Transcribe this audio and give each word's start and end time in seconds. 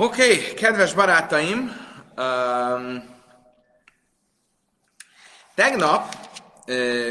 Oké, 0.00 0.22
okay, 0.22 0.54
kedves 0.54 0.94
barátaim, 0.94 1.58
um, 2.16 3.16
tegnap 5.54 6.14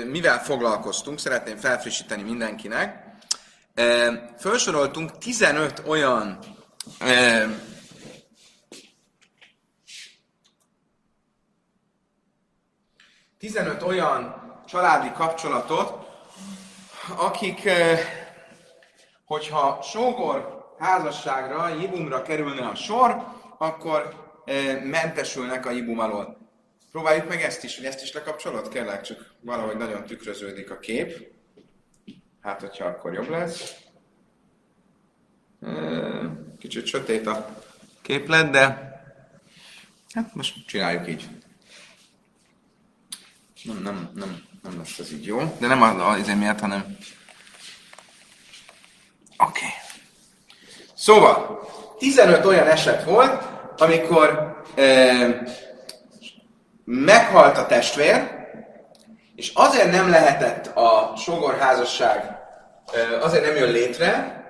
mivel 0.05 0.43
foglalkoztunk, 0.43 1.19
szeretném 1.19 1.57
felfrissíteni 1.57 2.21
mindenkinek. 2.21 3.05
Uh, 3.75 4.15
felsoroltunk 4.37 5.17
15 5.17 5.81
olyan 5.85 6.39
uh, 7.01 7.51
Tizenöt 13.39 13.81
olyan 13.81 14.35
családi 14.67 15.11
kapcsolatot, 15.11 16.07
akik, 17.17 17.69
hogyha 19.25 19.79
sógor 19.81 20.56
házasságra, 20.79 21.67
jibumra 21.67 22.21
kerülne 22.21 22.67
a 22.67 22.75
sor, 22.75 23.25
akkor 23.57 24.25
mentesülnek 24.83 25.65
a 25.65 25.71
jibum 25.71 25.99
alól. 25.99 26.37
Próbáljuk 26.91 27.27
meg 27.27 27.41
ezt 27.41 27.63
is, 27.63 27.75
hogy 27.75 27.85
ezt 27.85 28.01
is 28.01 28.13
lekapcsolod? 28.13 28.69
Kérlek, 28.69 29.01
csak 29.01 29.33
valahogy 29.41 29.77
nagyon 29.77 30.05
tükröződik 30.05 30.71
a 30.71 30.79
kép. 30.79 31.27
Hát, 32.41 32.61
hogyha 32.61 32.85
akkor 32.85 33.13
jobb 33.13 33.29
lesz. 33.29 33.75
Kicsit 36.59 36.85
sötét 36.85 37.27
a 37.27 37.63
képlet, 38.01 38.49
de 38.49 38.65
hát 40.13 40.35
most 40.35 40.65
csináljuk 40.65 41.07
így. 41.07 41.27
Nem, 43.63 43.81
nem, 43.81 44.11
nem, 44.13 44.43
nem 44.63 44.77
lesz 44.77 44.99
ez 44.99 45.11
így 45.11 45.25
jó. 45.25 45.57
De 45.59 45.67
nem 45.67 45.81
az 45.81 46.27
miatt, 46.27 46.59
hanem... 46.59 46.97
Oké. 49.37 49.65
Okay. 49.65 49.69
Szóval, 50.97 51.59
15 51.97 52.45
olyan 52.45 52.67
eset 52.67 53.03
volt, 53.03 53.43
amikor 53.77 54.55
e, 54.75 54.83
meghalt 56.85 57.57
a 57.57 57.65
testvér, 57.65 58.29
és 59.35 59.51
azért 59.55 59.91
nem 59.91 60.09
lehetett 60.09 60.77
a 60.77 61.13
sogorházasság, 61.17 62.37
e, 62.93 63.23
azért 63.23 63.45
nem 63.45 63.55
jön 63.55 63.71
létre, 63.71 64.43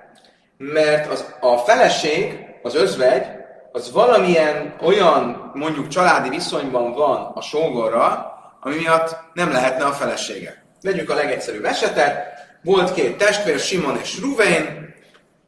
mert 0.56 1.12
az, 1.12 1.34
a 1.40 1.56
feleség, 1.56 2.46
az 2.62 2.74
özvegy, 2.74 3.26
az 3.72 3.92
valamilyen 3.92 4.74
olyan, 4.82 5.50
mondjuk 5.54 5.88
családi 5.88 6.28
viszonyban 6.28 6.92
van 6.92 7.32
a 7.34 7.40
sógorra, 7.40 8.32
ami 8.60 8.74
miatt 8.76 9.16
nem 9.32 9.52
lehetne 9.52 9.84
a 9.84 9.92
felesége. 9.92 10.64
Vegyük 10.82 11.10
a 11.10 11.14
legegyszerűbb 11.14 11.64
esetet. 11.64 12.26
Volt 12.62 12.94
két 12.94 13.16
testvér, 13.16 13.58
Simon 13.58 13.98
és 14.02 14.20
Ruvén, 14.20 14.87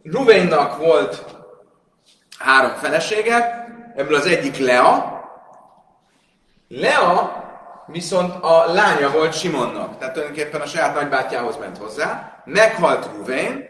Ruvénnak 0.02 0.76
volt 0.76 1.24
három 2.38 2.70
felesége, 2.70 3.68
ebből 3.96 4.14
az 4.14 4.26
egyik 4.26 4.58
Lea. 4.58 5.18
Lea 6.68 7.38
viszont 7.86 8.44
a 8.44 8.72
lánya 8.72 9.10
volt 9.10 9.38
Simonnak, 9.38 9.98
tehát 9.98 10.14
tulajdonképpen 10.14 10.60
a 10.60 10.66
saját 10.66 10.94
nagybátyjához 10.94 11.56
ment 11.56 11.78
hozzá. 11.78 12.42
Meghalt 12.44 13.08
Ruvén. 13.16 13.68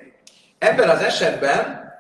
Ebben 0.59 0.89
az 0.89 1.01
esetben, 1.01 1.93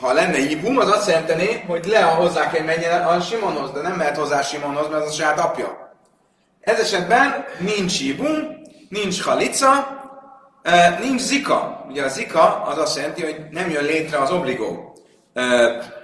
ha 0.00 0.12
lenne 0.12 0.38
Ibum, 0.38 0.78
az 0.78 0.90
azt 0.90 1.08
jelenteni, 1.08 1.64
hogy 1.66 1.86
Lea 1.86 2.08
hozzá 2.08 2.50
kell 2.50 2.64
menjen 2.64 3.02
a 3.02 3.20
Simonhoz, 3.20 3.72
de 3.72 3.80
nem 3.80 3.92
mehet 3.92 4.16
hozzá 4.16 4.42
Simonhoz, 4.42 4.88
mert 4.88 5.02
az 5.02 5.10
a 5.10 5.12
saját 5.12 5.40
apja. 5.40 5.94
Ez 6.60 6.78
esetben 6.78 7.44
nincs 7.58 8.00
Ibum, 8.00 8.62
nincs 8.88 9.22
Halica, 9.22 9.99
nincs 11.00 11.20
zika. 11.20 11.84
Ugye 11.88 12.04
a 12.04 12.08
zika 12.08 12.62
az 12.62 12.78
azt 12.78 12.96
jelenti, 12.96 13.22
hogy 13.22 13.36
nem 13.50 13.70
jön 13.70 13.84
létre 13.84 14.18
az 14.18 14.30
obligó 14.30 14.96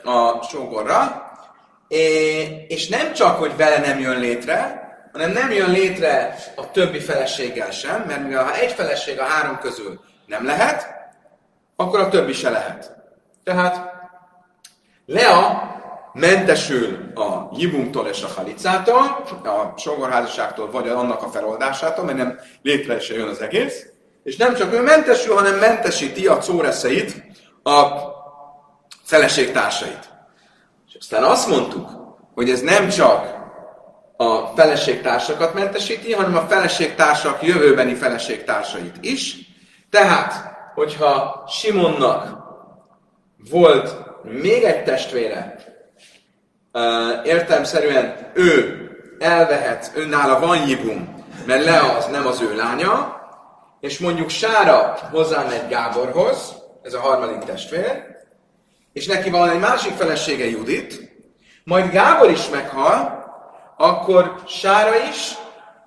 a 0.05 0.43
sógorra, 0.43 1.25
és 2.69 2.89
nem 2.89 3.13
csak, 3.13 3.39
hogy 3.39 3.57
vele 3.57 3.79
nem 3.79 3.99
jön 3.99 4.19
létre, 4.19 4.85
hanem 5.13 5.31
nem 5.31 5.51
jön 5.51 5.71
létre 5.71 6.37
a 6.57 6.71
többi 6.71 6.99
feleséggel 6.99 7.71
sem, 7.71 8.05
mert 8.07 8.23
mivel 8.23 8.45
ha 8.45 8.55
egy 8.55 8.73
feleség 8.73 9.21
a 9.21 9.25
három 9.25 9.59
közül 9.59 10.01
nem 10.27 10.45
lehet, 10.45 10.95
akkor 11.77 12.01
a 12.01 12.09
többi 12.09 12.33
se 12.33 12.51
lehet. 12.51 12.97
Tehát 13.45 13.95
Lea 15.07 15.75
mentesül 16.13 17.13
a 17.15 17.49
jibumtól 17.53 18.07
és 18.07 18.23
a 18.23 18.29
halicától, 18.37 19.25
a 19.45 19.79
sogorházasságtól, 19.79 20.71
vagy 20.71 20.89
annak 20.89 21.23
a 21.23 21.29
feloldásától, 21.29 22.05
mert 22.05 22.19
nem 22.19 22.39
létre 22.63 23.01
se 23.01 23.15
jön 23.15 23.29
az 23.29 23.41
egész, 23.41 23.87
és 24.27 24.37
nem 24.37 24.55
csak 24.55 24.73
ő 24.73 24.83
mentesül, 24.83 25.35
hanem 25.35 25.55
mentesíti 25.55 26.27
a 26.27 26.39
córeszeit, 26.39 27.23
a 27.63 27.87
feleségtársait. 29.05 30.09
És 30.89 30.97
aztán 31.01 31.23
azt 31.23 31.49
mondtuk, 31.49 31.89
hogy 32.35 32.51
ez 32.51 32.61
nem 32.61 32.89
csak 32.89 33.35
a 34.17 34.47
feleségtársakat 34.47 35.55
mentesíti, 35.55 36.13
hanem 36.13 36.37
a 36.37 36.47
feleségtársak 36.49 37.43
jövőbeni 37.43 37.95
feleségtársait 37.95 38.97
is. 39.01 39.37
Tehát, 39.91 40.33
hogyha 40.75 41.45
Simonnak 41.49 42.39
volt 43.51 43.97
még 44.23 44.63
egy 44.63 44.85
testvére, 44.85 45.57
értelmszerűen 47.25 48.31
ő 48.35 48.81
elvehet, 49.19 49.93
nála 50.09 50.41
van 50.41 50.69
jibum, 50.69 51.25
mert 51.45 51.65
Lea 51.65 51.97
az 51.97 52.07
nem 52.07 52.27
az 52.27 52.41
ő 52.41 52.57
lánya, 52.57 53.17
és 53.87 53.99
mondjuk 53.99 54.29
Sára 54.29 54.99
hozzámegy 55.11 55.69
Gáborhoz, 55.69 56.55
ez 56.83 56.95
a 56.95 57.01
harmadik 57.01 57.39
testvér, 57.39 58.05
és 58.93 59.07
neki 59.07 59.31
van 59.31 59.51
egy 59.51 59.59
másik 59.59 59.93
felesége 59.93 60.45
Judit, 60.45 61.13
majd 61.65 61.91
Gábor 61.91 62.31
is 62.31 62.49
meghal, 62.49 63.25
akkor 63.77 64.43
Sára 64.47 64.95
is, 65.11 65.35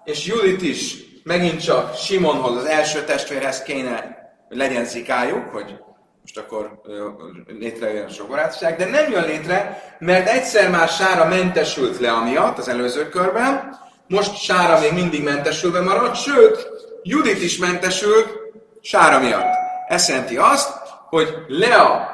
és 0.03 0.25
Judit 0.25 0.61
is. 0.61 0.95
Megint 1.23 1.63
csak 1.63 1.95
Simonhoz, 1.95 2.55
az 2.55 2.65
első 2.65 3.03
testvérhez 3.03 3.61
kéne, 3.61 4.17
hogy 4.47 4.57
legyen 4.57 4.85
zikájuk, 4.85 5.49
hogy 5.49 5.77
most 6.21 6.37
akkor 6.37 6.81
létrejön 7.47 8.05
a 8.05 8.09
sogorátság, 8.09 8.77
de 8.77 8.85
nem 8.85 9.11
jön 9.11 9.25
létre, 9.25 9.83
mert 9.99 10.27
egyszer 10.27 10.69
már 10.69 10.87
Sára 10.87 11.25
mentesült 11.25 11.99
le 11.99 12.11
amiatt 12.11 12.57
az 12.57 12.67
előző 12.67 13.09
körben, 13.09 13.77
most 14.07 14.37
Sára 14.37 14.79
még 14.79 14.93
mindig 14.93 15.23
mentesülve 15.23 15.81
maradt, 15.81 16.15
sőt, 16.15 16.87
Judit 17.09 17.41
is 17.41 17.57
mentesül 17.57 18.25
Sára 18.81 19.19
miatt. 19.19 19.53
Ez 19.87 20.07
jelenti 20.07 20.37
azt, 20.37 20.69
hogy 21.07 21.27
Lea 21.47 22.09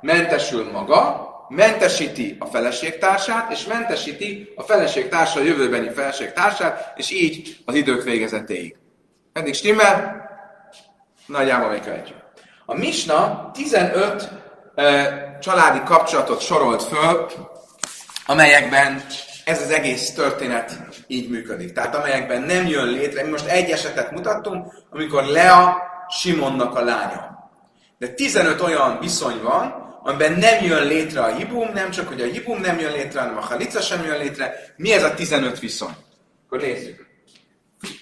mentesül 0.00 0.70
maga, 0.70 1.28
mentesíti 1.48 2.36
a 2.38 2.46
feleségtársát, 2.46 3.50
és 3.52 3.64
mentesíti 3.64 4.52
a 4.56 4.62
feleségtársa 4.62 5.40
a 5.40 5.42
jövőbeni 5.42 5.90
feleségtársát, 5.90 6.92
és 6.96 7.10
így 7.10 7.56
az 7.64 7.74
idők 7.74 8.02
végezetéig. 8.02 8.76
Eddig 9.32 9.54
stimmel? 9.54 10.28
Nagyjából 11.26 11.68
megkövetjük. 11.68 12.18
A 12.66 12.74
Misna 12.74 13.50
15 13.54 14.28
e, 14.74 15.38
családi 15.42 15.82
kapcsolatot 15.84 16.40
sorolt 16.40 16.82
föl, 16.82 17.26
amelyekben 18.26 19.04
ez 19.44 19.62
az 19.62 19.70
egész 19.70 20.10
történet 20.10 20.78
így 21.06 21.30
működik. 21.30 21.72
Tehát 21.72 21.94
amelyekben 21.94 22.42
nem 22.42 22.66
jön 22.66 22.86
létre, 22.86 23.22
mi 23.24 23.30
most 23.30 23.46
egy 23.46 23.70
esetet 23.70 24.10
mutattunk, 24.10 24.72
amikor 24.90 25.24
Lea 25.24 25.76
Simonnak 26.08 26.76
a 26.76 26.84
lánya. 26.84 27.48
De 27.98 28.08
15 28.08 28.60
olyan 28.60 28.98
viszony 29.00 29.42
van, 29.42 29.88
amiben 30.02 30.32
nem 30.32 30.64
jön 30.64 30.86
létre 30.86 31.22
a 31.22 31.34
hibum, 31.34 31.70
nem 31.72 31.90
csak, 31.90 32.08
hogy 32.08 32.20
a 32.20 32.24
hibum 32.24 32.60
nem 32.60 32.78
jön 32.78 32.92
létre, 32.92 33.20
hanem 33.20 33.36
a 33.36 33.40
halica 33.40 33.80
sem 33.80 34.04
jön 34.04 34.18
létre. 34.18 34.54
Mi 34.76 34.92
ez 34.92 35.02
a 35.02 35.14
15 35.14 35.58
viszony? 35.58 35.94
Akkor 36.46 36.60
nézzük. 36.60 37.06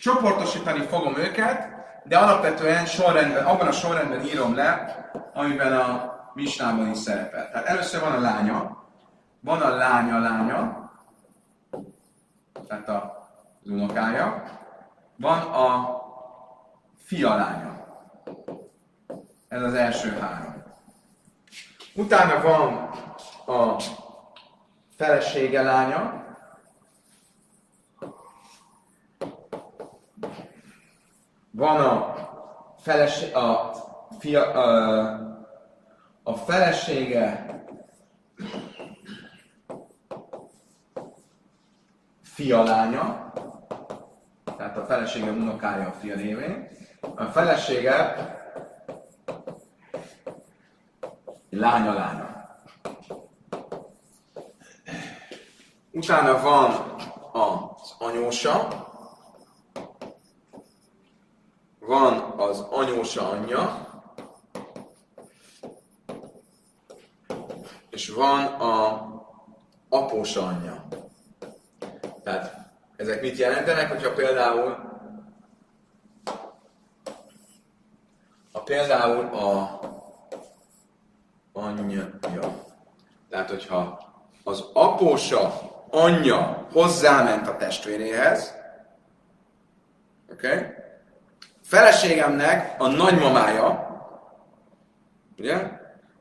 Csoportosítani 0.00 0.86
fogom 0.90 1.16
őket, 1.16 1.68
de 2.04 2.18
alapvetően 2.18 2.86
sorrendben, 2.86 3.44
abban 3.44 3.66
a 3.66 3.72
sorrendben 3.72 4.26
írom 4.26 4.54
le, 4.54 4.96
amiben 5.34 5.72
a 5.72 6.16
misnában 6.34 6.90
is 6.90 6.98
szerepel. 6.98 7.50
Tehát 7.50 7.66
először 7.66 8.00
van 8.00 8.12
a 8.12 8.20
lánya, 8.20 8.86
van 9.40 9.60
a 9.60 9.76
lánya 9.76 10.18
lánya, 10.18 10.87
tehát 12.68 12.88
az 12.88 13.70
unokája, 13.70 14.42
van 15.16 15.38
a 15.38 15.96
fia 16.96 17.34
lánya. 17.34 17.86
Ez 19.48 19.62
az 19.62 19.74
első 19.74 20.10
három. 20.10 20.62
Utána 21.94 22.42
van 22.42 22.90
a 23.56 23.76
felesége 24.96 25.62
lánya, 25.62 26.26
van 31.50 31.80
a, 31.80 32.14
feleség, 32.78 33.34
a, 33.34 33.72
fia, 34.18 34.52
a, 34.52 35.38
a 36.22 36.34
felesége 36.34 37.46
fia 42.38 42.62
lánya, 42.62 43.32
tehát 44.56 44.76
a 44.76 44.84
felesége 44.84 45.30
unokája 45.30 45.88
a 45.88 45.92
fia 45.92 46.14
révén. 46.14 46.68
A 47.14 47.24
felesége 47.24 48.14
lánya 51.50 51.92
lánya. 51.92 52.58
Utána 55.92 56.40
van 56.40 56.94
az 57.32 57.94
anyósa, 57.98 58.68
van 61.80 62.34
az 62.36 62.60
anyósa 62.60 63.28
anyja, 63.30 63.86
és 67.90 68.08
van 68.08 68.44
a 68.44 69.06
apósa 69.88 70.46
anyja. 70.46 70.84
Tehát 72.28 72.56
ezek 72.96 73.20
mit 73.20 73.36
jelentenek, 73.36 73.88
hogyha 73.88 74.12
például 74.12 74.76
a 78.52 78.62
például 78.62 79.24
a 79.34 79.80
anyja. 81.52 82.64
Tehát, 83.30 83.48
hogyha 83.48 83.98
az 84.44 84.64
apósa 84.72 85.52
anyja 85.90 86.66
hozzáment 86.72 87.48
a 87.48 87.56
testvéréhez, 87.56 88.54
oké? 90.32 90.52
Okay? 90.52 90.66
Feleségemnek 91.62 92.80
a 92.80 92.86
nagymamája, 92.86 93.96
ugye, 95.38 95.70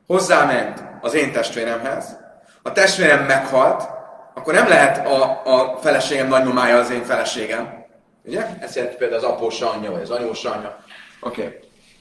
hozzáment 0.06 0.84
az 1.00 1.14
én 1.14 1.32
testvéremhez, 1.32 2.16
a 2.62 2.72
testvérem 2.72 3.24
meghalt, 3.24 3.97
akkor 4.38 4.54
nem 4.54 4.68
lehet 4.68 5.06
a, 5.06 5.42
a 5.44 5.76
feleségem 5.76 6.28
nagymamája 6.28 6.78
az 6.78 6.90
én 6.90 7.02
feleségem. 7.02 7.84
Ugye? 8.24 8.46
Ez 8.60 8.76
jelenti 8.76 8.96
például 8.96 9.24
az 9.24 9.30
apósa 9.30 9.70
anyja, 9.70 9.90
vagy 9.90 10.02
az 10.02 10.10
anyósa 10.10 10.52
anyja. 10.52 10.78
Oké, 11.20 11.46
okay. 11.46 11.58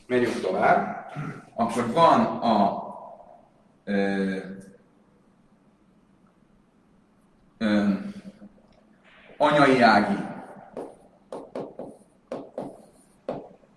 megyünk 0.07 0.41
tovább. 0.41 1.05
Akkor 1.55 1.91
van 1.91 2.19
a 2.25 2.85
ö, 3.83 4.35
ö, 7.57 7.83
anyai 9.37 9.81
ági 9.81 10.17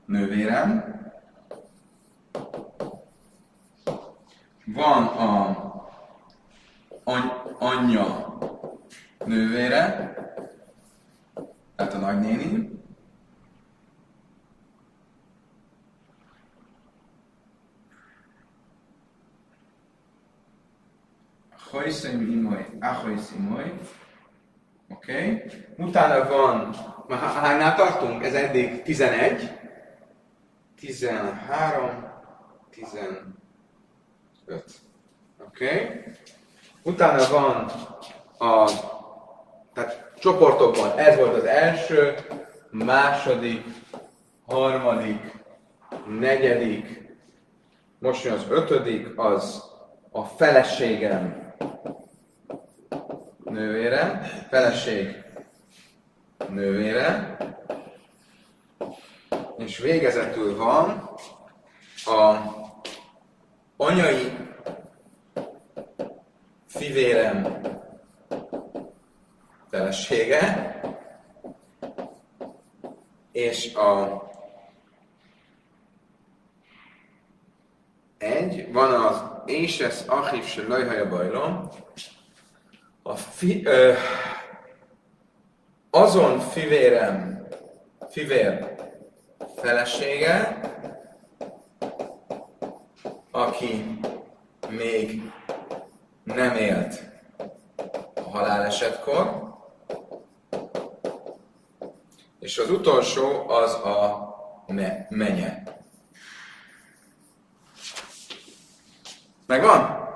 nővérem, 0.07 0.99
van 4.65 5.07
a 5.07 5.71
any, 7.11 7.31
anyja 7.59 8.39
nővére, 9.25 10.15
tehát 11.77 11.95
a 11.95 11.99
nagynéni, 11.99 12.79
Hajszim 21.71 22.21
imoly, 22.31 22.67
ahoyszimoly. 22.81 23.79
Oké. 24.89 25.13
Okay. 25.13 25.43
Utána 25.77 26.29
van, 26.29 26.75
már 27.09 27.19
hánynál 27.19 27.75
tartunk? 27.75 28.25
Ez 28.25 28.35
eddig 28.35 28.83
11. 28.83 29.51
13, 30.77 32.05
15. 32.71 33.25
Oké. 34.47 34.65
Okay. 35.39 36.03
Utána 36.83 37.29
van 37.31 37.71
a, 38.39 38.71
tehát 39.73 40.13
csoportokban 40.19 40.99
ez 40.99 41.17
volt 41.17 41.37
az 41.37 41.45
első, 41.45 42.15
második, 42.71 43.65
harmadik, 44.47 45.45
negyedik, 46.19 47.15
most 47.99 48.25
jön 48.25 48.33
az 48.33 48.47
ötödik, 48.49 49.19
az 49.19 49.63
a 50.11 50.25
feleségem. 50.25 51.55
Nővére, 53.45 54.31
feleség 54.49 55.25
nővére, 56.49 57.37
és 59.59 59.79
végezetül 59.79 60.57
van 60.57 61.11
a 62.05 62.37
anyai 63.77 64.50
fivérem 66.71 67.61
felesége, 69.71 70.81
és 73.33 73.75
a 73.75 74.23
egy, 78.19 78.73
van 78.73 78.93
az 78.93 79.23
Éses 79.47 80.03
Achiv 80.07 80.45
se 80.45 80.67
lajhaja 80.69 81.09
bajlom, 81.09 81.69
a 83.03 83.15
fi, 83.15 83.65
ö, 83.65 83.93
azon 85.91 86.39
fivérem, 86.39 87.47
fivér 88.11 88.75
felesége, 89.57 90.61
aki 93.31 93.99
még 94.69 95.23
nem 96.25 96.57
élt 96.57 97.03
a 98.15 98.31
halálesetkor, 98.31 99.49
és 102.41 102.59
az 102.59 102.71
utolsó 102.71 103.49
az 103.49 103.73
a 103.75 104.29
me- 104.67 105.11
menye. 105.11 105.63
Megvan? 109.47 110.09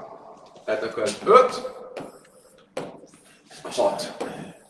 Tehát 0.64 0.82
akkor 0.82 1.02
az 1.02 1.18
5, 1.24 1.72
6. 3.62 4.12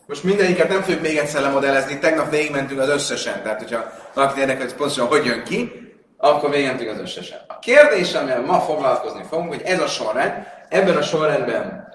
Most 0.05 0.23
mindegyiket 0.23 0.69
nem 0.69 0.81
fogjuk 0.81 1.01
még 1.01 1.17
egyszer 1.17 1.41
lemodellezni, 1.41 1.99
tegnap 1.99 2.29
végigmentünk 2.29 2.79
az 2.79 2.89
összesen, 2.89 3.43
tehát 3.43 3.59
hogyha 3.59 3.91
valaki 4.13 4.39
érdekel, 4.39 4.61
hogy 4.61 4.75
pontosan 4.75 5.07
hogy 5.07 5.25
jön 5.25 5.43
ki, 5.43 5.71
akkor 6.17 6.49
végigmentünk 6.49 6.89
az 6.89 6.99
összesen. 6.99 7.39
A 7.47 7.59
kérdés, 7.59 8.13
amivel 8.13 8.41
ma 8.41 8.59
foglalkozni 8.59 9.23
fogunk, 9.29 9.49
hogy 9.49 9.61
ez 9.61 9.79
a 9.79 9.87
sorrend, 9.87 10.33
ebben 10.75 10.97
a 10.97 11.01
sorrendben 11.01 11.87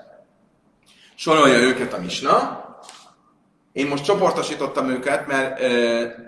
sorolja 1.14 1.58
őket 1.58 1.92
a 1.92 2.00
misna. 2.00 2.64
Én 3.72 3.86
most 3.86 4.04
csoportosítottam 4.04 4.88
őket, 4.88 5.26
mert, 5.26 5.60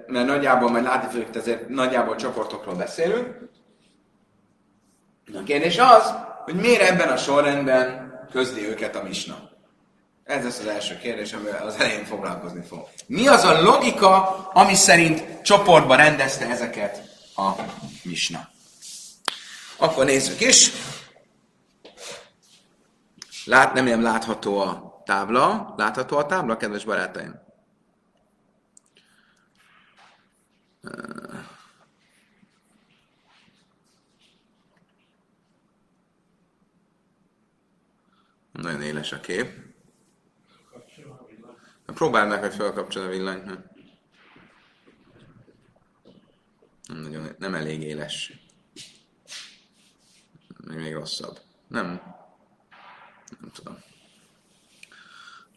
mert 0.07 0.27
nagyjából 0.27 0.71
majd 0.71 0.85
látni 0.85 1.09
fogjuk, 1.11 1.37
ezért 1.37 1.69
nagyjából 1.69 2.17
csoportokról 2.17 2.75
beszélünk. 2.75 3.27
A 5.35 5.43
kérdés 5.45 5.79
az, 5.79 6.15
hogy 6.45 6.55
miért 6.55 6.91
ebben 6.91 7.09
a 7.09 7.17
sorrendben 7.17 8.11
közli 8.33 8.69
őket 8.69 8.97
a 8.97 9.03
misna. 9.03 9.51
Ez 10.25 10.45
lesz 10.45 10.59
az 10.59 10.67
első 10.67 10.99
kérdés, 10.99 11.33
amivel 11.33 11.67
az 11.67 11.75
elején 11.79 12.05
foglalkozni 12.05 12.63
fog. 12.69 12.89
Mi 13.07 13.27
az 13.27 13.45
a 13.45 13.63
logika, 13.63 14.37
ami 14.53 14.75
szerint 14.75 15.43
csoportba 15.43 15.95
rendezte 15.95 16.47
ezeket 16.47 17.03
a 17.37 17.51
misna? 18.03 18.49
Akkor 19.77 20.05
nézzük 20.05 20.41
is. 20.41 20.71
Lát, 23.45 23.73
nem 23.73 23.87
ilyen 23.87 24.03
látható 24.03 24.59
a 24.59 25.03
tábla. 25.05 25.75
Látható 25.77 26.17
a 26.17 26.27
tábla, 26.27 26.57
kedves 26.57 26.85
barátaim? 26.85 27.41
Nagyon 38.53 38.83
éles 38.83 39.13
a 39.13 39.21
kép. 39.21 39.71
Próbáld 41.87 42.29
meg, 42.29 42.41
hogy 42.41 42.55
felkapcsolod 42.55 43.09
a 43.09 43.11
villanyt. 43.11 43.45
Nem, 43.45 43.71
nagyon, 47.01 47.29
nem 47.39 47.55
elég 47.55 47.83
éles. 47.83 48.33
Még 50.65 50.93
rosszabb. 50.93 51.39
Nem. 51.69 52.22
Nem 53.43 53.51
tudom. 53.51 53.79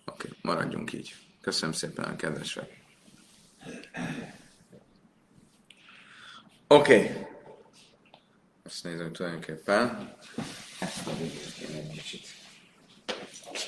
Oké, 0.06 0.30
maradjunk 0.42 0.94
így. 0.94 1.16
Köszönöm 1.42 1.76
szépen 1.76 2.06
a 2.06 2.16
kedvesre. 2.16 2.68
Oké. 6.68 7.00
Okay. 7.00 7.26
Azt 8.64 8.84
nézem 8.84 9.14
tulajdonképpen. 9.14 10.16
Ezt 10.80 11.08
a 11.08 11.18
végét 11.18 11.54
kéne 11.54 11.78
egy 11.78 11.92
kicsit 11.92 12.28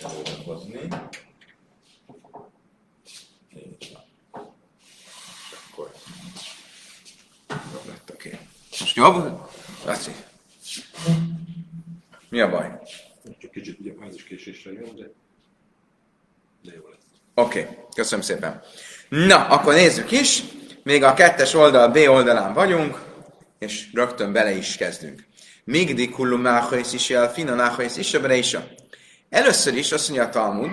előrehozni. 0.04 0.88
Akkor 5.70 5.94
jobb 7.50 7.86
lett, 7.86 8.12
oké. 8.14 8.30
Okay. 8.30 8.48
Most 8.80 8.96
jobb? 8.96 9.50
Laci. 9.86 10.12
Mi 12.30 12.40
a 12.40 12.50
baj? 12.50 12.80
Kicsit 13.58 13.80
ugye 13.80 13.94
késéssel 14.28 14.74
jön, 14.74 14.96
de, 14.96 15.04
de 16.64 16.72
jó 16.76 16.88
lesz. 16.90 17.06
Oké, 17.34 17.62
okay. 17.62 17.76
köszönöm 17.96 18.26
szépen. 18.26 18.62
Na, 19.10 19.48
akkor 19.48 19.74
nézzük 19.74 20.12
is. 20.12 20.44
Még 20.84 21.04
a 21.04 21.14
kettes 21.14 21.54
oldal 21.54 21.88
B 21.90 21.96
oldalán 21.96 22.54
vagyunk, 22.54 23.02
és 23.60 23.90
rögtön 23.94 24.34
bele 24.34 24.52
is 24.52 24.76
kezdünk. 24.76 25.24
Migdi 25.64 26.10
kullu 26.10 26.38
máhajsz 26.38 26.94
is 26.94 27.10
jel, 27.10 27.34
fina 27.34 27.56
máhajsz 27.56 27.98
is 27.98 28.14
a 28.14 28.22
Először 29.30 29.76
is 29.76 29.92
azt 29.92 30.10
mondja 30.10 30.28
a 30.28 30.30
Talmud, 30.30 30.72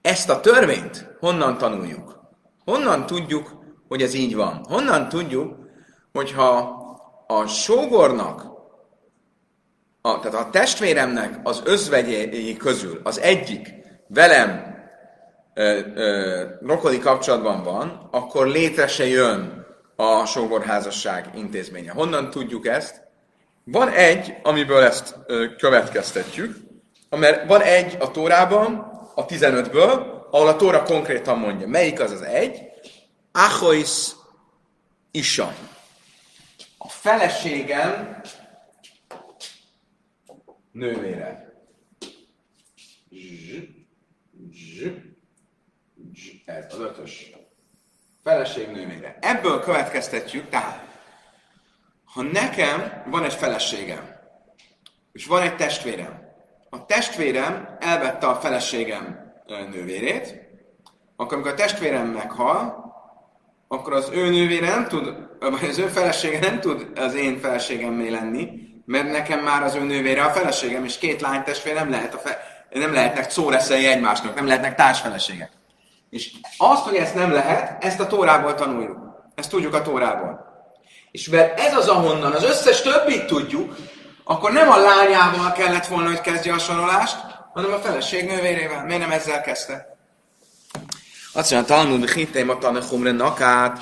Ezt 0.00 0.28
a 0.28 0.40
törvényt 0.40 1.16
honnan 1.20 1.58
tanuljuk? 1.58 2.20
Honnan 2.64 3.06
tudjuk, 3.06 3.64
hogy 3.88 4.02
ez 4.02 4.14
így 4.14 4.34
van? 4.34 4.64
Honnan 4.68 5.08
tudjuk, 5.08 5.56
hogyha 6.12 6.80
a 7.26 7.46
sógornak, 7.46 8.51
a, 10.02 10.20
tehát 10.20 10.46
a 10.46 10.50
testvéremnek 10.50 11.40
az 11.42 11.62
özvegyei 11.64 12.56
közül 12.56 13.00
az 13.02 13.20
egyik 13.20 13.74
velem 14.06 14.76
ö, 15.54 15.80
ö, 15.94 16.44
rokoni 16.60 16.98
kapcsolatban 16.98 17.62
van, 17.62 18.08
akkor 18.10 18.46
létre 18.46 18.86
se 18.86 19.06
jön 19.06 19.66
a 19.96 20.24
sógorházasság 20.24 21.30
intézménye. 21.34 21.92
Honnan 21.92 22.30
tudjuk 22.30 22.66
ezt? 22.66 23.02
Van 23.64 23.88
egy, 23.88 24.34
amiből 24.42 24.82
ezt 24.82 25.16
ö, 25.26 25.54
következtetjük, 25.56 26.56
mert 27.10 27.46
van 27.46 27.60
egy 27.60 27.96
a 28.00 28.10
Tórában, 28.10 28.90
a 29.14 29.26
15-ből, 29.26 30.20
ahol 30.30 30.48
a 30.48 30.56
Tóra 30.56 30.82
konkrétan 30.82 31.38
mondja. 31.38 31.66
Melyik 31.66 32.00
az 32.00 32.10
az 32.10 32.22
egy? 32.22 32.60
Achois 33.32 34.10
Isa. 35.10 35.54
A 36.78 36.88
feleségem 36.88 38.20
nővére. 40.72 41.52
Z, 43.10 43.50
z, 44.50 44.82
z, 46.14 46.30
ez 46.44 46.74
az 46.74 46.78
ötös. 46.78 47.32
Feleség 48.22 48.68
nővére. 48.68 49.18
Ebből 49.20 49.60
következtetjük, 49.60 50.48
tehát, 50.48 50.90
ha 52.04 52.22
nekem 52.22 53.02
van 53.06 53.24
egy 53.24 53.34
feleségem, 53.34 54.20
és 55.12 55.26
van 55.26 55.42
egy 55.42 55.56
testvérem, 55.56 56.20
a 56.70 56.84
testvérem 56.86 57.76
elvette 57.80 58.26
a 58.26 58.34
feleségem 58.34 59.32
nővérét, 59.46 60.50
akkor 61.16 61.34
amikor 61.34 61.52
a 61.52 61.56
testvérem 61.56 62.06
meghal, 62.06 62.90
akkor 63.68 63.92
az 63.92 64.10
ő 64.12 64.30
nővére 64.30 64.68
nem 64.68 64.88
tud, 64.88 65.16
vagy 65.38 65.68
az 65.68 65.78
ő 65.78 65.86
felesége 65.86 66.38
nem 66.38 66.60
tud 66.60 66.92
az 66.94 67.14
én 67.14 67.38
feleségemmé 67.38 68.08
lenni, 68.08 68.71
mert 68.84 69.10
nekem 69.10 69.40
már 69.40 69.62
az 69.62 69.74
ő 69.74 69.80
nővére 69.80 70.24
a 70.24 70.30
feleségem, 70.30 70.84
és 70.84 70.98
két 70.98 71.20
lány 71.20 71.42
testvér 71.42 71.74
nem, 71.74 71.90
lehet 71.90 72.14
a 72.14 72.18
fe, 72.18 72.38
nem 72.70 72.92
lehetnek 72.92 73.30
szóreszei 73.30 73.86
egymásnak, 73.86 74.34
nem 74.34 74.46
lehetnek 74.46 74.74
társfeleségek. 74.74 75.50
És 76.10 76.30
azt, 76.56 76.84
hogy 76.84 76.96
ezt 76.96 77.14
nem 77.14 77.32
lehet, 77.32 77.84
ezt 77.84 78.00
a 78.00 78.06
Tórából 78.06 78.54
tanuljuk. 78.54 78.98
Ezt 79.34 79.50
tudjuk 79.50 79.74
a 79.74 79.82
Tórából. 79.82 80.50
És 81.10 81.28
mert 81.28 81.60
ez 81.60 81.76
az, 81.76 81.88
ahonnan 81.88 82.32
az 82.32 82.44
összes 82.44 82.80
többit 82.80 83.26
tudjuk, 83.26 83.76
akkor 84.24 84.52
nem 84.52 84.70
a 84.70 84.76
lányával 84.76 85.52
kellett 85.52 85.86
volna, 85.86 86.08
hogy 86.08 86.20
kezdje 86.20 86.52
a 86.52 86.58
sorolást, 86.58 87.16
hanem 87.52 87.72
a 87.72 87.78
feleség 87.78 88.26
nővérével. 88.26 88.84
Miért 88.84 89.00
nem 89.00 89.10
ezzel 89.10 89.40
kezdte? 89.40 89.96
Azt 91.32 91.50
mondja, 91.50 91.74
Talmud, 91.76 92.10
hittem 92.10 92.48
a 92.50 92.58
tanachumre 92.58 93.12
nakát, 93.12 93.78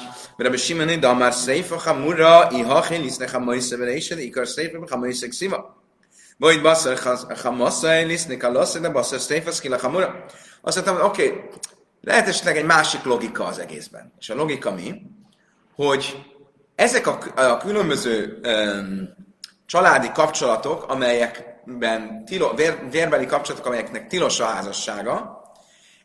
a 0.47 0.57
Simoni, 0.57 0.97
de 0.97 1.13
már 1.13 1.33
széfa 1.33 1.79
hamura, 1.79 2.49
iha 2.51 2.85
liszne 2.89 3.31
hamaisa 3.31 3.77
verése, 3.77 4.15
de 4.15 4.23
ikar 4.23 4.49
széfa 4.49 4.85
hamaisa 4.91 5.29
xiva. 5.29 5.83
Vagy 6.37 6.61
basszar 6.63 6.99
hamassa, 7.43 8.03
liszne 8.03 8.37
kalassza, 8.37 8.79
de 8.79 8.89
basszar 8.89 9.21
széfa 9.21 9.53
szkila 9.53 9.79
hamura. 9.79 10.25
Azt 10.61 10.85
mondtam, 10.85 11.07
oké, 11.07 11.27
okay, 11.27 11.43
lehet 12.01 12.29
esetleg 12.29 12.57
egy 12.57 12.65
másik 12.65 13.05
logika 13.05 13.45
az 13.45 13.59
egészben. 13.59 14.13
És 14.19 14.31
a 14.31 14.35
logika 14.35 14.71
mi? 14.71 15.03
Hogy 15.75 16.27
ezek 16.75 17.07
a, 17.07 17.19
a 17.37 17.57
különböző 17.57 18.41
um, 18.45 19.15
családi 19.67 20.11
kapcsolatok, 20.13 20.89
amelyekben 20.89 22.25
tilo, 22.25 22.55
vér, 22.55 22.79
vérbeli 22.91 23.27
kapcsolatok, 23.27 23.67
amelyeknek 23.67 24.07
tilos 24.07 24.41
a 24.41 24.45
házassága, 24.45 25.43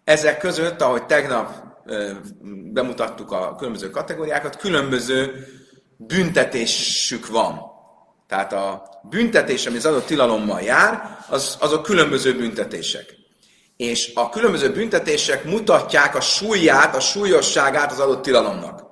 ezek 0.04 0.38
között, 0.38 0.82
ahogy 0.82 1.06
tegnap 1.06 1.75
bemutattuk 2.74 3.32
a 3.32 3.56
különböző 3.56 3.90
kategóriákat, 3.90 4.58
különböző 4.58 5.48
büntetésük 5.98 7.28
van. 7.28 7.60
Tehát 8.28 8.54
a 8.54 8.84
büntetés, 9.10 9.66
ami 9.66 9.78
az 9.78 9.86
adott 9.86 10.06
tilalommal 10.06 10.62
jár, 10.62 11.18
az, 11.30 11.58
azok 11.60 11.84
különböző 11.84 12.36
büntetések. 12.36 13.16
És 13.78 14.12
a 14.16 14.30
különböző 14.30 14.72
büntetések 14.72 15.44
mutatják 15.44 16.16
a 16.16 16.22
súlyát, 16.22 16.96
a 16.96 17.00
súlyosságát 17.00 17.92
az 17.92 18.00
adott 18.00 18.24
tilalomnak. 18.24 18.84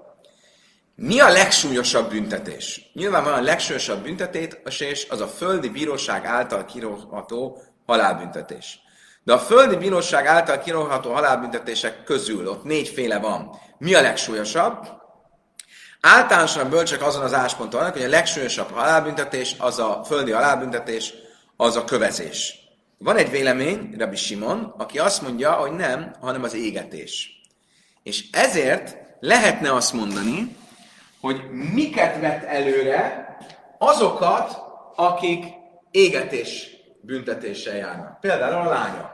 Mi 0.95 1.19
a 1.19 1.29
legsúlyosabb 1.29 2.09
büntetés? 2.09 2.91
Nyilvánvalóan 2.93 3.39
a 3.39 3.45
legsúlyosabb 3.45 4.03
büntetés 4.03 5.07
az 5.09 5.21
a 5.21 5.27
földi 5.27 5.69
bíróság 5.69 6.25
által 6.25 6.65
kiróható 6.65 7.61
halálbüntetés. 7.85 8.79
De 9.23 9.33
a 9.33 9.39
földi 9.39 9.75
bíróság 9.75 10.25
által 10.25 10.59
kiróható 10.59 11.13
halálbüntetések 11.13 12.03
közül 12.03 12.47
ott 12.47 12.63
négyféle 12.63 13.19
van. 13.19 13.59
Mi 13.77 13.93
a 13.93 14.01
legsúlyosabb? 14.01 14.87
Általánosan 16.01 16.69
bölcsek 16.69 17.01
azon 17.01 17.23
az 17.23 17.33
állásponton 17.33 17.79
vannak, 17.79 17.95
hogy 17.95 18.05
a 18.05 18.09
legsúlyosabb 18.09 18.71
halálbüntetés, 18.71 19.55
az 19.59 19.79
a 19.79 20.03
földi 20.05 20.31
halálbüntetés, 20.31 21.13
az 21.57 21.75
a 21.75 21.83
kövezés. 21.83 22.55
Van 22.97 23.17
egy 23.17 23.29
vélemény, 23.29 23.95
Rabbi 23.97 24.15
Simon, 24.15 24.73
aki 24.77 24.99
azt 24.99 25.21
mondja, 25.21 25.51
hogy 25.51 25.71
nem, 25.71 26.15
hanem 26.21 26.43
az 26.43 26.53
égetés. 26.53 27.29
És 28.03 28.29
ezért 28.31 28.97
lehetne 29.19 29.73
azt 29.73 29.93
mondani, 29.93 30.55
hogy 31.21 31.41
miket 31.73 32.19
vett 32.19 32.43
előre 32.43 33.37
azokat, 33.77 34.57
akik 34.95 35.45
égetés 35.91 36.67
büntetéssel 37.01 37.75
járnak. 37.75 38.19
Például 38.19 38.67
a 38.67 38.69
lánya. 38.69 39.12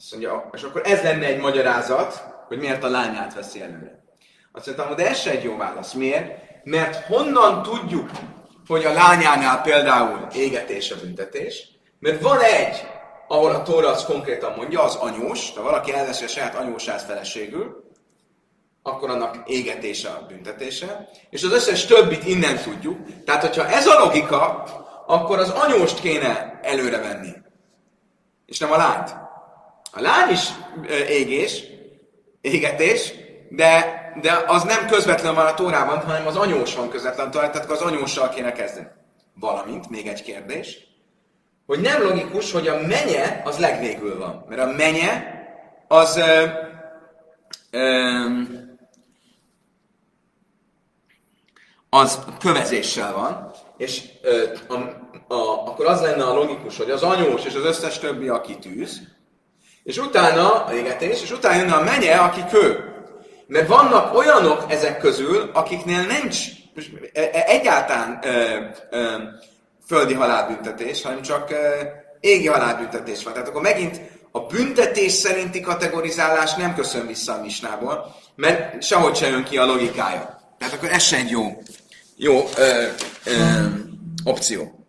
Azt 0.00 0.10
mondja, 0.10 0.50
és 0.52 0.62
akkor 0.62 0.82
ez 0.84 1.02
lenne 1.02 1.26
egy 1.26 1.40
magyarázat, 1.40 2.24
hogy 2.48 2.58
miért 2.58 2.84
a 2.84 2.88
lányát 2.88 3.34
veszi 3.34 3.62
előre. 3.62 4.04
Azt 4.52 4.66
mondtam, 4.66 4.96
de 4.96 5.08
ez 5.08 5.20
se 5.20 5.30
egy 5.30 5.42
jó 5.42 5.56
válasz. 5.56 5.92
Miért? 5.92 6.32
Mert 6.64 7.06
honnan 7.06 7.62
tudjuk, 7.62 8.10
hogy 8.66 8.84
a 8.84 8.92
lányánál 8.92 9.62
például 9.62 10.26
égetés 10.34 10.90
a 10.90 10.96
büntetés? 11.00 11.68
Mert 11.98 12.20
van 12.20 12.40
egy, 12.40 12.86
ahol 13.28 13.50
a 13.50 13.62
Tóra 13.62 13.88
az 13.88 14.04
konkrétan 14.04 14.52
mondja, 14.56 14.82
az 14.82 14.94
anyós, 14.94 15.52
ha 15.56 15.62
valaki 15.62 15.92
elveszi 15.92 16.24
a 16.24 16.28
saját 16.28 16.54
anyósát 16.54 17.02
feleségül, 17.02 17.84
akkor 18.82 19.10
annak 19.10 19.36
égetése 19.46 20.08
a 20.08 20.26
büntetése, 20.28 21.08
és 21.30 21.42
az 21.42 21.52
összes 21.52 21.86
többit 21.86 22.26
innen 22.26 22.56
tudjuk. 22.56 23.24
Tehát, 23.24 23.42
hogyha 23.42 23.68
ez 23.68 23.86
a 23.86 23.98
logika, 23.98 24.64
akkor 25.06 25.38
az 25.38 25.50
anyóst 25.50 26.00
kéne 26.00 26.60
előre 26.62 26.98
venni, 26.98 27.32
és 28.46 28.58
nem 28.58 28.72
a 28.72 28.76
lányt. 28.76 29.28
A 29.92 30.00
lány 30.00 30.30
is 30.30 30.48
égés, 31.08 31.62
égetés, 32.40 33.12
de, 33.48 34.00
de 34.20 34.44
az 34.46 34.62
nem 34.62 34.86
közvetlen 34.86 35.34
van 35.34 35.46
a 35.46 35.54
tórában, 35.54 35.98
hanem 35.98 36.26
az 36.26 36.36
anyós 36.36 36.74
van 36.74 36.88
közvetlen, 36.88 37.30
tehát 37.30 37.70
az 37.70 37.80
anyóssal 37.80 38.28
kéne 38.28 38.52
kezdeni. 38.52 38.86
Valamint, 39.34 39.90
még 39.90 40.06
egy 40.06 40.22
kérdés, 40.22 40.78
hogy 41.66 41.80
nem 41.80 42.02
logikus, 42.02 42.52
hogy 42.52 42.68
a 42.68 42.80
menye 42.86 43.42
az 43.44 43.58
legvégül 43.58 44.18
van. 44.18 44.44
Mert 44.48 44.60
a 44.60 44.72
menye 44.76 45.38
az 45.88 46.16
ö, 46.16 46.44
ö, 47.70 48.26
az 51.90 52.18
kövezéssel 52.38 53.12
van, 53.12 53.50
és 53.76 54.02
ö, 54.22 54.42
a, 54.68 54.74
a, 55.34 55.66
akkor 55.66 55.86
az 55.86 56.00
lenne 56.00 56.24
a 56.24 56.34
logikus, 56.34 56.76
hogy 56.76 56.90
az 56.90 57.02
anyós 57.02 57.44
és 57.44 57.54
az 57.54 57.64
összes 57.64 57.98
többi, 57.98 58.28
aki 58.28 58.58
tűz, 58.58 59.00
és 59.82 59.98
utána 59.98 60.64
a 60.64 60.74
égetés, 60.74 61.22
és 61.22 61.30
utána 61.30 61.56
jönne 61.56 61.74
a 61.74 61.82
menye, 61.82 62.14
aki 62.14 62.44
kő. 62.50 62.84
Mert 63.46 63.68
vannak 63.68 64.14
olyanok 64.14 64.64
ezek 64.68 64.98
közül, 64.98 65.50
akiknél 65.52 66.06
nincs 66.06 66.38
e, 67.12 67.20
e, 67.32 67.44
egyáltalán 67.46 68.18
ö, 68.22 68.58
ö, 68.90 69.16
földi 69.86 70.14
halálbüntetés, 70.14 71.02
hanem 71.02 71.22
csak 71.22 71.50
ö, 71.50 71.56
égi 72.20 72.46
halálbüntetés 72.46 73.22
van. 73.22 73.32
Tehát 73.32 73.48
akkor 73.48 73.62
megint 73.62 74.00
a 74.30 74.40
büntetés 74.40 75.12
szerinti 75.12 75.60
kategorizálás 75.60 76.54
nem 76.54 76.74
köszön 76.74 77.06
vissza 77.06 77.32
a 77.32 77.40
misnából, 77.42 78.14
mert 78.34 78.82
sehogy 78.82 79.16
se 79.16 79.28
jön 79.28 79.44
ki 79.44 79.58
a 79.58 79.64
logikája. 79.64 80.54
Tehát 80.58 80.74
akkor 80.74 80.90
ez 80.90 81.02
sem 81.02 81.20
egy 81.20 81.30
jó, 81.30 81.62
jó 82.16 82.48
ö, 82.56 82.86
ö, 83.24 83.32
opció. 84.24 84.79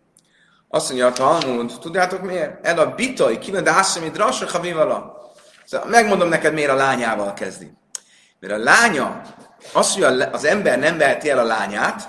Azt 0.74 0.88
mondja 0.88 1.06
a 1.06 1.12
Talmud, 1.12 1.72
tudjátok 1.80 2.22
miért? 2.22 2.66
El 2.66 2.78
a 2.78 2.94
bitaj, 2.94 3.38
kina 3.38 3.60
de 3.60 3.70
ászami 3.70 4.10
drasra 4.10 4.48
havivala. 4.50 5.30
Szóval 5.64 5.88
megmondom 5.88 6.28
neked, 6.28 6.52
miért 6.52 6.70
a 6.70 6.74
lányával 6.74 7.32
kezdi. 7.32 7.72
Mert 8.40 8.52
a 8.52 8.56
lánya, 8.56 9.22
az, 9.72 9.94
hogy 9.94 10.02
az 10.32 10.44
ember 10.44 10.78
nem 10.78 10.98
veheti 10.98 11.30
el 11.30 11.38
a 11.38 11.44
lányát, 11.44 12.08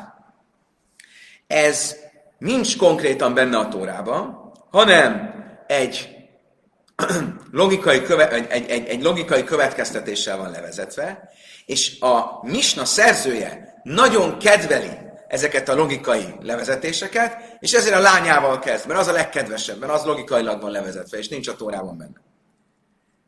ez 1.47 1.95
nincs 2.37 2.77
konkrétan 2.77 3.33
benne 3.33 3.57
a 3.57 3.67
tórában, 3.67 4.51
hanem 4.71 5.33
egy 5.67 6.09
logikai, 7.51 8.01
köve, 8.01 8.29
egy, 8.29 8.69
egy, 8.69 8.87
egy 8.87 9.01
logikai 9.01 9.43
következtetéssel 9.43 10.37
van 10.37 10.51
levezetve, 10.51 11.29
és 11.65 11.99
a 11.99 12.39
misna 12.41 12.85
szerzője 12.85 13.81
nagyon 13.83 14.39
kedveli 14.39 15.11
ezeket 15.33 15.69
a 15.69 15.75
logikai 15.75 16.35
levezetéseket, 16.41 17.57
és 17.59 17.73
ezért 17.73 17.95
a 17.95 17.99
lányával 17.99 18.59
kezd, 18.59 18.87
mert 18.87 18.99
az 18.99 19.07
a 19.07 19.11
legkedvesebb, 19.11 19.79
mert 19.79 19.91
az 19.91 20.03
logikailag 20.03 20.61
van 20.61 20.71
levezetve, 20.71 21.17
és 21.17 21.27
nincs 21.27 21.47
a 21.47 21.55
tórában 21.55 21.97
benne. 21.97 22.21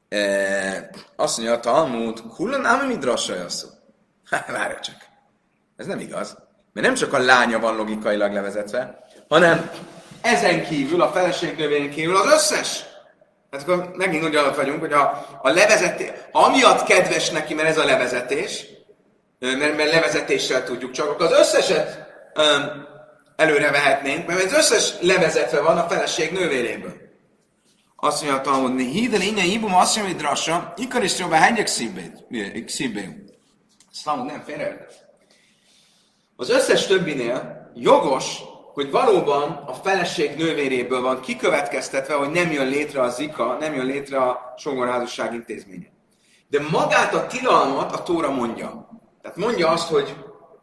E, 0.10 0.90
azt 1.16 1.38
mondja 1.38 1.56
a 1.56 1.60
Talmud, 1.60 2.20
hullan 2.20 2.66
ám 2.66 2.88
midrassa 2.88 3.50
szó. 3.50 3.68
Várj 4.48 4.74
csak. 4.82 4.96
Ez 5.78 5.86
nem 5.86 6.00
igaz. 6.00 6.38
Mert 6.74 6.88
nem 6.88 6.96
csak 6.96 7.14
a 7.14 7.18
lánya 7.18 7.60
van 7.60 7.76
logikailag 7.76 8.34
levezetve, 8.34 9.06
hanem 9.28 9.70
ezen 10.22 10.64
kívül, 10.64 11.02
a 11.02 11.12
feleség 11.12 11.58
növényen 11.58 11.90
kívül 11.90 12.18
az 12.18 12.34
összes. 12.34 12.84
Hát 13.52 13.62
akkor 13.62 13.92
megint 13.96 14.24
úgy 14.24 14.36
alatt 14.36 14.56
vagyunk, 14.56 14.80
hogy 14.80 14.94
a, 14.94 15.26
a 15.42 15.50
levezetés, 15.50 16.10
amiatt 16.32 16.84
kedves 16.84 17.30
neki, 17.30 17.54
mert 17.54 17.68
ez 17.68 17.78
a 17.78 17.86
levezetés, 17.86 18.66
mert, 19.54 19.92
levezetéssel 19.92 20.64
tudjuk 20.64 20.92
csak, 20.92 21.10
akkor 21.10 21.26
az 21.26 21.40
összeset 21.40 22.08
um, 22.36 22.88
előre 23.36 23.72
vehetnénk, 23.72 24.28
mert 24.28 24.44
az 24.44 24.54
összes 24.54 24.94
levezetve 25.02 25.62
van 25.62 25.78
a 25.78 25.88
feleség 25.88 26.32
nővéréből. 26.32 26.94
Azt 27.96 28.22
mondja 28.22 28.40
a 28.40 28.44
Talmud, 28.44 28.80
hídel 28.80 29.22
inye 29.22 29.44
ibum 29.44 29.76
azt 29.76 29.96
mondja, 29.96 30.14
hogy 30.14 30.24
drassa, 30.24 30.74
ikar 30.78 31.04
is 31.04 31.20
jobbá 31.20 31.38
hegyek 31.38 31.68
szívbé. 31.68 33.26
Talmud 34.04 34.26
nem 34.26 34.44
félre. 34.46 34.88
Az 36.36 36.50
összes 36.50 36.88
többinél 36.88 37.72
jogos, 37.76 38.40
hogy 38.74 38.92
valóban 38.92 39.52
a 39.52 39.74
feleség 39.74 40.36
nővéréből 40.36 41.02
van 41.02 41.22
kikövetkeztetve, 41.22 42.14
hogy 42.14 42.30
nem 42.30 42.52
jön 42.52 42.68
létre 42.68 43.02
a 43.02 43.10
zika, 43.10 43.58
nem 43.60 43.74
jön 43.74 43.86
létre 43.86 44.18
a 44.18 44.54
sogorházasság 44.58 45.34
intézménye. 45.34 45.88
De 46.48 46.60
magát 46.72 47.14
a 47.14 47.28
tilalmat 47.28 47.92
a 47.92 48.04
Tóra 48.04 48.32
mondja. 48.32 48.90
Tehát 49.26 49.40
mondja 49.40 49.70
azt, 49.70 49.88
hogy 49.88 50.16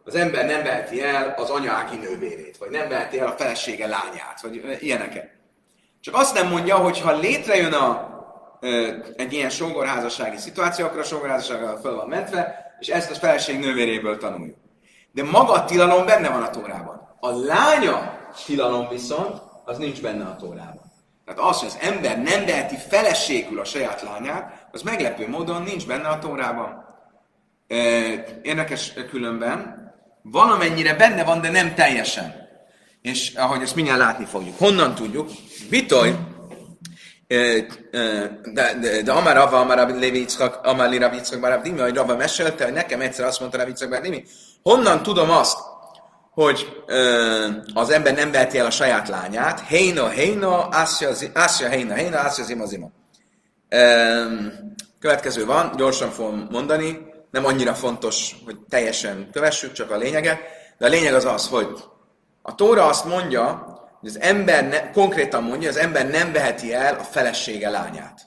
az 0.05 0.15
ember 0.15 0.47
nem 0.47 0.63
veheti 0.63 1.03
el 1.03 1.35
az 1.37 1.51
anyági 1.51 1.97
nővérét, 1.97 2.57
vagy 2.57 2.71
nem 2.71 2.89
veheti 2.89 3.19
el 3.19 3.27
a 3.27 3.37
felesége 3.37 3.87
lányát, 3.87 4.41
vagy 4.43 4.79
ilyeneket. 4.81 5.31
Csak 6.01 6.15
azt 6.15 6.35
nem 6.35 6.49
mondja, 6.49 6.77
hogy 6.77 7.01
ha 7.01 7.17
létrejön 7.17 7.73
a, 7.73 8.09
egy 9.17 9.33
ilyen 9.33 9.51
sógorházassági 9.51 10.37
szituáció, 10.37 10.85
akkor 10.85 10.99
a 10.99 11.05
sógorházasság 11.05 11.79
fel 11.83 11.95
van 11.95 12.09
mentve, 12.09 12.75
és 12.79 12.89
ezt 12.89 13.11
a 13.11 13.15
feleség 13.15 13.59
nővéréből 13.59 14.19
tanuljuk. 14.19 14.57
De 15.13 15.23
maga 15.23 15.53
a 15.53 15.65
tilalom 15.65 16.07
benne 16.07 16.29
van 16.29 16.43
a 16.43 16.51
tórában. 16.51 17.17
A 17.21 17.31
lánya 17.31 18.19
tilalom 18.47 18.89
viszont, 18.89 19.43
az 19.65 19.79
nincs 19.79 20.03
benne 20.03 20.25
a 20.25 20.37
tórában. 20.37 20.93
Tehát 21.25 21.41
az, 21.51 21.59
hogy 21.59 21.69
az 21.69 21.79
ember 21.81 22.23
nem 22.23 22.45
veheti 22.45 22.77
feleségül 22.77 23.61
a 23.61 23.65
saját 23.65 24.03
lányát, 24.03 24.67
az 24.73 24.83
meglepő 24.83 25.29
módon 25.29 25.63
nincs 25.63 25.87
benne 25.87 26.09
a 26.09 26.19
tórában. 26.19 26.82
Érdekes 28.43 28.93
különben, 29.11 29.81
valamennyire 30.23 30.95
benne 30.95 31.25
van, 31.25 31.41
de 31.41 31.51
nem 31.51 31.75
teljesen. 31.75 32.35
És 33.03 33.35
ahogy 33.35 33.63
ezt 33.63 33.75
mindjárt 33.75 33.99
látni 33.99 34.25
fogjuk. 34.25 34.59
Honnan 34.59 34.95
tudjuk? 34.95 35.31
Bitoj, 35.71 36.15
de, 37.27 38.79
de, 38.81 39.03
de 39.03 39.13
Amar 39.13 39.35
Rava, 39.35 39.61
Amar 39.61 39.77
Levi 39.77 40.19
Yitzchak, 40.19 40.67
Amar 40.67 40.89
Li 40.89 40.99
Rabbi 40.99 41.19
Dimi, 41.63 41.81
hogy 41.81 41.95
Rava 41.95 42.17
mesélte, 42.17 42.65
hogy 42.65 42.73
nekem 42.73 43.01
egyszer 43.01 43.25
azt 43.25 43.41
mondta 43.41 43.59
Rabbi 43.59 43.71
Yitzchak, 43.71 44.03
Dimi, 44.03 44.25
honnan 44.63 45.03
tudom 45.03 45.31
azt, 45.31 45.59
hogy 46.31 46.83
az 47.75 47.91
ember 47.91 48.15
nem 48.15 48.31
veheti 48.31 48.59
el 48.59 48.67
a 48.67 48.71
saját 48.71 49.09
lányát, 49.09 49.61
Heina, 49.61 50.09
Heina, 50.09 50.69
Asya, 50.69 51.69
Heina, 51.69 51.95
Heina, 51.95 52.21
Asya, 52.21 52.43
Zima, 52.43 52.67
Zima. 52.67 52.91
Következő 55.01 55.45
van, 55.45 55.73
gyorsan 55.77 56.11
fogom 56.11 56.49
mondani, 56.51 57.12
nem 57.33 57.45
annyira 57.45 57.75
fontos, 57.75 58.37
hogy 58.45 58.59
teljesen 58.69 59.29
kövessük, 59.33 59.73
csak 59.73 59.91
a 59.91 59.97
lényeget, 59.97 60.41
de 60.79 60.87
a 60.87 60.89
lényeg 60.89 61.15
az 61.15 61.25
az, 61.25 61.49
hogy 61.49 61.69
a 62.43 62.55
Tóra 62.55 62.87
azt 62.87 63.05
mondja, 63.05 63.67
hogy 64.01 64.09
az 64.09 64.21
ember, 64.21 64.69
ne, 64.69 64.91
konkrétan 64.91 65.43
mondja, 65.43 65.69
az 65.69 65.77
ember 65.77 66.11
nem 66.11 66.33
veheti 66.33 66.75
el 66.75 66.95
a 66.95 67.03
felesége 67.03 67.71
lányát. 67.71 68.21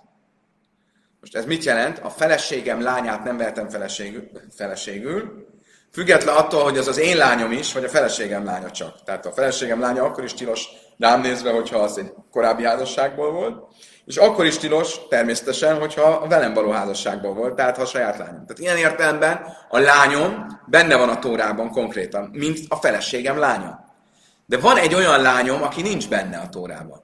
Most 1.20 1.36
ez 1.36 1.46
mit 1.46 1.64
jelent? 1.64 2.00
A 2.00 2.10
feleségem 2.10 2.82
lányát 2.82 3.24
nem 3.24 3.38
vehetem 3.38 3.70
feleségül, 3.70 4.30
feleségül 4.56 5.46
független 5.92 6.36
attól, 6.36 6.64
hogy 6.64 6.78
az 6.78 6.88
az 6.88 6.98
én 6.98 7.18
lányom 7.18 7.52
is, 7.52 7.74
vagy 7.74 7.84
a 7.84 7.90
feleségem 7.90 8.46
lánya 8.46 8.72
csak. 8.72 9.04
Tehát 9.04 9.26
a 9.26 9.32
feleségem 9.32 9.80
lánya 9.80 10.04
akkor 10.04 10.24
is 10.24 10.34
tilos 10.34 10.68
rám 10.98 11.22
nézve, 11.22 11.52
hogyha 11.52 11.80
az 11.80 11.98
egy 11.98 12.14
korábbi 12.32 12.64
házasságból 12.64 13.32
volt, 13.32 13.64
és 14.06 14.18
akkor 14.18 14.46
is 14.46 14.58
tilos, 14.58 15.08
természetesen, 15.10 15.80
hogyha 15.80 16.28
velem 16.28 16.54
való 16.54 16.72
házasságban 16.72 17.36
volt, 17.36 17.56
tehát 17.56 17.76
ha 17.76 17.82
a 17.82 17.86
saját 17.86 18.18
lányom. 18.18 18.46
Tehát 18.46 18.60
ilyen 18.60 18.78
értelemben 18.78 19.46
a 19.70 19.80
lányom 19.80 20.46
benne 20.68 20.96
van 20.96 21.10
a 21.10 21.20
tórában 21.20 21.70
konkrétan, 21.70 22.30
mint 22.34 22.60
a 22.68 22.76
feleségem 22.76 23.38
lánya. 23.38 23.84
De 24.46 24.58
van 24.58 24.78
egy 24.78 24.94
olyan 24.94 25.22
lányom, 25.22 25.64
aki 25.64 25.82
nincs 25.82 26.10
benne 26.10 26.38
a 26.38 26.50
tórában. 26.50 27.04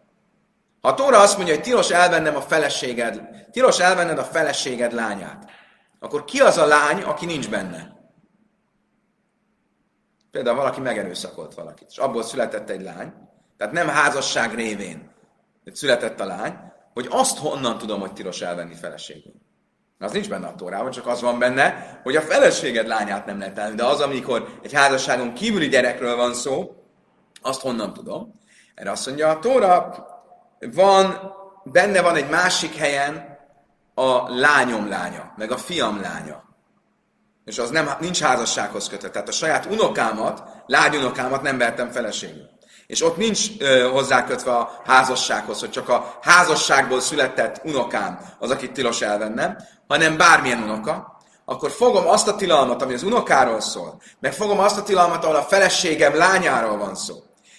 Ha 0.82 0.88
a 0.88 0.94
tóra 0.94 1.20
azt 1.20 1.36
mondja, 1.36 1.54
hogy 1.54 1.64
tilos 1.64 1.90
elvennem 1.90 2.36
a 2.36 2.42
feleséged, 2.42 3.22
tilos 3.52 3.80
elvenned 3.80 4.18
a 4.18 4.24
feleséged 4.24 4.94
lányát, 4.94 5.50
akkor 6.00 6.26
ki 6.26 6.40
az 6.40 6.58
a 6.58 6.66
lány, 6.66 7.02
aki 7.02 7.26
nincs 7.26 7.50
benne? 7.50 8.00
Például 10.32 10.56
valaki 10.56 10.82
megerőszakolt 10.82 11.54
valakit, 11.54 11.88
és 11.90 11.98
abból 11.98 12.24
született 12.24 12.70
egy 12.70 12.82
lány, 12.82 13.14
tehát 13.58 13.74
nem 13.74 13.88
házasság 13.88 14.56
révén 14.56 15.12
született 15.74 16.20
a 16.20 16.26
lány, 16.26 16.70
hogy 16.93 17.08
azt 17.10 17.38
honnan 17.38 17.77
tudom, 17.77 17.99
hogy 17.99 18.13
tilos 18.13 18.41
elvenni 18.41 18.75
feleségül. 18.75 19.34
Az 19.99 20.12
nincs 20.12 20.30
benne 20.30 20.47
a 20.47 20.56
tórában, 20.56 20.91
csak 20.91 21.08
az 21.08 21.21
van 21.21 21.39
benne, 21.39 21.99
hogy 22.04 22.15
a 22.15 22.21
feleséged 22.21 22.88
lányát 22.88 23.25
nem 23.25 23.39
lehet 23.39 23.58
elvenni. 23.58 23.75
De 23.75 23.86
az, 23.86 23.99
amikor 23.99 24.60
egy 24.63 24.73
házasságon 24.73 25.34
kívüli 25.34 25.67
gyerekről 25.67 26.15
van 26.15 26.34
szó, 26.34 26.75
azt 27.41 27.62
honnan 27.62 27.93
tudom? 27.93 28.39
Erre 28.75 28.91
azt 28.91 29.06
mondja, 29.06 29.30
a 29.30 29.39
tóra 29.39 30.06
van, 30.60 31.34
benne 31.63 32.01
van 32.01 32.15
egy 32.15 32.30
másik 32.30 32.75
helyen 32.75 33.38
a 33.93 34.39
lányom 34.39 34.89
lánya, 34.89 35.34
meg 35.36 35.51
a 35.51 35.58
fiam 35.58 36.01
lánya. 36.01 36.43
És 37.45 37.60
az 37.60 37.69
nem, 37.69 37.89
nincs 37.99 38.21
házassághoz 38.21 38.89
kötött. 38.89 39.12
Tehát 39.12 39.27
a 39.27 39.32
saját 39.32 39.65
unokámat, 39.65 40.43
lányunokámat 40.65 41.41
nem 41.41 41.58
vertem 41.58 41.89
feleségül 41.89 42.51
és 42.91 43.04
ott 43.04 43.17
nincs 43.17 43.47
ö, 43.60 43.89
hozzákötve 43.89 44.51
a 44.51 44.82
házassághoz, 44.86 45.60
hogy 45.60 45.69
csak 45.69 45.89
a 45.89 46.17
házasságból 46.21 46.99
született 46.99 47.62
unokám 47.63 48.19
az, 48.39 48.49
akit 48.49 48.71
tilos 48.71 49.01
elvennem, 49.01 49.58
hanem 49.88 50.17
bármilyen 50.17 50.63
unoka, 50.63 51.17
akkor 51.45 51.71
fogom 51.71 52.08
azt 52.08 52.27
a 52.27 52.36
tilalmat, 52.36 52.82
ami 52.82 52.93
az 52.93 53.04
unokáról 53.04 53.62
szól, 53.62 54.01
meg 54.19 54.34
fogom 54.34 54.60
azt 54.60 54.77
a 54.77 54.84
tilalmat, 54.84 55.23
ahol 55.23 55.36
a 55.36 55.41
feleségem 55.43 56.15
lányáról 56.15 56.77
van 56.77 56.95
szó, 56.95 57.15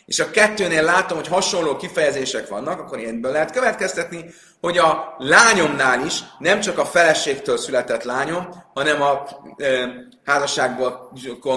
és 0.06 0.18
a 0.18 0.30
kettőnél 0.30 0.82
látom, 0.82 1.18
hogy 1.18 1.28
hasonló 1.28 1.76
kifejezések 1.76 2.48
vannak, 2.48 2.80
akkor 2.80 2.98
ilyenből 2.98 3.32
lehet 3.32 3.52
következtetni, 3.52 4.24
hogy 4.60 4.78
a 4.78 5.14
lányomnál 5.18 6.04
is 6.04 6.20
nem 6.38 6.60
csak 6.60 6.78
a 6.78 6.84
feleségtől 6.84 7.58
született 7.58 8.02
lányom, 8.02 8.48
hanem 8.74 9.02
a 9.02 9.24
e, 9.56 9.88
házasságból 10.24 11.12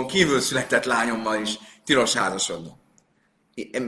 kívül 0.07 0.39
született 0.39 0.85
lányommal 0.85 1.41
is 1.41 1.59
tilos 1.85 2.13
házasodnom. 2.13 2.83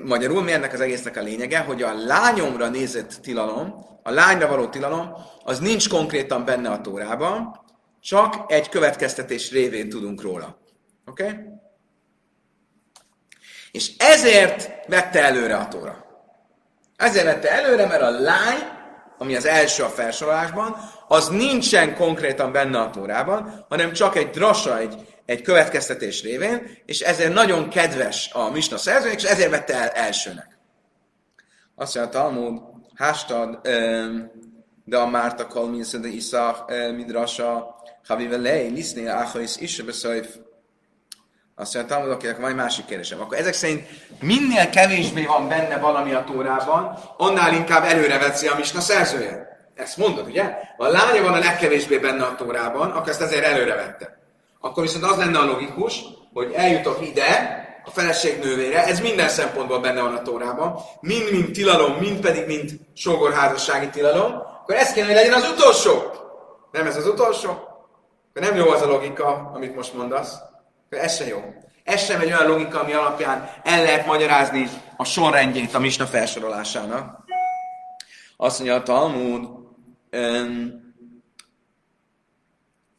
Magyarul 0.04 0.44
mi 0.44 0.52
ennek 0.52 0.74
az 0.74 0.80
egésznek 0.80 1.18
a 1.18 1.22
lényege, 1.22 1.60
hogy 1.60 1.82
a 1.82 1.94
lányomra 2.06 2.68
nézett 2.68 3.14
tilalom, 3.22 3.86
a 4.04 4.12
lányra 4.12 4.48
való 4.48 4.68
tilalom, 4.68 5.14
az 5.44 5.60
nincs 5.60 5.90
konkrétan 5.90 6.46
benne 6.46 6.70
a 6.70 6.82
tórában, 6.82 7.66
csak 8.02 8.52
egy 8.52 8.70
következtetés 8.70 9.52
révén 9.52 9.90
tudunk 9.90 10.22
róla. 10.22 10.60
Oké? 11.06 11.24
Okay? 11.24 11.36
És 13.72 13.92
ezért 13.98 14.88
vette 14.88 15.24
előre 15.24 15.56
a 15.56 15.68
tóra. 15.68 16.06
Ezért 16.96 17.26
vette 17.26 17.52
előre, 17.52 17.86
mert 17.86 18.02
a 18.02 18.10
lány, 18.10 18.58
ami 19.18 19.36
az 19.36 19.46
első 19.46 19.84
a 19.84 19.90
felsorolásban, 19.90 20.76
az 21.08 21.28
nincsen 21.28 21.96
konkrétan 21.96 22.52
benne 22.52 22.80
a 22.80 22.90
tórában, 22.90 23.66
hanem 23.70 23.92
csak 23.92 24.16
egy 24.16 24.30
drasa, 24.30 24.78
egy, 24.78 25.17
egy 25.28 25.42
következtetés 25.42 26.24
révén, 26.24 26.78
és 26.86 27.00
ezért 27.00 27.34
nagyon 27.34 27.70
kedves 27.70 28.30
a 28.34 28.50
Misna 28.50 28.78
szerzőnek, 28.78 29.18
és 29.18 29.24
ezért 29.24 29.50
vette 29.50 29.74
el 29.74 29.90
elsőnek. 29.90 30.58
Azt 31.76 31.96
mondja 31.96 32.20
a 32.20 32.24
Talmud, 32.24 32.62
hástad, 32.96 33.60
de 34.84 34.98
a 34.98 35.08
Márta 35.08 35.48
Kalminsz, 35.48 35.98
de 35.98 36.08
Isza, 36.08 36.66
Midrasa, 36.96 37.76
Havivelei, 38.08 38.70
Lisznél, 38.70 39.10
Áhaisz, 39.10 39.58
Isse, 39.58 39.84
Beszajf. 39.84 40.28
Azt 41.56 41.74
mondja, 41.74 41.96
Talmud, 41.96 42.14
akinek 42.14 42.38
van 42.38 42.50
egy 42.50 42.56
másik 42.56 42.86
kérdésem. 42.86 43.22
Akkor 43.22 43.38
ezek 43.38 43.54
szerint 43.54 43.88
minél 44.22 44.70
kevésbé 44.70 45.26
van 45.26 45.48
benne 45.48 45.78
valami 45.78 46.14
a 46.14 46.24
Tórában, 46.24 47.00
annál 47.18 47.54
inkább 47.54 47.84
előre 47.84 48.18
veszi 48.18 48.48
a 48.48 48.56
Misna 48.56 48.80
szerzője. 48.80 49.48
Ezt 49.76 49.98
mondod, 49.98 50.28
ugye? 50.28 50.58
A 50.78 50.88
lánya 50.88 51.22
van 51.22 51.34
a 51.34 51.40
legkevésbé 51.40 51.98
benne 51.98 52.24
a 52.24 52.36
Tórában, 52.36 52.92
akkor 52.92 53.10
ezt 53.10 53.22
ezért 53.22 53.46
előre 53.46 53.76
vette. 53.76 54.18
Akkor 54.68 54.84
viszont 54.84 55.04
az 55.04 55.18
lenne 55.18 55.40
a 55.40 55.46
logikus, 55.46 56.04
hogy 56.34 56.52
eljutok 56.52 57.08
ide, 57.08 57.66
a 57.86 57.90
feleség 57.90 58.40
nővére, 58.40 58.86
ez 58.86 59.00
minden 59.00 59.30
szempontból 59.30 59.80
benne 59.80 60.02
van 60.02 60.16
a 60.16 60.22
Tórában, 60.22 60.80
mind, 61.00 61.32
mind 61.32 61.52
tilalom, 61.52 61.94
mind 61.94 62.20
pedig, 62.20 62.46
mind 62.46 62.72
sógorházassági 62.94 63.90
tilalom, 63.90 64.32
akkor 64.62 64.76
ez 64.76 64.94
kéne, 64.94 65.06
hogy 65.06 65.16
legyen 65.16 65.34
az 65.34 65.50
utolsó. 65.50 65.92
Nem 66.72 66.86
ez 66.86 66.98
az 66.98 67.08
utolsó? 67.08 67.50
Akkor 67.50 68.42
nem 68.42 68.56
jó 68.56 68.70
az 68.70 68.82
a 68.82 68.88
logika, 68.88 69.52
amit 69.54 69.76
most 69.76 69.94
mondasz. 69.94 70.34
Akkor 70.86 71.04
ez 71.04 71.16
sem 71.16 71.28
jó. 71.28 71.44
Ez 71.84 72.04
sem 72.04 72.22
egy 72.22 72.28
olyan 72.32 72.48
logika, 72.48 72.80
ami 72.80 72.94
alapján 72.94 73.50
el 73.64 73.84
lehet 73.84 74.06
magyarázni 74.06 74.70
a 74.98 75.04
sorrendjét 75.04 75.74
a 75.74 75.80
misna 75.80 76.06
felsorolásának. 76.06 77.24
Azt 78.38 78.60
mondja 78.60 78.76
a 78.76 78.84
Talmud, 78.84 79.50
um, 80.12 80.87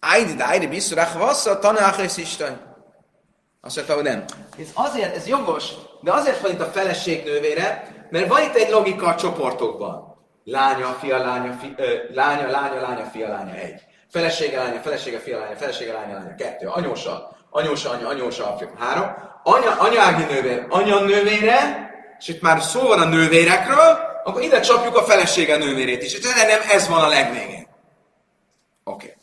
Ájdi, 0.00 0.34
de 0.34 0.44
ájdi, 0.44 0.66
biszurach, 0.66 1.18
vassza, 1.18 1.58
tanák 1.58 1.96
és 1.96 2.16
Isten. 2.16 2.76
Azt 3.60 3.76
mondta, 3.76 3.94
hogy 3.94 4.02
nem. 4.02 4.24
Ez 4.58 4.68
azért, 4.74 5.16
ez 5.16 5.26
jogos, 5.26 5.64
de 6.00 6.12
azért 6.12 6.40
van 6.40 6.50
itt 6.50 6.60
a 6.60 6.64
feleség 6.64 7.24
nővére, 7.24 7.88
mert 8.10 8.28
van 8.28 8.42
itt 8.42 8.54
egy 8.54 8.70
logika 8.70 9.06
a 9.06 9.14
csoportokban. 9.14 10.16
Lánya, 10.44 10.96
fia, 11.00 11.18
lánya, 11.18 11.52
fi, 11.60 11.74
ö, 11.76 11.94
lánya, 12.12 12.50
lánya, 12.50 12.80
lánya, 12.80 13.04
fia, 13.04 13.28
lánya, 13.28 13.54
egy. 13.54 13.80
Felesége, 14.10 14.62
lánya, 14.62 14.80
felesége, 14.80 15.18
fia, 15.18 15.38
lánya, 15.38 15.56
felesége, 15.56 15.92
lánya, 15.92 16.14
lánya, 16.14 16.34
kettő. 16.34 16.66
Anyósa, 16.66 17.36
anyósa, 17.50 17.90
anya, 17.90 18.08
anyósa, 18.08 18.52
apja, 18.52 18.70
három. 18.78 19.14
Anya, 19.42 19.70
anyági 19.78 20.24
nővér, 20.24 20.66
anya 20.68 21.00
nővére, 21.00 21.90
és 22.18 22.28
itt 22.28 22.40
már 22.40 22.62
szó 22.62 22.80
van 22.80 23.00
a 23.00 23.04
nővérekről, 23.04 23.98
akkor 24.24 24.42
ide 24.42 24.60
csapjuk 24.60 24.96
a 24.96 25.02
felesége 25.02 25.56
nővérét 25.56 26.02
is. 26.02 26.14
És 26.14 26.20
nem 26.34 26.60
ez 26.70 26.88
van 26.88 27.04
a 27.04 27.08
legvégén. 27.08 27.66
Oké. 28.84 29.06
Okay. 29.06 29.17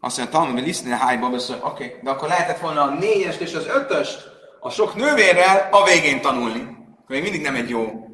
Azt 0.00 0.16
mondja, 0.16 0.38
Talmud, 0.38 0.54
hogy 0.54 0.66
Lisztnél 0.66 0.94
hájba 0.94 1.26
oké, 1.26 1.54
okay. 1.62 1.94
de 2.02 2.10
akkor 2.10 2.28
lehetett 2.28 2.58
volna 2.58 2.82
a 2.82 2.94
négyest 2.94 3.40
és 3.40 3.54
az 3.54 3.66
ötöst 3.66 4.28
a 4.60 4.70
sok 4.70 4.94
nővérrel 4.94 5.68
a 5.70 5.84
végén 5.84 6.20
tanulni. 6.20 6.76
Még 7.06 7.22
mindig 7.22 7.42
nem 7.42 7.54
egy 7.54 7.68
jó, 7.68 8.10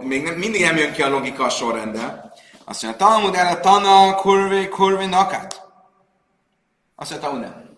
még 0.00 0.22
nem, 0.22 0.34
mindig 0.34 0.60
nem 0.60 0.76
jön 0.76 0.92
ki 0.92 1.02
a 1.02 1.08
logika 1.08 1.44
a 1.44 1.48
sorrendel. 1.48 2.32
Azt 2.64 2.82
mondja, 2.82 3.06
Talmud 3.06 3.34
el 3.34 3.52
a 3.52 3.60
tana, 3.60 4.14
kurvé, 4.14 4.68
kurvé, 4.68 5.06
nakát. 5.06 5.68
Azt 6.96 7.10
mondja, 7.10 7.28
Talmud 7.28 7.48
nem. 7.48 7.68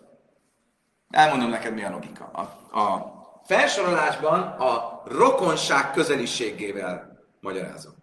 Elmondom 1.09 1.49
neked, 1.49 1.73
mi 1.73 1.83
a 1.83 1.89
logika. 1.89 2.31
A, 2.33 2.79
a 2.79 3.13
felsorolásban 3.45 4.41
a 4.41 5.03
rokonság 5.05 5.91
közeliségével 5.91 7.19
magyarázom. 7.39 7.93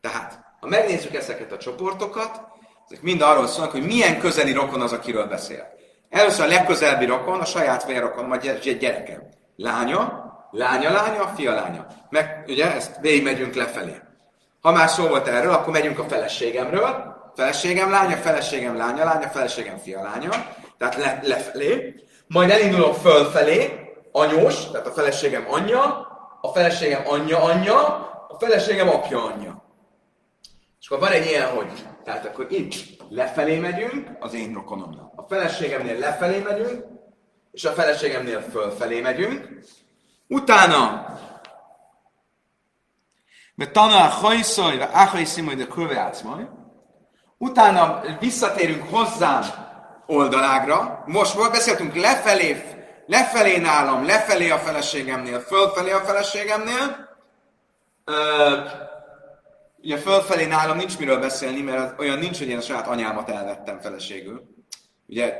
Tehát, 0.00 0.44
ha 0.60 0.68
megnézzük 0.68 1.14
ezeket 1.14 1.52
a 1.52 1.58
csoportokat, 1.58 2.51
ezek 2.92 3.04
mind 3.04 3.22
arról 3.22 3.46
szólnak, 3.46 3.72
hogy 3.72 3.86
milyen 3.86 4.18
közeli 4.18 4.52
rokon 4.52 4.80
az, 4.80 4.92
akiről 4.92 5.26
beszél. 5.26 5.66
Először 6.10 6.44
a 6.44 6.48
legközelebbi 6.48 7.04
rokon, 7.04 7.40
a 7.40 7.44
saját 7.44 7.86
vérrokon, 7.86 8.28
vagy 8.28 8.46
egy 8.46 8.78
gyereke. 8.78 9.28
Lánya, 9.56 10.32
lánya, 10.50 10.90
lánya, 10.90 11.32
fia, 11.36 11.54
lánya. 11.54 11.86
Meg, 12.10 12.44
ugye, 12.46 12.74
ezt 12.74 12.98
végig 13.00 13.22
megyünk 13.22 13.54
lefelé. 13.54 14.00
Ha 14.60 14.72
már 14.72 14.88
szó 14.88 15.06
volt 15.06 15.28
erről, 15.28 15.52
akkor 15.52 15.72
megyünk 15.72 15.98
a 15.98 16.04
feleségemről. 16.04 17.14
Feleségem 17.34 17.90
lánya, 17.90 18.16
feleségem 18.16 18.76
lánya, 18.76 19.04
lánya, 19.04 19.28
feleségem 19.28 19.78
fia, 19.78 20.02
lánya. 20.02 20.30
Tehát 20.78 20.96
le, 20.96 21.20
lefelé. 21.22 21.94
Majd 22.26 22.50
elindulok 22.50 22.94
fölfelé, 22.94 23.90
anyós, 24.12 24.70
tehát 24.70 24.86
a 24.86 24.92
feleségem 24.92 25.46
anyja, 25.48 26.06
a 26.40 26.48
feleségem 26.48 27.02
anyja 27.06 27.42
anyja, 27.42 27.78
a 28.28 28.36
feleségem 28.38 28.88
apja 28.88 29.24
anyja. 29.24 29.64
És 30.80 30.88
akkor 30.88 31.08
van 31.08 31.12
egy 31.12 31.26
ilyen, 31.26 31.48
hogy 31.48 31.70
tehát 32.04 32.26
akkor 32.26 32.46
itt 32.50 32.74
lefelé 33.08 33.58
megyünk 33.58 34.10
az 34.20 34.34
én 34.34 34.52
rokonomnak. 34.52 35.12
A 35.16 35.22
feleségemnél 35.28 35.98
lefelé 35.98 36.38
megyünk, 36.38 36.84
és 37.52 37.64
a 37.64 37.72
feleségemnél 37.72 38.40
fölfelé 38.40 39.00
megyünk. 39.00 39.48
Utána 40.28 41.06
mert 43.54 43.76
a 43.76 43.80
hajszaj, 43.80 44.78
vagy 44.78 44.88
áhaj 44.92 45.24
szimaj, 45.24 45.54
de 45.54 45.66
köve 45.66 46.12
majd. 46.24 46.46
Utána 47.38 48.02
visszatérünk 48.20 48.90
hozzám 48.90 49.42
oldalágra. 50.06 51.02
Most 51.06 51.32
volt 51.32 51.50
beszéltünk 51.50 51.94
lefelé, 51.94 52.62
lefelé 53.06 53.56
nálam, 53.56 54.04
lefelé 54.04 54.50
a 54.50 54.58
feleségemnél, 54.58 55.40
fölfelé 55.40 55.90
a 55.90 56.00
feleségemnél. 56.00 57.08
Ö, 58.04 58.14
ugye 59.82 59.96
fölfelé 59.96 60.46
nálam 60.46 60.76
nincs 60.76 60.98
miről 60.98 61.18
beszélni, 61.18 61.60
mert 61.60 62.00
olyan 62.00 62.18
nincs, 62.18 62.38
hogy 62.38 62.48
én 62.48 62.56
a 62.56 62.60
saját 62.60 62.86
anyámat 62.86 63.28
elvettem 63.28 63.80
feleségül. 63.80 64.42
Ugye, 65.06 65.38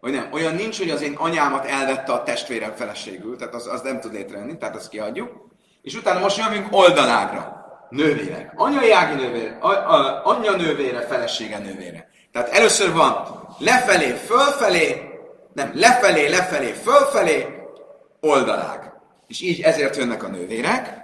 vagy 0.00 0.12
nem, 0.12 0.28
olyan 0.32 0.54
nincs, 0.54 0.78
hogy 0.78 0.90
az 0.90 1.02
én 1.02 1.14
anyámat 1.14 1.64
elvette 1.64 2.12
a 2.12 2.22
testvérem 2.22 2.72
feleségül, 2.74 3.36
tehát 3.36 3.54
az, 3.54 3.66
az 3.66 3.80
nem 3.80 4.00
tud 4.00 4.12
létrejönni, 4.12 4.56
tehát 4.56 4.76
azt 4.76 4.88
kiadjuk. 4.88 5.50
És 5.82 5.94
utána 5.94 6.20
most 6.20 6.36
jövünk 6.36 6.66
oldalágra. 6.70 7.60
Nővérek. 7.90 8.52
Anyai 8.56 8.92
ági 8.92 9.14
nővére, 9.14 9.56
a, 9.60 9.68
a, 9.68 10.20
anyja 10.24 10.56
nővére, 10.56 11.00
felesége 11.00 11.58
nővére. 11.58 12.08
Tehát 12.32 12.48
először 12.48 12.92
van 12.92 13.46
lefelé, 13.58 14.10
fölfelé, 14.10 15.10
nem, 15.52 15.70
lefelé, 15.74 16.28
lefelé, 16.28 16.72
fölfelé, 16.72 17.46
oldalág. 18.20 18.92
És 19.26 19.40
így 19.40 19.60
ezért 19.60 19.96
jönnek 19.96 20.22
a 20.22 20.28
nővérek. 20.28 21.00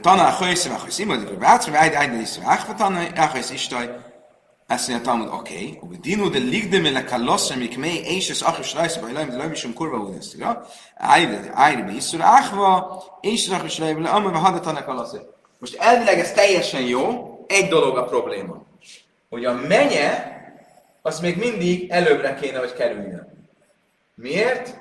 Tana 0.00 0.26
Achaisz, 0.26 0.66
Achaisz 0.66 0.98
Imad, 0.98 1.24
Grbác, 1.24 1.70
Vájd, 1.70 1.94
Ájd, 1.94 2.12
Nész, 2.12 2.38
Rákva, 2.38 2.74
Tana 2.74 3.06
Achaisz 3.16 3.50
Istaj, 3.50 4.04
azt 4.66 4.88
mondja 4.88 5.06
Talmud, 5.06 5.28
oké, 5.28 5.78
okay. 5.80 5.98
Dinu 6.00 6.30
de 6.30 6.38
ligdem 6.38 6.92
le 6.92 7.04
kaloszem, 7.04 7.58
mik 7.58 7.78
mei 7.78 8.04
éses 8.04 8.42
achos 8.42 8.74
rajsz, 8.74 8.96
baj 8.96 9.12
lajm, 9.12 9.28
de 9.28 9.36
lajm 9.36 9.52
isum 9.52 9.74
kurva 9.74 9.98
udesztiga, 9.98 10.66
ájde, 10.94 11.50
ájde 11.52 11.82
be 11.82 11.92
iszur 11.92 12.20
áhva, 12.20 13.02
éses 13.20 13.54
achos 13.54 13.78
rajm, 13.78 14.02
le 14.02 14.08
amma 14.08 14.38
hadatanak 14.38 14.88
alaszé. 14.88 15.18
Most 15.58 15.74
elvileg 15.74 16.18
ez 16.18 16.32
teljesen 16.32 16.82
jó, 16.82 17.34
egy 17.48 17.68
dolog 17.68 17.96
a 17.96 18.04
probléma, 18.04 18.62
hogy 19.28 19.44
a 19.44 19.52
menye, 19.52 20.32
az 21.02 21.20
még 21.20 21.36
mindig 21.36 21.90
előbbre 21.90 22.34
kéne, 22.34 22.58
hogy 22.58 22.72
kerüljön. 22.72 23.48
Miért? 24.14 24.78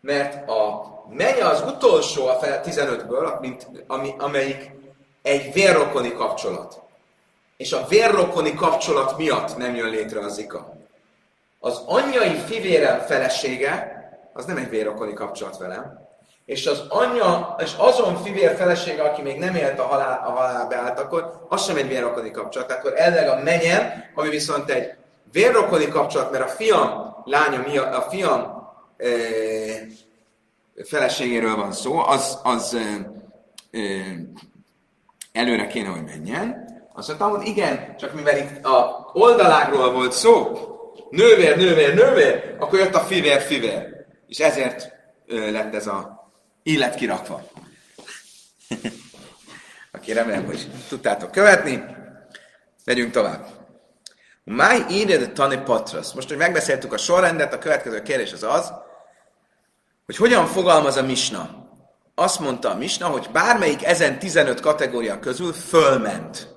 Mert 0.00 0.48
a 0.48 0.91
menye 1.08 1.44
az 1.44 1.62
utolsó 1.66 2.26
a 2.26 2.38
15-ből, 2.38 3.40
mint, 3.40 3.66
ami, 3.86 4.14
amelyik 4.18 4.70
egy 5.22 5.52
vérrokoni 5.52 6.12
kapcsolat. 6.12 6.80
És 7.56 7.72
a 7.72 7.86
vérrokoni 7.88 8.54
kapcsolat 8.54 9.16
miatt 9.16 9.56
nem 9.56 9.74
jön 9.74 9.90
létre 9.90 10.20
a 10.20 10.28
zika. 10.28 10.76
Az 11.60 11.82
anyjai 11.86 12.34
fivérem 12.34 13.00
felesége, 13.00 14.00
az 14.32 14.44
nem 14.44 14.56
egy 14.56 14.68
vérrokoni 14.68 15.12
kapcsolat 15.12 15.58
velem, 15.58 16.02
és 16.44 16.66
az 16.66 16.82
anyja, 16.88 17.54
és 17.58 17.72
azon 17.76 18.16
fivér 18.16 18.56
felesége, 18.56 19.02
aki 19.02 19.22
még 19.22 19.38
nem 19.38 19.54
élt 19.54 19.78
a, 19.78 19.82
halál, 19.82 20.22
a 20.26 20.30
halálbe 20.30 20.76
állt, 20.76 20.98
akkor 20.98 21.46
az 21.48 21.64
sem 21.64 21.76
egy 21.76 21.88
vérrokoni 21.88 22.30
kapcsolat. 22.30 22.72
Akkor 22.72 22.92
elleg 22.96 23.28
a 23.28 23.42
menyem, 23.42 24.04
ami 24.14 24.28
viszont 24.28 24.70
egy 24.70 24.94
vérrokoni 25.32 25.88
kapcsolat, 25.88 26.30
mert 26.30 26.44
a 26.44 26.48
fiam 26.48 27.14
lánya 27.24 27.62
miatt, 27.66 27.94
a 27.94 28.00
fiam 28.10 28.70
e, 28.96 29.06
feleségéről 30.84 31.56
van 31.56 31.72
szó, 31.72 31.98
az, 31.98 32.38
az 32.42 32.72
ö, 32.72 32.80
ö, 33.70 33.98
előre 35.32 35.66
kéne, 35.66 35.88
hogy 35.88 36.04
menjen. 36.04 36.70
Azt 36.92 37.08
mondtam, 37.08 37.30
hogy 37.30 37.46
igen, 37.46 37.96
csak 37.96 38.14
mivel 38.14 38.38
itt 38.38 38.64
a 38.64 39.10
oldalágról 39.12 39.92
volt 39.92 40.12
szó, 40.12 40.58
nővér, 41.10 41.56
nővér, 41.56 41.94
nővér, 41.94 42.56
akkor 42.58 42.78
jött 42.78 42.94
a 42.94 43.00
fivér, 43.00 43.40
fivér. 43.40 44.06
És 44.26 44.38
ezért 44.38 44.92
ö, 45.26 45.50
lett 45.50 45.74
ez 45.74 45.86
a 45.86 46.30
illet 46.62 46.94
kirakva. 46.94 47.42
Aki 49.92 50.12
remélem, 50.12 50.46
hogy 50.46 50.70
tudtátok 50.88 51.30
követni. 51.30 51.84
Megyünk 52.84 53.12
tovább. 53.12 53.46
Máj 54.44 54.84
írja 54.90 55.32
tani 55.32 55.56
patras. 55.56 56.12
Most, 56.12 56.28
hogy 56.28 56.36
megbeszéltük 56.36 56.92
a 56.92 56.98
sorrendet, 56.98 57.54
a 57.54 57.58
következő 57.58 58.02
kérdés 58.02 58.32
az 58.32 58.42
az, 58.42 58.72
hogy 60.12 60.28
hogyan 60.28 60.46
fogalmaz 60.46 60.96
a 60.96 61.02
misna. 61.02 61.48
Azt 62.14 62.40
mondta 62.40 62.70
a 62.70 62.76
misna, 62.76 63.06
hogy 63.06 63.28
bármelyik 63.32 63.84
ezen 63.84 64.18
15 64.18 64.60
kategória 64.60 65.18
közül 65.18 65.52
fölment. 65.52 66.48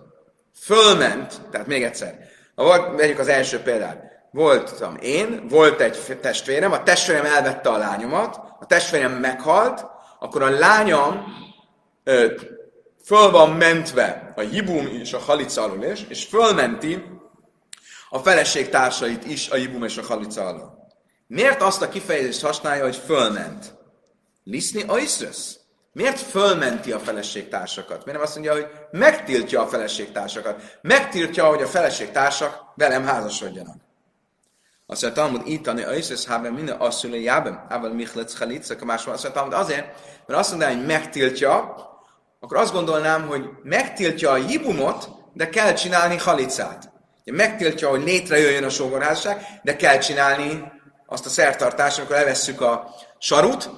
Fölment, 0.61 1.41
tehát 1.51 1.67
még 1.67 1.83
egyszer. 1.83 2.17
Ha 2.55 2.63
volt, 2.63 2.95
vegyük 2.97 3.19
az 3.19 3.27
első 3.27 3.59
példát. 3.59 4.03
Voltam 4.31 4.97
én, 5.01 5.47
volt 5.49 5.81
egy 5.81 6.17
testvérem, 6.21 6.71
a 6.71 6.83
testvérem 6.83 7.25
elvette 7.25 7.69
a 7.69 7.77
lányomat, 7.77 8.39
a 8.59 8.65
testvérem 8.65 9.11
meghalt, 9.11 9.85
akkor 10.19 10.41
a 10.41 10.49
lányom 10.49 11.23
ö, 12.03 12.31
föl 13.05 13.31
van 13.31 13.49
mentve 13.49 14.33
a 14.35 14.41
hibum 14.41 14.87
és 14.87 15.13
a 15.13 15.19
halica 15.19 15.61
alul 15.61 15.83
is, 15.83 16.05
és 16.09 16.25
fölmenti 16.25 17.03
a 18.09 18.19
feleség 18.19 18.69
társait 18.69 19.25
is 19.25 19.49
a 19.49 19.55
hibum 19.55 19.83
és 19.83 19.97
a 19.97 20.05
halica 20.05 20.45
alul. 20.45 20.74
Miért 21.27 21.61
azt 21.61 21.81
a 21.81 21.89
kifejezést 21.89 22.41
használja, 22.41 22.83
hogy 22.83 22.95
fölment? 22.95 23.73
Liszni 24.43 24.83
oiszrösz? 24.87 25.59
Miért 25.91 26.19
fölmenti 26.19 26.91
a 26.91 26.99
feleségtársakat? 26.99 28.05
Miért 28.05 28.19
nem 28.19 28.21
azt 28.21 28.33
mondja, 28.33 28.53
hogy 28.53 28.67
megtiltja 28.91 29.61
a 29.61 29.67
feleségtársakat? 29.67 30.77
Megtiltja, 30.81 31.45
hogy 31.45 31.61
a 31.61 31.67
feleségtársak 31.67 32.61
velem 32.75 33.05
házasodjanak. 33.05 33.75
Azt 34.87 35.01
mondja, 35.01 35.21
Talmud 35.21 35.47
ítani 35.47 35.83
a 35.83 35.93
iszesz 35.93 36.25
haben 36.25 36.53
minden 36.53 36.79
asszulé 36.79 37.21
jábem, 37.21 37.65
ával 37.69 37.93
michlec 37.93 38.35
chalitza, 38.35 38.75
a 38.81 38.85
máshol 38.85 39.13
azt 39.13 39.23
mondja, 39.23 39.41
Talmud 39.41 39.59
azért, 39.59 39.85
mert 40.27 40.39
azt 40.39 40.49
mondja, 40.49 40.67
hogy 40.67 40.85
megtiltja, 40.85 41.75
akkor 42.39 42.57
azt 42.57 42.73
gondolnám, 42.73 43.27
hogy 43.27 43.49
megtiltja 43.63 44.31
a 44.31 44.35
hibumot, 44.35 45.09
de 45.33 45.49
kell 45.49 45.73
csinálni 45.73 46.17
halicát. 46.17 46.91
Megtiltja, 47.23 47.89
hogy 47.89 48.03
létrejöjjön 48.03 48.63
a 48.63 48.69
sógorházasság, 48.69 49.45
de 49.63 49.75
kell 49.75 49.97
csinálni 49.97 50.71
azt 51.05 51.25
a 51.25 51.29
szertartást, 51.29 51.97
amikor 51.97 52.15
levesszük 52.15 52.61
a 52.61 52.95
sarut, 53.17 53.69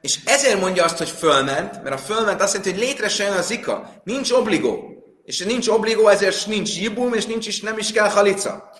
és 0.00 0.18
ezért 0.24 0.60
mondja 0.60 0.84
azt, 0.84 0.98
hogy 0.98 1.08
fölment, 1.08 1.82
mert 1.82 1.94
a 1.94 1.98
fölment 1.98 2.40
azt 2.40 2.54
jelenti, 2.54 2.78
hogy 2.78 2.88
létre 2.88 3.08
se 3.08 3.24
jön 3.24 3.36
a 3.36 3.42
zika, 3.42 3.92
nincs 4.04 4.30
obligó. 4.30 4.90
és 5.24 5.38
nincs 5.38 5.68
obligó, 5.68 6.08
ezért 6.08 6.46
nincs 6.46 6.76
jibum, 6.80 7.14
és 7.14 7.26
nincs 7.26 7.46
is, 7.46 7.60
nem 7.60 7.78
is 7.78 7.92
kell 7.92 8.08
halica. 8.08 8.70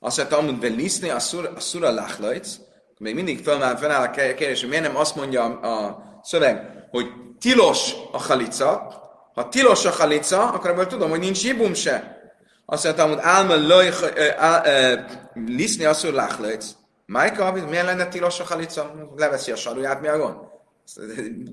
Azt 0.00 0.16
mondja, 0.16 0.36
Talmud 0.36 0.58
Beliszni, 0.58 1.08
a 1.08 1.18
szura 1.58 1.90
lachlajc, 1.90 2.56
még 2.98 3.14
mindig 3.14 3.42
fölmáll, 3.42 3.76
fennáll 3.76 4.02
a 4.02 4.10
kérdés, 4.10 4.60
hogy 4.60 4.68
miért 4.68 4.84
nem 4.84 4.96
azt 4.96 5.16
mondja 5.16 5.44
a 5.44 6.02
szöveg, 6.22 6.86
hogy 6.90 7.06
tilos 7.40 7.92
a 8.12 8.18
halica, 8.18 8.96
ha 9.34 9.48
tilos 9.48 9.84
a 9.84 9.90
halica, 9.90 10.50
akkor 10.50 10.70
ebből 10.70 10.86
tudom, 10.86 11.10
hogy 11.10 11.18
nincs 11.18 11.44
jibum 11.44 11.74
se. 11.74 12.17
Azt 12.70 12.84
mondja, 12.84 13.06
hogy 13.06 13.18
álma 13.20 13.54
löj, 13.54 13.90
liszni 15.34 15.84
a 15.84 15.94
szur 15.94 16.12
lachlajc. 16.12 16.66
Májka, 17.06 17.52
miért 17.52 17.84
lenne 17.84 18.06
tilos 18.06 18.40
a 18.40 18.44
halica? 18.44 19.10
Leveszi 19.16 19.52
a 19.52 19.56
saruját, 19.56 20.00
mi 20.00 20.08
a 20.08 20.18
gond? 20.18 20.36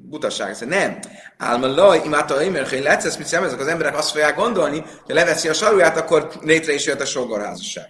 Butasság. 0.01 0.49
Ez 0.49 0.59
nem. 0.59 0.99
Álma 1.37 1.67
laj, 1.67 2.01
imádta 2.05 2.41
imer, 2.41 2.67
hogy 2.67 2.81
letszesz, 2.81 3.17
mit 3.17 3.27
szemezek, 3.27 3.59
az 3.59 3.67
emberek 3.67 3.97
azt 3.97 4.11
fogják 4.11 4.35
gondolni, 4.35 4.83
hogy 5.05 5.15
leveszi 5.15 5.49
a 5.49 5.53
saruját, 5.53 5.97
akkor 5.97 6.31
létre 6.41 6.73
is 6.73 6.85
jött 6.85 7.01
a 7.01 7.05
sógorházasság. 7.05 7.89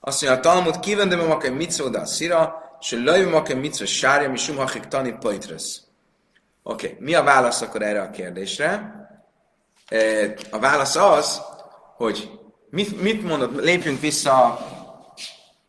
Azt 0.00 0.22
mondja, 0.22 0.38
a 0.38 0.42
Talmud 0.42 0.80
kivendem 0.80 1.20
a 1.20 1.26
makem 1.26 1.54
mitzvó, 1.54 1.94
a 1.94 2.06
szira, 2.06 2.54
és 2.80 2.98
lajv 3.04 3.28
makem 3.28 3.58
mitzvó 3.58 3.84
sárja, 3.84 4.30
mi 4.30 4.36
sumhachik 4.36 4.84
tani 4.84 5.16
pajtresz. 5.20 5.80
Oké, 6.62 6.86
okay. 6.86 6.98
mi 7.00 7.14
a 7.14 7.22
válasz 7.22 7.60
akkor 7.60 7.82
erre 7.82 8.00
a 8.00 8.10
kérdésre? 8.10 9.00
A 10.50 10.58
válasz 10.58 10.96
az, 10.96 11.42
hogy 12.02 12.30
mit, 12.70 13.02
mit 13.02 13.22
mondott, 13.22 13.60
lépjünk 13.60 14.00
vissza 14.00 14.58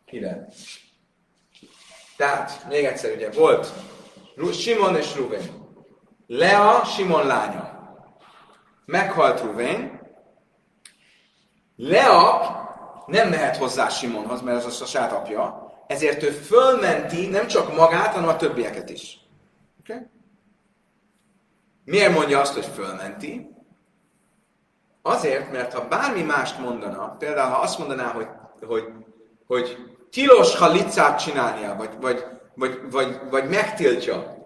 ide. 0.06 0.48
Tehát, 2.18 2.68
még 2.70 2.84
egyszer 2.84 3.16
ugye, 3.16 3.32
volt 3.32 3.74
Simon 4.52 4.96
és 4.96 5.16
Ruven. 5.16 5.42
Lea, 6.28 6.84
Simon 6.86 7.26
lánya. 7.26 7.72
Meghalt 8.86 9.42
Ruven. 9.42 10.02
Lea 11.76 12.62
nem 13.08 13.30
mehet 13.30 13.58
hozzá 13.58 13.90
Simonhoz, 13.90 14.42
mert 14.42 14.58
ez 14.58 14.66
az 14.66 14.82
a 14.82 14.86
saját 14.86 15.12
apja, 15.12 15.72
ezért 15.88 16.24
ő 16.24 16.30
fölmenti 16.30 17.28
nem 17.28 17.48
csak 17.48 17.76
magát, 17.76 18.14
hanem 18.14 18.30
a 18.30 18.36
többieket 18.36 18.90
is. 18.90 19.18
Okay? 19.80 20.02
Miért 21.86 22.14
mondja 22.14 22.40
azt, 22.40 22.54
hogy 22.54 22.66
fölmenti? 22.66 23.53
Azért, 25.06 25.52
mert 25.52 25.74
ha 25.74 25.88
bármi 25.88 26.22
mást 26.22 26.60
mondana, 26.60 27.16
például 27.20 27.52
ha 27.52 27.62
azt 27.62 27.78
mondaná, 27.78 28.12
hogy, 28.12 28.28
hogy, 28.68 28.84
hogy 29.48 29.78
tilos 30.12 30.56
halicát 30.56 31.20
csinálnia, 31.24 31.76
vagy, 31.76 31.90
vagy, 32.02 32.24
vagy, 32.56 32.80
vagy, 32.92 33.20
vagy 33.30 33.50
megtiltja, 33.50 34.46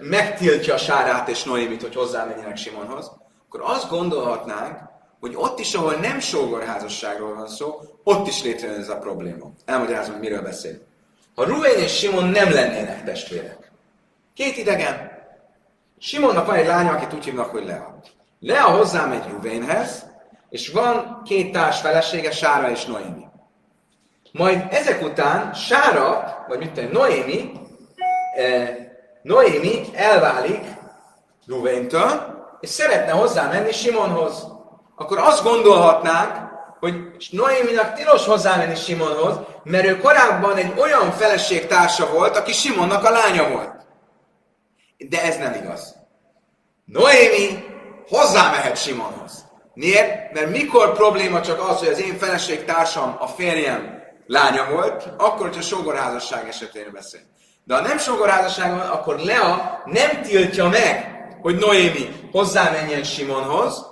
megtiltja 0.00 0.76
Sárát 0.76 1.28
és 1.28 1.44
Noémit, 1.44 1.82
hogy 1.82 1.94
hozzámenjenek 1.94 2.56
Simonhoz, 2.56 3.12
akkor 3.46 3.60
azt 3.64 3.88
gondolhatnánk, 3.88 4.78
hogy 5.20 5.32
ott 5.36 5.58
is, 5.58 5.74
ahol 5.74 5.94
nem 5.94 6.18
sógorházasságról 6.18 7.34
van 7.34 7.48
szó, 7.48 7.80
ott 8.04 8.26
is 8.26 8.42
létrejön 8.42 8.80
ez 8.80 8.88
a 8.88 8.98
probléma. 8.98 9.50
Elmagyarázom, 9.64 10.12
hogy 10.12 10.22
miről 10.22 10.42
beszél. 10.42 10.78
Ha 11.34 11.44
Ruén 11.44 11.78
és 11.78 11.98
Simon 11.98 12.24
nem 12.24 12.52
lennének 12.52 13.04
testvérek. 13.04 13.70
Két 14.34 14.56
idegen. 14.56 15.10
Simonnak 15.98 16.46
van 16.46 16.54
egy 16.54 16.66
lánya, 16.66 16.92
akit 16.92 17.14
úgy 17.14 17.24
hívnak, 17.24 17.50
hogy 17.50 17.64
Lea. 17.64 18.00
Lea 18.40 18.64
hozzámegy 18.64 19.28
Ruvénhez, 19.30 20.06
és 20.48 20.68
van 20.68 21.22
két 21.24 21.52
társ 21.52 21.80
felesége, 21.80 22.30
Sára 22.30 22.70
és 22.70 22.84
Noémi. 22.84 23.24
Majd 24.32 24.66
ezek 24.70 25.02
után 25.02 25.54
Sára, 25.54 26.44
vagy 26.48 26.58
mit 26.58 26.72
tudom, 26.72 26.90
Noémi, 26.90 27.52
eh, 28.36 28.76
Noémi 29.22 29.82
elválik 29.94 30.64
Ruvéntől, 31.46 32.38
és 32.60 32.68
szeretne 32.68 33.12
hozzámenni 33.12 33.72
Simonhoz 33.72 34.58
akkor 35.00 35.18
azt 35.18 35.42
gondolhatnánk, 35.42 36.48
hogy 36.80 36.94
Noéminak 37.30 37.92
tilos 37.92 38.26
hozzámenni 38.26 38.74
Simonhoz, 38.74 39.36
mert 39.64 39.86
ő 39.86 39.98
korábban 39.98 40.56
egy 40.56 40.72
olyan 40.78 41.10
feleség 41.10 41.66
társa 41.66 42.10
volt, 42.10 42.36
aki 42.36 42.52
Simonnak 42.52 43.04
a 43.04 43.10
lánya 43.10 43.48
volt. 43.48 43.86
De 45.08 45.22
ez 45.22 45.38
nem 45.38 45.54
igaz. 45.62 45.96
Noémi 46.84 47.64
hozzámehet 48.10 48.76
Simonhoz. 48.76 49.44
Miért? 49.74 50.32
Mert 50.32 50.50
mikor 50.50 50.92
probléma 50.92 51.40
csak 51.40 51.68
az, 51.68 51.78
hogy 51.78 51.88
az 51.88 52.00
én 52.00 52.18
feleség 52.18 52.64
társam, 52.64 53.16
a 53.18 53.26
férjem 53.26 54.02
lánya 54.26 54.70
volt, 54.70 55.08
akkor, 55.16 55.46
hogyha 55.46 55.60
sógorházasság 55.60 56.48
esetén 56.48 56.90
beszél. 56.92 57.20
De 57.64 57.74
ha 57.74 57.80
nem 57.80 57.98
sógorházasság 57.98 58.70
van, 58.70 58.86
akkor 58.86 59.18
Lea 59.18 59.82
nem 59.84 60.22
tiltja 60.22 60.68
meg, 60.68 61.26
hogy 61.40 61.56
Noémi 61.56 62.28
hozzámenjen 62.32 63.02
Simonhoz, 63.02 63.86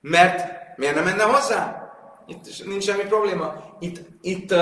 mert 0.00 0.46
miért 0.76 0.94
nem 0.94 1.04
menne 1.04 1.22
hozzá? 1.22 1.92
Itt 2.26 2.66
nincs 2.66 2.84
semmi 2.84 3.02
probléma. 3.02 3.54
Itt, 3.78 3.98
itt 4.20 4.52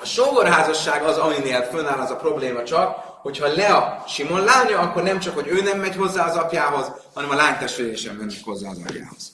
a 0.00 0.04
sógorházasság 0.04 1.02
az, 1.02 1.16
aminél 1.16 1.62
fönnáll 1.62 1.98
az 1.98 2.10
a 2.10 2.16
probléma 2.16 2.62
csak, 2.62 3.07
hogyha 3.28 3.54
Lea 3.54 4.04
Simon 4.08 4.44
lánya, 4.44 4.78
akkor 4.78 5.02
nem 5.02 5.18
csak, 5.18 5.34
hogy 5.34 5.46
ő 5.46 5.62
nem 5.62 5.80
megy 5.80 5.96
hozzá 5.96 6.28
az 6.28 6.36
apjához, 6.36 6.92
hanem 7.14 7.30
a 7.30 7.34
lány 7.34 7.58
testvéré 7.58 7.94
sem 7.94 8.16
mennek 8.16 8.36
hozzá 8.44 8.70
az 8.70 8.78
apjához. 8.86 9.32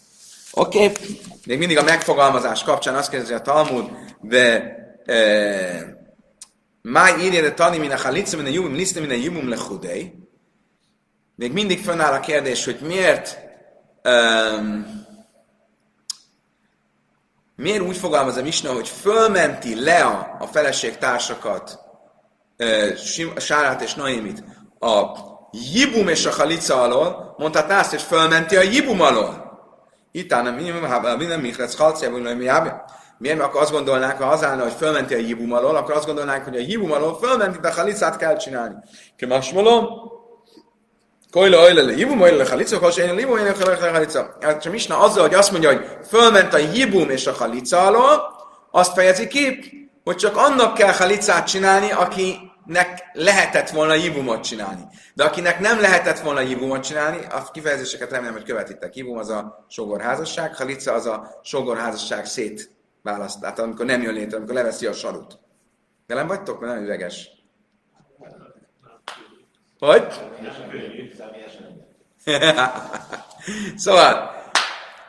Oké, 0.53 0.85
okay. 0.85 1.21
még 1.47 1.59
mindig 1.59 1.79
a 1.79 1.83
megfogalmazás 1.83 2.63
kapcsán 2.63 2.95
azt 2.95 3.11
kérdezi 3.11 3.33
a 3.33 3.41
Talmud, 3.41 3.91
de 4.21 4.73
Máj 6.83 7.21
írja, 7.21 7.41
de 7.41 7.53
tani 7.53 7.79
min 7.79 7.91
a 7.91 7.97
halitza, 7.97 8.37
min 8.37 8.47
a 8.47 8.49
jubum, 8.49 8.75
liszne 8.75 9.01
min 9.01 9.11
a 9.11 9.15
jubum 9.15 9.49
lechudei. 9.49 10.15
Még 11.37 11.53
mindig 11.53 11.81
fönnáll 11.81 12.13
a 12.13 12.21
kérdés, 12.21 12.65
hogy 12.65 12.79
miért 12.81 13.39
um, 14.05 15.05
miért 17.57 17.83
úgy 17.83 17.97
fogalmaz 17.97 18.37
a 18.37 18.43
Misna, 18.43 18.73
hogy 18.73 18.89
fölmenti 18.89 19.83
Lea 19.83 20.37
a 20.41 20.47
feleség 20.47 20.97
társakat, 20.97 21.84
Sárát 23.37 23.83
és 23.83 23.95
Naimit 23.95 24.45
a 24.79 25.03
Jibum 25.73 26.09
és 26.09 26.27
a 26.27 26.31
Halica 26.31 26.83
alól, 26.83 27.35
mondhatná 27.39 27.79
azt, 27.79 27.91
hogy 27.91 28.03
fölmenti 28.03 28.57
a 28.57 28.63
Jibum 28.63 29.01
alól. 29.01 29.43
Itt 30.13 30.31
nem 30.31 30.55
minden 30.55 31.41
Michrec 31.41 31.75
Halciában, 31.75 32.27
hogy 32.27 32.37
mi 32.37 32.45
Miért? 32.45 33.39
Mert 33.39 33.41
akkor 33.41 33.61
azt 33.61 33.71
gondolnánk, 33.71 34.23
ha 34.23 34.31
az 34.31 34.45
állna, 34.45 34.63
hogy 34.63 34.73
fölmenti 34.73 35.15
a 35.15 35.19
Jibum 35.19 35.53
alól, 35.53 35.77
akkor 35.77 35.95
azt 35.95 36.07
gondolnánk, 36.07 36.45
hogy 36.45 36.57
a 36.57 36.61
Jibum 36.67 36.93
alól 36.93 37.19
fölmenti, 37.23 37.59
de 37.59 37.73
Halicát 37.73 38.17
kell 38.17 38.37
csinálni. 38.37 38.75
Kemasmolom, 39.17 39.87
Kojla 41.35 41.61
ojla 41.61 41.83
le 41.83 41.93
jibum, 41.97 42.21
ojla 42.21 42.37
le 42.37 42.49
halica, 42.49 42.79
kos 42.79 42.97
én 42.97 43.15
libum, 43.15 43.37
én 43.37 43.45
le 43.45 43.91
halica. 43.91 44.37
Hát 44.41 44.71
Misna 44.71 44.99
azzal, 44.99 45.23
hogy 45.23 45.35
azt 45.35 45.51
mondja, 45.51 45.73
hogy 45.73 45.87
fölment 46.09 46.55
a 46.55 46.59
jibum 46.59 47.11
és 47.11 47.27
a 47.27 47.33
halica 47.33 47.87
alól, 47.87 48.37
azt 48.71 48.93
fejezi 48.93 49.27
ki, 49.27 49.59
hogy 50.05 50.17
csak 50.17 50.37
annak 50.37 50.75
kell 50.75 50.93
halicát 50.93 51.47
csinálni, 51.47 51.91
akinek 52.65 53.11
lehetett 53.13 53.71
volna 53.71 53.95
jibumot 53.95 54.43
csinálni. 54.43 54.83
De 55.15 55.25
akinek 55.25 55.61
nem 55.61 55.81
lehetett 55.81 56.19
volna 56.19 56.41
jibumot 56.41 56.83
csinálni, 56.83 57.27
a 57.31 57.51
kifejezéseket 57.53 58.11
remélem, 58.11 58.35
hogy 58.35 58.43
követitek. 58.43 58.97
Jibum 58.97 59.19
az 59.19 59.29
a 59.29 59.67
sogorházasság, 59.69 60.57
halica 60.57 60.93
az 60.93 61.07
a 61.07 61.41
sogorházasság 61.43 62.27
szét 62.27 62.71
választ, 63.03 63.41
tehát 63.41 63.59
amikor 63.59 63.87
nem 63.87 64.03
jön 64.03 64.15
létre, 64.15 64.37
amikor 64.37 64.55
leveszi 64.55 64.87
a 64.87 64.93
sarut. 64.93 65.39
De 66.07 66.15
nem 66.15 66.27
vagytok, 66.27 66.61
mert 66.61 66.75
nem 66.75 66.83
üveges. 66.83 67.29
Hogy? 69.79 70.07
szóval, 73.77 74.31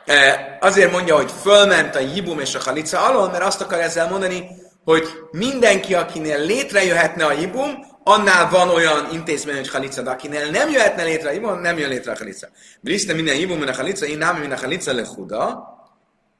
eh, 0.04 0.56
azért 0.60 0.92
mondja, 0.92 1.16
hogy 1.16 1.30
fölment 1.30 1.94
a 1.94 2.00
jibum 2.00 2.40
és 2.40 2.54
a 2.54 2.62
halica 2.62 3.06
alól, 3.06 3.30
mert 3.30 3.44
azt 3.44 3.60
akar 3.60 3.78
ezzel 3.78 4.08
mondani, 4.08 4.48
hogy 4.86 5.04
mindenki, 5.30 5.94
akinél 5.94 6.44
létrejöhetne 6.44 7.24
a 7.24 7.32
jibum, 7.32 7.86
annál 8.04 8.50
van 8.50 8.68
olyan 8.68 9.08
intézmény, 9.12 9.56
hogy 9.56 9.68
halica, 9.68 10.02
de 10.02 10.10
akinél 10.10 10.50
nem 10.50 10.70
jöhetne 10.70 11.02
létre 11.02 11.28
a 11.28 11.32
jibum, 11.32 11.60
nem 11.60 11.78
jön 11.78 11.88
létre 11.88 12.12
a 12.12 12.16
halica. 12.16 12.48
Briszte 12.80 13.12
minden 13.12 13.36
jibum, 13.36 13.56
minden 13.56 13.74
halica, 13.74 14.06
én 14.06 14.18
nem 14.18 14.36
minden 14.36 14.58
halica 14.58 14.92
lehuda. 14.92 15.68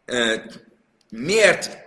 Eh, 0.05 0.43
miért 1.11 1.79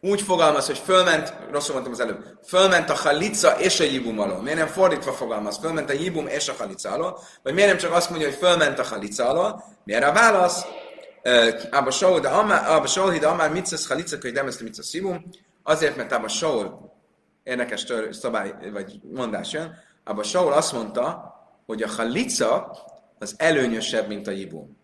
úgy 0.00 0.22
fogalmaz, 0.22 0.66
hogy 0.66 0.78
fölment, 0.78 1.34
rosszul 1.50 1.72
mondtam 1.72 1.92
az 1.92 2.00
előbb, 2.00 2.38
fölment 2.46 2.90
a 2.90 2.94
halica 2.94 3.50
és 3.58 3.80
a 3.80 3.84
jibum 3.84 4.18
alól. 4.18 4.42
Miért 4.42 4.58
nem 4.58 4.66
fordítva 4.66 5.12
fogalmaz, 5.12 5.58
fölment 5.58 5.90
a 5.90 5.92
jibum 5.92 6.26
és 6.26 6.48
a 6.48 6.54
halica 6.58 6.90
alól? 6.90 7.18
Vagy 7.42 7.54
miért 7.54 7.68
nem 7.68 7.78
csak 7.78 7.92
azt 7.92 8.10
mondja, 8.10 8.28
hogy 8.28 8.36
fölment 8.36 8.78
a 8.78 8.84
halica 8.84 9.28
alól? 9.28 9.64
Miért 9.84 10.04
a 10.04 10.12
válasz? 10.12 10.64
Abba 11.70 11.90
Saul, 11.90 12.20
de 12.20 12.28
Abba 12.28 12.86
Saul, 12.86 13.18
de 13.18 13.26
Amár 13.26 13.50
mitzesz 13.50 13.88
halica, 13.88 14.16
hogy 14.20 14.32
nem 14.32 14.46
ezt 14.46 14.60
a 14.60 14.64
mitzesz 14.64 14.92
jibum. 14.92 15.24
Azért, 15.66 15.96
mert 15.96 16.12
Abba 16.12 16.28
Saul, 16.28 16.92
érdekes 17.42 17.86
szabály, 18.10 18.70
vagy 18.72 19.00
mondás 19.12 19.52
jön, 19.52 19.76
Abba 20.04 20.22
Saul 20.22 20.52
azt 20.52 20.72
mondta, 20.72 21.34
hogy 21.66 21.82
a 21.82 21.88
halica 21.88 22.76
az 23.18 23.34
előnyösebb, 23.38 24.08
mint 24.08 24.26
a 24.26 24.30
jibum. 24.30 24.76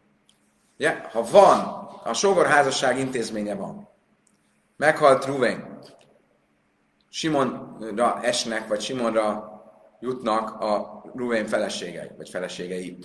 Ja, 0.76 1.08
ha 1.12 1.22
van, 1.22 1.58
a 2.04 2.12
sógorházasság 2.12 2.98
intézménye 2.98 3.54
van, 3.54 3.88
Meghalt 4.76 5.24
Ruven. 5.24 5.78
Simonra 7.08 8.22
esnek, 8.22 8.68
vagy 8.68 8.80
Simonra 8.80 9.50
jutnak 10.00 10.60
a 10.60 11.02
Ruven 11.14 11.46
feleségei, 11.46 12.10
vagy 12.16 12.28
feleségei. 12.28 12.98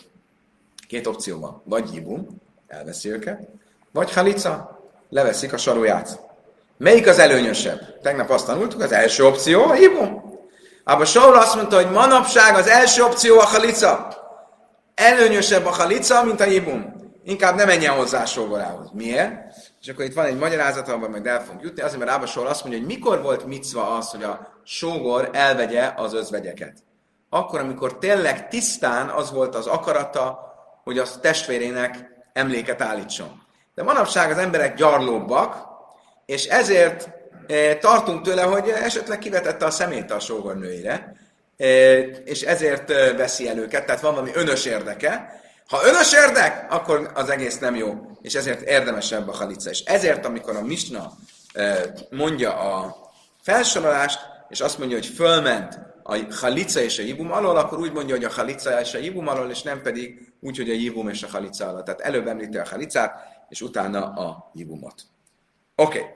Két 0.88 1.08
opció 1.08 1.40
van. 1.40 1.62
Vagy 1.66 1.94
jibum, 1.94 2.28
elveszi 2.68 3.10
őket, 3.10 3.48
vagy 3.92 4.14
halica, 4.14 4.80
leveszik 5.10 5.54
a 5.54 5.58
saróját. 5.58 6.20
Melyik 6.78 7.08
az 7.08 7.20
előnyösebb? 7.20 8.00
Tegnap 8.02 8.30
azt 8.30 8.46
tanultuk, 8.46 8.82
az 8.82 8.92
első 8.92 9.26
opció 9.26 9.64
a 9.64 9.76
jibum. 9.76 10.34
Abba 10.84 11.06
Saul 11.06 11.36
azt 11.36 11.56
mondta, 11.56 11.76
hogy 11.76 11.92
manapság 11.92 12.56
az 12.56 12.68
első 12.68 13.04
opció 13.04 13.40
a 13.40 13.46
halica. 13.46 14.08
Előnyösebb 14.96 15.66
a 15.66 15.70
halica, 15.70 16.24
mint 16.24 16.42
a 16.42 16.46
jibum. 16.46 16.94
Inkább 17.24 17.56
ne 17.56 17.66
menjen 17.66 17.94
hozzá 17.94 18.22
a 18.22 18.26
sógorához. 18.26 18.90
Miért? 18.94 19.34
És 19.82 19.88
akkor 19.88 20.06
itt 20.06 20.14
van 20.14 20.26
egy 20.26 20.38
magyarázat, 20.38 20.90
abban 20.90 21.10
meg 21.10 21.28
el 21.28 21.44
fogunk 21.44 21.64
jutni, 21.64 21.82
azért, 21.82 22.00
mert 22.00 22.12
Ába 22.12 22.26
Saul 22.26 22.48
azt 22.48 22.62
mondja, 22.64 22.80
hogy 22.80 22.90
mikor 22.90 23.22
volt 23.22 23.46
micva 23.46 23.98
az, 23.98 24.10
hogy 24.10 24.24
a 24.24 24.60
sógor 24.64 25.30
elvegye 25.34 25.94
az 25.96 26.14
özvegyeket. 26.14 26.78
Akkor, 27.30 27.60
amikor 27.60 27.98
tényleg 27.98 28.48
tisztán 28.48 29.10
az 29.10 29.32
volt 29.32 29.56
az 29.56 29.68
akarata, 29.68 30.40
hogy 30.84 30.98
az 30.98 31.20
testvérének 31.22 32.06
emléket 32.34 32.82
állítson. 32.82 33.42
De 33.76 33.84
manapság 33.84 34.32
az 34.32 34.38
emberek 34.38 34.76
gyarlóbbak, 34.76 35.75
és 36.26 36.46
ezért 36.46 37.10
e, 37.48 37.76
tartunk 37.76 38.22
tőle, 38.22 38.42
hogy 38.42 38.70
esetleg 38.70 39.20
kivetette 39.20 39.66
a 39.66 39.72
szemét 39.72 40.12
a 40.12 40.20
sógornőire, 40.20 41.16
e, 41.58 41.68
és 42.04 42.42
ezért 42.42 42.90
e, 42.90 43.14
veszi 43.14 43.48
el 43.48 43.58
őket, 43.58 43.86
tehát 43.86 44.02
van 44.02 44.14
valami 44.14 44.32
önös 44.34 44.66
érdeke. 44.66 45.44
Ha 45.68 45.86
önös 45.86 46.14
érdek, 46.14 46.66
akkor 46.70 47.12
az 47.14 47.30
egész 47.30 47.60
nem 47.60 47.76
jó, 47.76 48.18
és 48.22 48.34
ezért 48.34 48.62
érdemesebb 48.62 49.28
a 49.28 49.36
halica. 49.36 49.70
És 49.70 49.84
ezért, 49.84 50.26
amikor 50.26 50.56
a 50.56 50.62
Misna 50.62 51.14
mondja 52.10 52.60
a 52.60 52.96
felsorolást, 53.42 54.20
és 54.50 54.62
azt 54.62 54.78
mondja, 54.78 54.98
hogy 54.98 55.06
fölment 55.06 55.80
a 56.04 56.18
halica 56.40 56.80
és 56.80 57.00
a 57.00 57.04
jibum 57.04 57.32
alól, 57.32 57.58
akkor 57.58 57.80
úgy 57.80 57.92
mondja, 57.92 58.16
hogy 58.16 58.24
a 58.24 58.32
halica 58.32 58.80
és 58.82 58.94
a 58.94 58.98
jibum 58.98 59.28
alól, 59.28 59.50
és 59.50 59.62
nem 59.62 59.82
pedig 59.82 60.34
úgy, 60.40 60.58
hogy 60.58 60.70
a 60.70 60.74
jibum 60.74 61.10
és 61.10 61.24
a 61.24 61.28
halica 61.32 61.68
alól. 61.68 61.84
Tehát 61.84 62.02
előbb 62.02 62.28
említi 62.28 62.58
a 62.58 62.68
halicát, 62.70 63.14
és 63.50 63.62
utána 63.62 64.14
a 64.14 64.52
jibumot. 64.54 65.04
Oké. 65.76 66.00
Okay. 66.00 66.12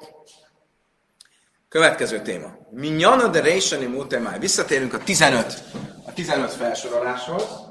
Következő 1.70 2.22
téma. 2.22 2.58
Minyana 2.70 3.28
de 3.28 3.42
Reishani 3.42 3.86
Mutemai. 3.86 4.40
Visszatérünk 4.40 4.94
a 4.94 4.98
15, 4.98 5.64
a 6.06 6.14
15 6.14 6.52
felsoroláshoz. 6.52 7.68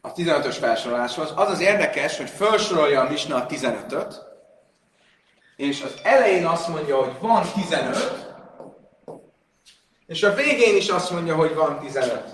a 0.00 0.12
15-ös 0.12 0.56
felsoroláshoz. 0.60 1.32
Az 1.36 1.50
az 1.50 1.60
érdekes, 1.60 2.16
hogy 2.16 2.30
felsorolja 2.30 3.00
a 3.00 3.08
Misna 3.08 3.36
a 3.36 3.46
15-öt, 3.46 4.29
és 5.60 5.82
az 5.82 5.94
elején 6.02 6.46
azt 6.46 6.68
mondja, 6.68 6.96
hogy 6.96 7.12
van 7.20 7.46
15, 7.54 8.28
és 10.06 10.22
a 10.22 10.34
végén 10.34 10.76
is 10.76 10.88
azt 10.88 11.10
mondja, 11.10 11.34
hogy 11.34 11.54
van 11.54 11.78
15. 11.78 12.24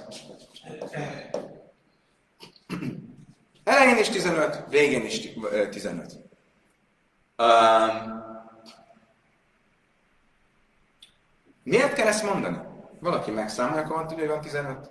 Elején 3.65 3.97
is 3.97 4.09
15, 4.09 4.65
végén 4.69 5.05
is 5.05 5.29
15. 5.71 6.13
Um, 7.39 8.25
miért 11.63 11.95
kell 11.95 12.07
ezt 12.07 12.25
mondani? 12.25 12.59
Valaki 13.01 13.31
megszámolja, 13.31 13.83
akkor 13.83 13.97
van 13.97 14.07
tudja, 14.07 14.25
hogy 14.25 14.33
van 14.33 14.41
15. 14.41 14.91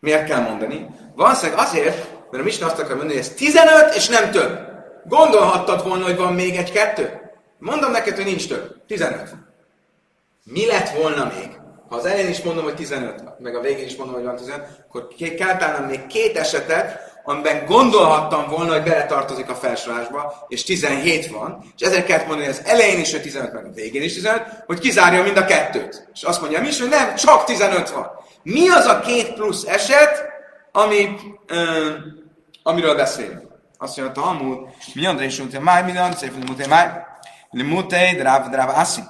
Miért 0.00 0.26
kell 0.26 0.40
mondani? 0.40 0.86
Valószínűleg 1.14 1.60
azért, 1.60 2.10
mert 2.30 2.42
a 2.42 2.46
Misna 2.46 2.66
azt 2.66 2.78
akar 2.78 2.96
mondani, 2.96 3.12
hogy 3.12 3.20
ez 3.20 3.34
15 3.34 3.94
és 3.94 4.08
nem 4.08 4.30
több. 4.30 4.72
Gondolhattad 5.04 5.88
volna, 5.88 6.04
hogy 6.04 6.16
van 6.16 6.32
még 6.32 6.56
egy-kettő? 6.56 7.23
Mondom 7.58 7.90
neked, 7.90 8.16
hogy 8.16 8.24
nincs 8.24 8.48
több. 8.48 8.76
15. 8.86 9.34
Mi 10.44 10.66
lett 10.66 10.88
volna 10.88 11.32
még? 11.36 11.62
Ha 11.88 11.96
az 11.96 12.04
elején 12.04 12.28
is 12.28 12.42
mondom, 12.42 12.64
hogy 12.64 12.74
15, 12.74 13.22
meg 13.38 13.56
a 13.56 13.60
végén 13.60 13.86
is 13.86 13.96
mondom, 13.96 14.14
hogy 14.14 14.24
van 14.24 14.36
15, 14.36 14.66
akkor 14.88 15.08
kell 15.36 15.56
találnom 15.56 15.88
még 15.88 16.06
két 16.06 16.36
esetet, 16.36 17.12
amiben 17.24 17.64
gondolhattam 17.66 18.48
volna, 18.48 18.72
hogy 18.72 18.82
beletartozik 18.82 19.50
a 19.50 19.54
felsorolásba, 19.54 20.46
és 20.48 20.64
17 20.64 21.26
van, 21.26 21.72
és 21.76 21.86
ezért 21.86 22.06
kellett 22.06 22.26
mondani 22.26 22.48
az 22.48 22.62
elején 22.64 23.00
is, 23.00 23.10
hogy 23.10 23.22
15, 23.22 23.52
meg 23.52 23.64
a 23.64 23.70
végén 23.70 24.02
is 24.02 24.14
15, 24.14 24.42
hogy 24.66 24.78
kizárja 24.78 25.22
mind 25.22 25.36
a 25.36 25.44
kettőt. 25.44 26.08
És 26.14 26.22
azt 26.22 26.40
mondja 26.40 26.62
is, 26.62 26.80
hogy 26.80 26.88
nem, 26.88 27.14
csak 27.14 27.44
15 27.44 27.90
van. 27.90 28.10
Mi 28.42 28.68
az 28.68 28.86
a 28.86 29.00
két 29.00 29.34
plusz 29.34 29.64
eset, 29.64 30.24
ami, 30.72 31.16
ö, 31.46 31.90
amiről 32.62 32.94
beszélünk? 32.94 33.42
Azt 33.78 33.96
mondja, 33.96 34.22
Talmud, 34.22 34.58
mi 34.94 35.24
is 35.24 35.38
mondja, 35.38 35.60
máj, 35.60 35.82
mi 35.82 35.92
szépen 36.16 36.42
mondja, 36.46 36.68
máj, 36.68 36.88
limutei, 37.54 38.14
dráv, 38.14 38.48
dráv, 38.48 38.68
aszi. 38.68 39.02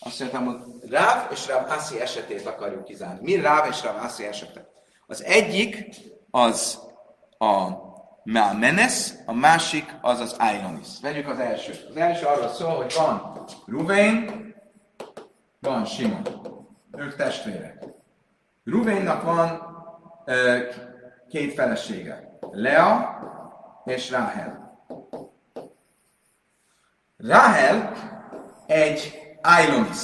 Azt 0.00 0.32
mondja, 0.32 0.38
hogy 0.40 0.90
Ráv 0.90 1.32
és 1.32 1.46
Ráv 1.46 1.70
Assi 1.70 2.00
esetét 2.00 2.46
akarjuk 2.46 2.84
kizárni. 2.84 3.18
Mi 3.22 3.40
Ráv 3.40 3.66
és 3.68 3.82
Ráv 3.82 4.04
Assi 4.04 4.24
esete? 4.24 4.66
Az 5.06 5.22
egyik 5.22 5.86
az 6.30 6.78
a 7.38 7.68
Menes, 8.24 9.12
a 9.26 9.32
másik 9.32 9.94
az 10.00 10.20
az 10.20 10.36
Ailonis. 10.38 10.88
Vegyük 11.02 11.28
az 11.28 11.38
elsőt. 11.38 11.86
Az 11.90 11.96
első 11.96 12.26
arról 12.26 12.48
szól, 12.48 12.76
hogy 12.76 12.94
van 12.96 13.44
Ruvain, 13.66 14.54
van 15.60 15.84
Simon. 15.84 16.22
Ők 16.96 17.16
testvérek. 17.16 17.84
Ruvainnak 18.64 19.22
van 19.22 19.60
ö, 20.24 20.58
két 21.28 21.54
felesége. 21.54 22.38
Lea 22.50 23.18
és 23.84 24.10
Rahel. 24.10 24.63
Rahel 27.26 27.92
egy 28.66 29.18
Ailonis. 29.42 29.98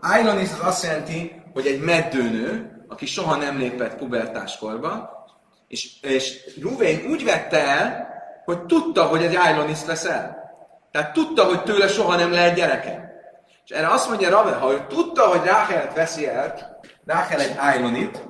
Ailonis 0.00 0.48
az 0.52 0.66
azt 0.66 0.82
jelenti, 0.82 1.42
hogy 1.52 1.66
egy 1.66 1.80
meddőnő, 1.80 2.70
aki 2.88 3.06
soha 3.06 3.36
nem 3.36 3.58
lépett 3.58 3.96
pubertáskorba, 3.96 5.10
és, 5.68 6.00
és 6.02 6.40
Ruvén 6.60 7.10
úgy 7.10 7.24
vette 7.24 7.68
el, 7.68 8.08
hogy 8.44 8.64
tudta, 8.64 9.04
hogy 9.04 9.22
egy 9.22 9.36
Ailonis 9.36 9.84
leszel. 9.86 10.52
Tehát 10.90 11.12
tudta, 11.12 11.44
hogy 11.44 11.62
tőle 11.62 11.88
soha 11.88 12.16
nem 12.16 12.32
lehet 12.32 12.54
gyereke. 12.54 13.12
És 13.64 13.70
erre 13.70 13.88
azt 13.88 14.08
mondja 14.08 14.30
Rave, 14.30 14.52
ha 14.52 14.72
ő 14.72 14.86
tudta, 14.88 15.22
hogy 15.22 15.44
Ráchelet 15.44 15.94
veszi 15.94 16.28
el, 16.28 16.78
Ráchel 17.06 17.40
egy 17.40 17.56
Ailonit, 17.58 18.24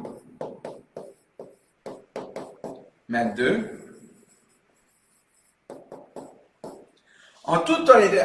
meddő, 3.06 3.83
ha 7.44 7.62
tudta, 7.62 7.92
hogy 7.92 8.18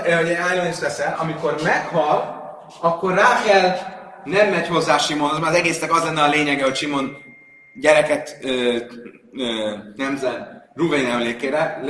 Ailonis 0.49 0.79
leszel, 0.79 1.15
amikor 1.19 1.55
meghal, 1.63 2.37
akkor 2.81 3.13
Ráchel 3.13 3.97
nem 4.23 4.49
megy 4.49 4.67
hozzá 4.67 4.97
Simonhoz, 4.97 5.39
mert 5.39 5.51
az 5.51 5.59
egésznek 5.59 5.93
az 5.93 6.03
lenne 6.03 6.23
a 6.23 6.27
lényege, 6.27 6.63
hogy 6.63 6.75
Simon 6.75 7.17
gyereket 7.73 8.37
ö, 8.41 8.77
ö, 9.31 9.75
nemzen 9.95 10.57
Ruvén 10.75 11.09
emlékére, 11.09 11.81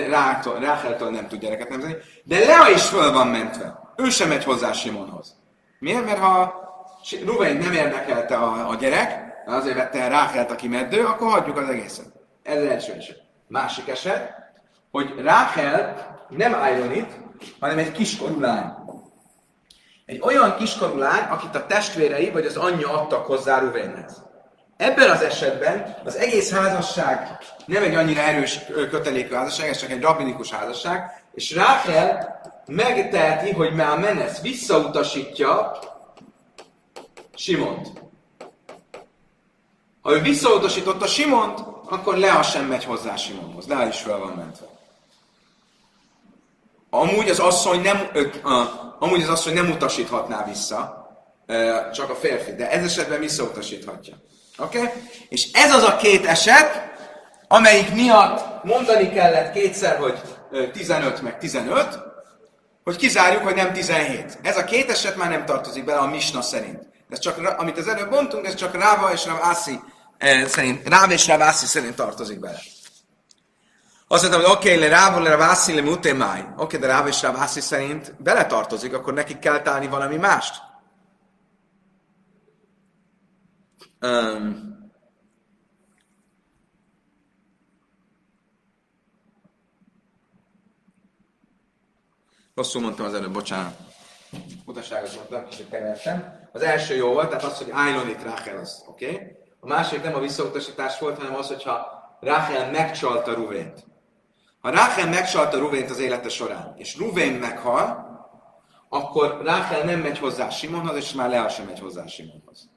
Rácheltől 0.60 1.10
nem 1.10 1.28
tud 1.28 1.40
gyereket 1.40 1.70
nemzeni, 1.70 1.96
de 2.24 2.40
Lea 2.40 2.70
is 2.70 2.84
föl 2.84 3.12
van 3.12 3.28
mentve. 3.28 3.80
Ő 3.96 4.10
sem 4.10 4.28
megy 4.28 4.44
hozzá 4.44 4.72
Simonhoz. 4.72 5.36
Miért? 5.80 6.06
Mert 6.06 6.20
ha 6.20 6.54
Ruvén 7.26 7.58
nem 7.58 7.74
érdekelte 7.74 8.36
a, 8.36 8.70
a 8.70 8.76
gyerek, 8.76 9.34
azért 9.46 9.76
vette 9.76 10.02
el 10.02 10.10
Ráchelt, 10.10 10.52
aki 10.52 10.68
meddő, 10.68 11.06
akkor 11.06 11.32
hagyjuk 11.32 11.58
az 11.58 11.70
egészet. 11.70 12.12
Ez 12.44 12.58
az 12.58 12.70
első 12.70 12.94
eset. 12.94 13.22
Másik 13.48 13.88
eset, 13.88 14.34
hogy 14.92 15.14
Ráchel 15.24 16.18
nem 16.30 16.76
Ironit, 16.76 17.20
hanem 17.60 17.78
egy 17.78 17.92
kiskorú 17.92 18.40
lány. 18.40 18.74
Egy 20.06 20.22
olyan 20.22 20.56
kiskorú 20.58 20.98
lány, 20.98 21.24
akit 21.30 21.56
a 21.56 21.66
testvérei 21.66 22.30
vagy 22.30 22.46
az 22.46 22.58
anyja 22.58 23.02
adtak 23.02 23.26
hozzá 23.26 23.60
Ruvénhez. 23.60 24.24
Ebben 24.78 25.10
az 25.10 25.22
esetben 25.22 25.96
az 26.06 26.16
egész 26.16 26.52
házasság 26.52 27.38
nem 27.66 27.84
egy 27.84 27.96
annyira 27.96 28.22
erős 28.22 28.60
kötelékű 28.90 29.34
házasság, 29.34 29.70
ez 29.70 29.78
csak 29.78 29.92
egy 29.92 30.02
rabinikus 30.02 30.52
házasság, 30.52 31.24
és 31.34 31.56
Rákel 31.56 32.42
megteheti, 32.66 33.52
hogy 33.52 33.74
már 33.74 34.00
Menesz 34.00 34.42
visszautasítja 34.42 35.80
Simont. 37.36 37.92
Ha 40.02 40.14
ő 40.14 40.22
visszautasította 40.22 41.08
Simont, 41.08 41.60
akkor 41.90 42.18
Lea 42.18 42.42
sem 42.42 42.66
megy 42.66 42.84
hozzá 42.84 43.16
Simonhoz. 43.16 43.68
Lea 43.68 43.88
is 43.88 44.02
fel 44.02 44.18
van 44.18 44.34
mentve. 44.34 44.69
Amúgy 47.00 47.30
az 47.30 47.40
asszony 47.40 47.82
nem, 47.82 48.10
a, 48.44 48.64
amúgy 49.00 49.22
az 49.22 49.30
asszony 49.30 49.54
nem 49.54 49.70
utasíthatná 49.70 50.46
vissza, 50.46 51.08
csak 51.94 52.10
a 52.10 52.16
férfi, 52.16 52.56
de 52.56 52.72
ez 52.72 52.84
esetben 52.84 53.20
visszautasíthatja. 53.20 54.14
Oké? 54.58 54.78
Okay? 54.78 54.92
És 55.30 55.52
ez 55.52 55.74
az 55.74 55.84
a 55.84 55.96
két 55.96 56.26
eset, 56.26 56.92
amelyik 57.48 57.94
miatt 57.94 58.64
mondani 58.64 59.10
kellett 59.10 59.54
kétszer, 59.54 59.98
hogy 59.98 60.20
15 60.72 61.22
meg 61.22 61.38
15, 61.38 62.00
hogy 62.84 62.96
kizárjuk, 62.96 63.44
hogy 63.44 63.56
nem 63.56 63.74
17. 63.74 64.40
Ez 64.42 64.58
a 64.58 64.64
két 64.64 64.90
eset 64.90 65.16
már 65.16 65.30
nem 65.30 65.46
tartozik 65.46 65.86
bele 65.86 66.00
a 66.00 66.08
Misna 66.08 66.42
szerint. 66.42 66.88
Ez 67.10 67.20
csak, 67.20 67.56
amit 67.58 67.78
az 67.78 67.88
előbb 67.88 68.12
mondtunk, 68.12 68.46
ez 68.46 68.56
csak 68.56 68.74
Ráva 68.74 69.12
és 69.12 69.26
Ravászi 69.26 69.80
szerint, 70.48 70.88
Ráv 70.88 71.12
és 71.12 71.28
Ravászi 71.28 71.66
szerint 71.66 71.96
tartozik 71.96 72.40
bele. 72.40 72.60
Azt 74.12 74.22
mondtam, 74.22 74.44
hogy 74.44 74.52
oké, 74.58 74.76
okay, 74.76 74.80
le 74.80 74.96
Rávul, 74.96 75.22
le 75.22 75.36
Vászi, 75.36 75.74
le. 75.74 75.82
Oké, 75.82 76.44
okay, 76.56 76.80
de 76.80 76.88
Ráv 76.88 77.08
és 77.08 77.22
Vászi 77.22 77.60
szerint 77.60 78.16
beletartozik, 78.24 78.94
akkor 78.94 79.14
nekik 79.14 79.40
kell 79.40 79.62
találni 79.62 79.88
valami 79.88 80.16
mást. 80.16 80.62
Um, 84.02 84.78
Rosszul 92.56 92.82
mondtam 92.82 93.06
az 93.06 93.14
előbb, 93.14 93.34
bocsánat. 93.34 93.78
Utaságot 94.66 95.16
mondtam, 95.16 95.48
kicsit 95.50 95.70
kevertem. 95.70 96.48
Az 96.52 96.62
első 96.62 96.96
jó 96.96 97.14
volt, 97.14 97.30
tehát 97.30 97.44
az, 97.44 97.58
hogy 97.58 97.70
Ájlonit 97.72 98.24
Rachel 98.24 98.58
az, 98.58 98.84
oké? 98.88 99.14
Okay? 99.14 99.36
A 99.60 99.68
másik 99.68 100.04
nem 100.04 100.16
a 100.16 100.20
visszautasítás 100.20 101.00
volt, 101.00 101.18
hanem 101.18 101.36
az, 101.36 101.48
hogyha 101.48 101.98
Rachel 102.20 102.72
megcsalta 102.72 103.34
Ruvént. 103.34 103.88
Ha 104.62 104.70
Rachel 104.70 105.10
megcsalta 105.10 105.58
Ruvént 105.58 105.90
az 105.90 106.00
élete 106.00 106.30
során, 106.30 106.74
és 106.78 106.98
Ruvén 106.98 107.34
meghal, 107.34 108.08
akkor 108.90 109.42
Rachel 109.44 109.84
nem 109.84 110.00
megy 110.00 110.20
hozzá 110.20 110.50
Simonhoz, 110.50 110.96
és 110.96 111.14
már 111.14 111.30
Lea 111.30 111.50
sem 111.50 111.66
megy 111.66 111.80
hozzá 111.80 112.06
Simonhoz. 112.06 112.70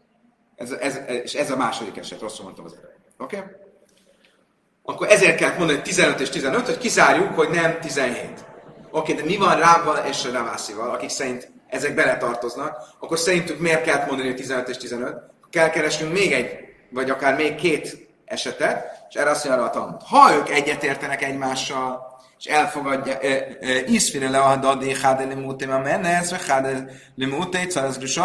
Ez, 0.57 0.71
ez, 0.71 1.01
és 1.07 1.35
ez 1.35 1.51
a 1.51 1.57
második 1.57 1.97
eset, 1.97 2.21
rosszul 2.21 2.45
mondtam 2.45 2.65
az 2.65 2.75
előbb. 2.75 2.97
Oké? 3.19 3.37
Okay? 3.37 3.51
Akkor 4.83 5.09
ezért 5.11 5.37
kellett 5.37 5.59
mondani, 5.59 5.79
hogy 5.79 5.89
15 5.89 6.21
és 6.21 6.29
15, 6.29 6.67
hogy 6.67 6.79
kizárjuk, 6.79 7.35
hogy 7.35 7.49
nem 7.49 7.81
17. 7.81 8.45
Oké, 8.91 9.13
okay, 9.13 9.15
de 9.15 9.31
mi 9.31 9.37
van 9.37 9.59
Rával 9.59 10.07
és 10.07 10.25
Ravászival, 10.25 10.91
akik 10.91 11.09
szerint 11.09 11.53
ezek 11.69 11.95
beletartoznak, 11.95 12.77
akkor 12.99 13.19
szerintük 13.19 13.59
miért 13.59 13.83
kell 13.83 14.07
mondani, 14.07 14.29
hogy 14.29 14.37
15 14.37 14.69
és 14.69 14.77
15? 14.77 15.17
Kell 15.51 15.71
keresnünk 15.71 16.13
még 16.13 16.33
egy, 16.33 16.59
vagy 16.91 17.11
akár 17.11 17.35
még 17.35 17.55
két 17.55 18.09
esetet, 18.25 19.02
és 19.13 19.19
erre 19.19 19.31
azt 19.31 19.45
mondja 19.45 19.65
a 19.65 19.71
Talmud. 19.71 20.03
Ha 20.03 20.35
ők 20.35 20.49
egyetértenek 20.49 21.23
egymással, 21.23 22.21
és 22.39 22.45
elfogadja, 22.45 23.19
iszfire 23.87 24.31
le 24.31 24.39
a 24.39 24.57
dadé, 24.57 24.97
háde 25.03 25.25
limúté, 25.25 25.65
ma 25.65 25.79
menne, 25.79 26.09
ez 26.17 26.31
vagy 26.31 26.47
háde 26.47 26.87
limúté, 27.15 27.69
szarezgrus 27.69 28.17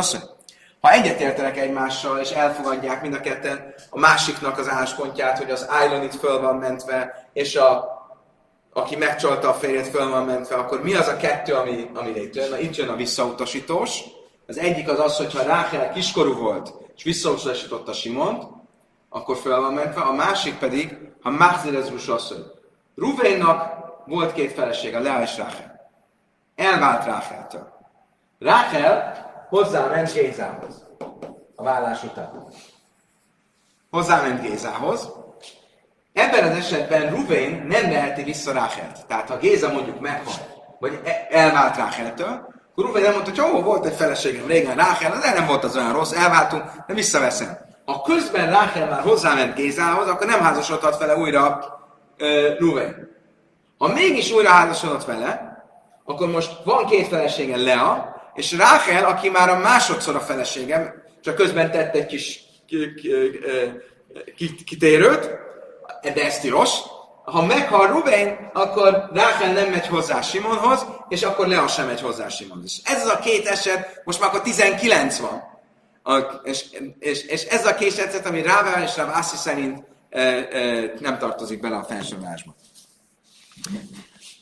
Ha 0.81 0.91
egyetértenek 0.91 1.57
egymással, 1.57 2.19
és 2.19 2.29
elfogadják 2.29 3.01
mind 3.01 3.13
a 3.13 3.19
ketten 3.19 3.73
a 3.89 3.99
másiknak 3.99 4.57
az 4.57 4.69
álláspontját, 4.69 5.38
hogy 5.38 5.51
az 5.51 5.67
Island 5.85 6.03
itt 6.03 6.19
föl 6.19 6.41
van 6.41 6.55
mentve, 6.55 7.29
és 7.33 7.55
a 7.55 7.95
aki 8.73 8.95
megcsalta 8.95 9.49
a 9.49 9.53
férjét, 9.53 9.88
föl 9.88 10.09
van 10.09 10.25
mentve, 10.25 10.55
akkor 10.55 10.83
mi 10.83 10.95
az 10.95 11.07
a 11.07 11.17
kettő, 11.17 11.53
ami, 11.53 11.89
ami 11.93 12.11
létrejön? 12.11 12.49
Na, 12.49 12.59
itt 12.59 12.75
jön 12.75 12.89
a 12.89 12.95
visszautasítós. 12.95 13.99
Az 14.47 14.57
egyik 14.57 14.89
az 14.89 14.99
az, 14.99 15.17
hogyha 15.17 15.43
Rákel 15.43 15.91
kiskorú 15.91 16.33
volt, 16.33 16.73
és 16.95 17.03
visszautasította 17.03 17.93
Simont, 17.93 18.57
akkor 19.10 19.38
föl 19.38 19.62
van 19.62 19.74
mentve. 19.74 20.01
A 20.01 20.14
másik 20.14 20.58
pedig, 20.58 20.97
ha 21.22 21.30
Machzirez 21.30 22.10
asszony. 22.10 22.43
Ruvénnak 22.95 23.76
volt 24.05 24.34
két 24.34 24.53
felesége, 24.53 24.99
Lea 24.99 25.22
és 25.22 25.38
Rákel. 25.38 25.91
Elvált 26.55 27.05
Rákeltől. 27.05 27.68
Rákel 28.39 29.26
hozzáment 29.49 30.14
Gézához 30.14 30.84
a 31.55 31.64
vállás 31.64 32.03
után. 32.03 32.43
Hozzáment 33.89 34.41
Gézához, 34.41 35.10
Ebben 36.18 36.51
az 36.51 36.58
esetben 36.58 37.10
Ruvén 37.10 37.66
nem 37.68 37.89
veheti 37.89 38.24
vissza 38.24 38.51
Ráchelt. 38.51 39.05
Tehát 39.08 39.30
ha 39.30 39.38
Géza 39.38 39.72
mondjuk 39.72 39.99
meghal, 39.99 40.34
vagy 40.80 40.99
e- 41.03 41.28
elvált 41.30 41.78
Rácheltől, 41.78 42.28
akkor 42.72 42.86
Ruvén 42.86 43.01
nem 43.01 43.14
mondta, 43.14 43.43
hogy 43.43 43.55
ó, 43.55 43.62
volt 43.62 43.86
egy 43.86 43.95
feleségem 43.95 44.47
régen 44.47 44.76
Ráchel, 44.76 45.12
az 45.12 45.34
nem 45.34 45.45
volt 45.45 45.64
az 45.64 45.76
olyan 45.76 45.93
rossz, 45.93 46.12
elváltunk, 46.12 46.64
de 46.88 46.93
visszaveszem. 46.93 47.58
Ha 47.88 48.01
közben 48.01 48.49
Ráchel 48.49 48.89
már 48.89 49.01
hozzáment 49.01 49.55
Gézához, 49.55 50.07
akkor 50.07 50.27
nem 50.27 50.39
házasodhat 50.39 50.97
vele 50.97 51.15
újra 51.15 51.59
uh, 52.19 52.59
Ruvén. 52.59 53.15
Ha 53.77 53.93
mégis 53.93 54.31
újra 54.31 54.49
házasodott 54.49 55.05
vele, 55.05 55.57
akkor 56.05 56.27
most 56.27 56.51
van 56.63 56.85
két 56.85 57.07
felesége 57.07 57.57
Lea, 57.57 58.15
és 58.33 58.51
Ráchel, 58.51 59.05
aki 59.05 59.29
már 59.29 59.49
a 59.49 59.59
másodszor 59.59 60.15
a 60.15 60.19
feleségem, 60.19 60.93
csak 61.21 61.35
közben 61.35 61.71
tett 61.71 61.95
egy 61.95 62.05
kis 62.05 62.39
kitérőt, 64.65 65.29
de 66.01 66.25
ez 66.25 66.39
tilos. 66.39 66.69
Ha 67.23 67.45
meghal 67.45 67.88
Ruben, 67.88 68.49
akkor 68.53 69.09
Rákel 69.13 69.53
nem 69.53 69.69
megy 69.69 69.88
hozzá 69.88 70.21
Simonhoz, 70.21 70.85
és 71.09 71.23
akkor 71.23 71.47
Lea 71.47 71.67
sem 71.67 71.85
megy 71.85 72.01
hozzá 72.01 72.27
Simonhoz. 72.27 72.81
Ez 72.83 73.01
az 73.01 73.09
a 73.09 73.19
két 73.19 73.47
eset, 73.47 74.01
most 74.03 74.19
már 74.19 74.29
akkor 74.29 74.41
19 74.41 75.19
van. 75.19 75.57
A, 76.08 76.41
és, 76.43 76.66
és, 76.99 77.22
és, 77.22 77.43
ez 77.43 77.66
a 77.66 77.76
két 77.76 77.97
eset, 77.99 78.26
ami 78.26 78.41
Rává 78.41 78.84
és 78.84 78.95
Ráv 78.95 79.10
Assi 79.10 79.36
szerint 79.36 79.84
e, 80.10 80.20
e, 80.20 80.91
nem 80.99 81.18
tartozik 81.18 81.60
bele 81.60 81.76
a 81.76 81.84
felsorolásba. 81.84 82.55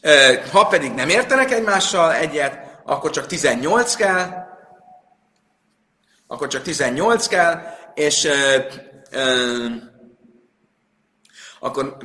E, 0.02 0.44
ha 0.52 0.68
pedig 0.68 0.92
nem 0.92 1.10
értenek 1.10 1.52
egymással 1.52 2.14
egyet, 2.14 2.82
akkor 2.84 3.10
csak 3.10 3.26
18 3.26 3.96
kell, 3.96 4.30
akkor 6.28 6.48
csak 6.48 6.62
18 6.62 7.28
kell, 7.28 7.62
és 7.94 8.26
e, 8.26 8.68
e, 9.12 9.24
akkor 11.60 11.98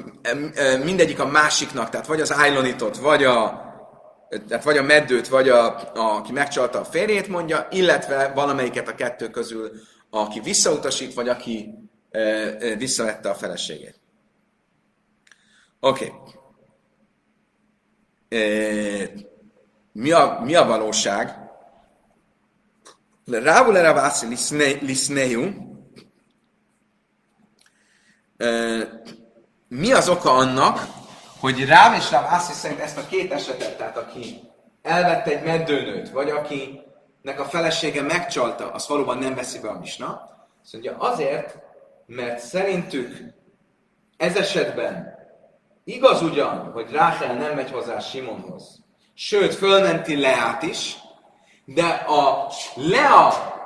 mindegyik 0.85 1.21
a 1.21 1.27
másiknak, 1.27 1.89
tehát 1.89 2.07
vagy 2.07 2.21
az 2.21 2.31
Ailonitot, 2.31 2.97
vagy 2.97 3.25
a, 3.25 3.70
tehát 4.49 4.65
vagy 4.65 4.77
a 4.77 4.83
meddőt, 4.83 5.29
vagy 5.29 5.49
a, 5.49 5.77
a, 5.77 6.17
aki 6.17 6.33
megcsalta 6.33 6.81
a 6.81 6.85
férjét 6.85 7.29
mondja, 7.29 7.67
illetve 7.71 8.33
valamelyiket 8.35 8.89
a 8.89 8.95
kettő 8.95 9.31
közül, 9.31 9.71
aki 10.11 10.41
visszautasít, 10.41 11.15
vagy 11.15 11.29
aki 11.29 11.75
e, 12.11 12.19
e, 12.21 12.77
visszavette 12.77 13.31
a 13.31 13.35
feleségét. 13.35 14.01
Oké. 15.81 16.13
Okay. 16.13 16.39
E, 18.29 19.11
mi, 19.93 20.11
a, 20.11 20.41
mi 20.45 20.55
a 20.55 20.67
valóság? 20.67 21.39
Rávul 23.27 23.77
erre 23.77 23.93
vászi 23.93 24.27
liszneiu, 24.81 25.71
mi 29.69 29.93
az 29.93 30.09
oka 30.09 30.31
annak, 30.31 31.00
hogy 31.41 31.65
Ráv 31.65 31.95
és 31.95 32.11
Ráv 32.11 32.25
Ászi 32.25 32.53
szerint 32.53 32.81
ezt 32.81 32.99
a 32.99 33.07
két 33.07 33.33
esetet, 33.33 33.77
tehát 33.77 33.97
aki 33.97 34.41
elvette 34.83 35.31
egy 35.31 35.45
meddőnőt, 35.45 36.11
vagy 36.11 36.31
akinek 36.31 37.41
a 37.41 37.45
felesége 37.45 38.03
megcsalta, 38.03 38.71
azt 38.73 38.89
valóban 38.89 39.19
nem 39.19 39.35
veszi 39.35 39.59
be 39.59 39.69
a 39.69 39.79
misna. 39.79 40.29
Azt 40.63 40.73
mondja, 40.73 40.97
azért, 40.97 41.59
mert 42.07 42.39
szerintük 42.39 43.17
ez 44.17 44.37
esetben 44.37 45.19
igaz 45.85 46.23
ugyan, 46.23 46.73
hogy 46.73 46.91
Ráhel 46.91 47.35
nem 47.35 47.55
megy 47.55 47.71
hozzá 47.71 47.99
Simonhoz, 47.99 48.81
sőt, 49.15 49.55
fölmenti 49.55 50.21
Leát 50.21 50.63
is, 50.63 50.97
de 51.65 51.87
a 51.89 52.51
Lea 52.75 53.59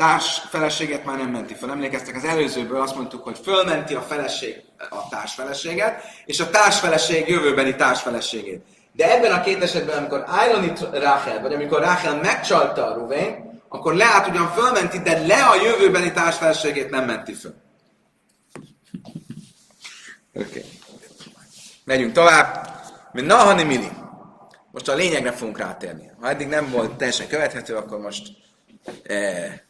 társ 0.00 0.42
feleséget 0.50 1.04
már 1.04 1.18
nem 1.18 1.30
menti 1.30 1.54
fel. 1.54 1.70
Emlékeztek, 1.70 2.16
az 2.16 2.24
előzőből 2.24 2.80
azt 2.80 2.94
mondtuk, 2.94 3.24
hogy 3.24 3.38
fölmenti 3.42 3.94
a 3.94 4.00
feleség 4.00 4.62
a 4.90 5.08
társfeleséget, 5.08 6.02
és 6.24 6.40
a 6.40 6.50
társfeleség 6.50 7.28
jövőbeni 7.28 7.74
társfeleségét. 7.74 8.64
De 8.92 9.16
ebben 9.16 9.32
a 9.32 9.40
két 9.40 9.62
esetben, 9.62 9.96
amikor 9.96 10.24
Ájloni 10.26 10.72
Ráhel, 10.92 11.40
vagy 11.40 11.52
amikor 11.52 11.80
Ráhel 11.80 12.20
megcsalta 12.20 12.86
a 12.86 12.94
Ruvén, 12.94 13.60
akkor 13.68 13.94
Leát 13.94 14.28
ugyan 14.28 14.52
fölmenti, 14.52 14.98
de 14.98 15.26
le 15.26 15.42
a 15.44 15.62
jövőbeni 15.62 16.12
társfeleségét 16.12 16.90
nem 16.90 17.04
menti 17.04 17.32
föl. 17.32 17.54
Oké. 20.34 20.48
Okay. 20.48 20.64
Megyünk 21.84 22.12
tovább. 22.12 22.68
Mi 23.12 23.20
nahani 23.20 23.62
mili. 23.62 23.88
Most 24.70 24.88
a 24.88 24.94
lényegre 24.94 25.32
fogunk 25.32 25.58
rátérni. 25.58 26.10
Ha 26.20 26.28
eddig 26.28 26.48
nem 26.48 26.70
volt 26.70 26.96
teljesen 26.96 27.28
követhető, 27.28 27.76
akkor 27.76 27.98
most 27.98 28.28
eh, 29.02 29.60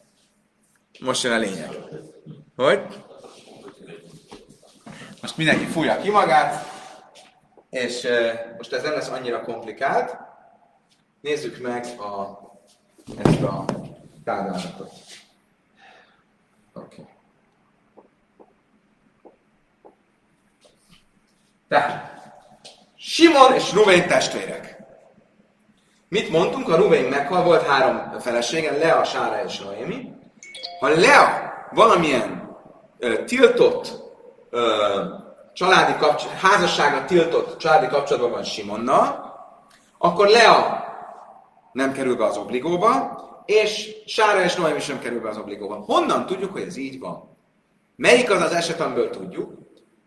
most 1.01 1.23
jön 1.23 1.33
a 1.33 1.37
lényeg. 1.37 1.69
Hogy? 2.55 3.03
Most 5.21 5.37
mindenki 5.37 5.65
fújja 5.65 5.97
ki 5.97 6.09
magát, 6.09 6.65
és 7.69 8.07
most 8.57 8.73
ez 8.73 8.83
nem 8.83 8.93
lesz 8.93 9.09
annyira 9.09 9.41
komplikált. 9.41 10.17
Nézzük 11.21 11.61
meg 11.61 11.85
a, 11.99 12.41
ezt 13.23 13.41
a 13.41 13.65
táblázatot. 14.23 14.91
Oké. 16.73 17.01
Okay. 17.01 17.05
Tehát, 21.67 22.11
Simon 22.95 23.53
és 23.53 23.73
Ruvén 23.73 24.07
testvérek. 24.07 24.83
Mit 26.07 26.29
mondtunk? 26.29 26.69
A 26.69 26.75
Ruvén 26.75 27.09
meghal, 27.09 27.43
volt 27.43 27.67
három 27.67 28.19
felesége, 28.19 28.77
Lea, 28.77 29.03
Sára 29.03 29.43
és 29.43 29.59
Noémi. 29.59 30.20
Ha 30.81 30.89
Lea 30.89 31.53
valamilyen 31.71 32.57
ö, 32.99 33.23
tiltott 33.23 33.93
ö, 34.49 35.03
családi 35.53 35.97
kapcsolat, 35.97 36.35
házassága 36.35 37.05
tiltott 37.05 37.57
családi 37.57 37.87
kapcsolatban 37.87 38.31
van 38.31 38.43
Simonnal, 38.43 39.35
akkor 39.97 40.27
Lea 40.27 40.83
nem 41.71 41.93
kerül 41.93 42.15
be 42.15 42.25
az 42.25 42.37
obligóba, 42.37 43.19
és 43.45 43.89
Sára 44.05 44.43
és 44.43 44.55
Noemi 44.55 44.79
sem 44.79 44.99
kerül 44.99 45.21
be 45.21 45.29
az 45.29 45.37
obligóba. 45.37 45.75
Honnan 45.75 46.25
tudjuk, 46.25 46.51
hogy 46.51 46.61
ez 46.61 46.77
így 46.77 46.99
van? 46.99 47.37
Melyik 47.95 48.31
az 48.31 48.41
az 48.41 48.51
eset, 48.51 48.79
amiből 48.79 49.09
tudjuk? 49.09 49.53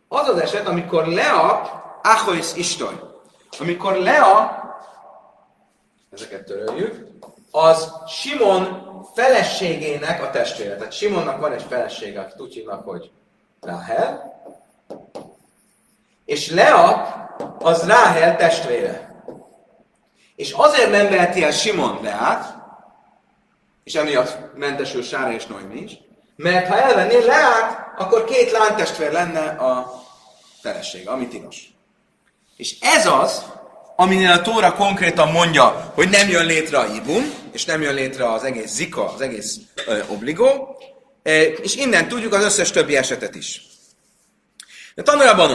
Az 0.08 0.28
az 0.28 0.38
eset, 0.38 0.68
amikor 0.68 1.06
Lea 1.06 1.70
Achois 2.02 2.54
Istoj. 2.54 3.00
Amikor 3.60 3.96
Lea, 3.96 4.62
ezeket 6.10 6.44
töröljük, 6.44 7.06
az 7.50 7.92
Simon 8.06 8.92
feleségének 9.14 10.22
a 10.22 10.30
testvére. 10.30 10.76
Tehát 10.76 10.92
Simonnak 10.92 11.40
van 11.40 11.52
egy 11.52 11.64
felesége, 11.68 12.20
akit 12.20 12.40
úgy 12.40 12.54
hívnak, 12.54 12.84
hogy 12.84 13.10
Ráhel, 13.60 14.32
és 16.24 16.50
Lea 16.50 17.12
az 17.58 17.86
Ráhel 17.86 18.36
testvére. 18.36 19.22
És 20.36 20.52
azért 20.52 20.90
nem 20.90 21.08
veheti 21.08 21.42
el 21.42 21.50
Simon 21.50 21.98
Leát, 22.02 22.54
és 23.84 23.94
emiatt 23.94 24.56
mentesül 24.56 25.02
Sára 25.02 25.32
és 25.32 25.46
Noémi 25.46 25.80
is, 25.80 25.98
mert 26.36 26.68
ha 26.68 26.80
elvenné 26.80 27.24
Leát, 27.24 27.92
akkor 27.96 28.24
két 28.24 28.50
lánytestvér 28.50 29.12
lenne 29.12 29.48
a 29.48 30.02
feleség, 30.60 31.08
ami 31.08 31.28
tilos. 31.28 31.74
És 32.56 32.80
ez 32.80 33.06
az, 33.06 33.52
aminél 33.96 34.30
a 34.30 34.42
Tóra 34.42 34.74
konkrétan 34.74 35.30
mondja, 35.30 35.92
hogy 35.94 36.08
nem 36.08 36.28
jön 36.28 36.46
létre 36.46 36.78
a 36.78 36.86
ibum, 36.86 37.34
és 37.52 37.64
nem 37.64 37.82
jön 37.82 37.94
létre 37.94 38.32
az 38.32 38.44
egész 38.44 38.72
zika, 38.72 39.12
az 39.12 39.20
egész 39.20 39.56
ö, 39.86 39.98
obligó, 40.08 40.78
és 41.62 41.76
innen 41.76 42.08
tudjuk 42.08 42.32
az 42.32 42.44
összes 42.44 42.70
többi 42.70 42.96
esetet 42.96 43.34
is. 43.34 43.62
De 44.94 45.02
tanuljaban 45.02 45.50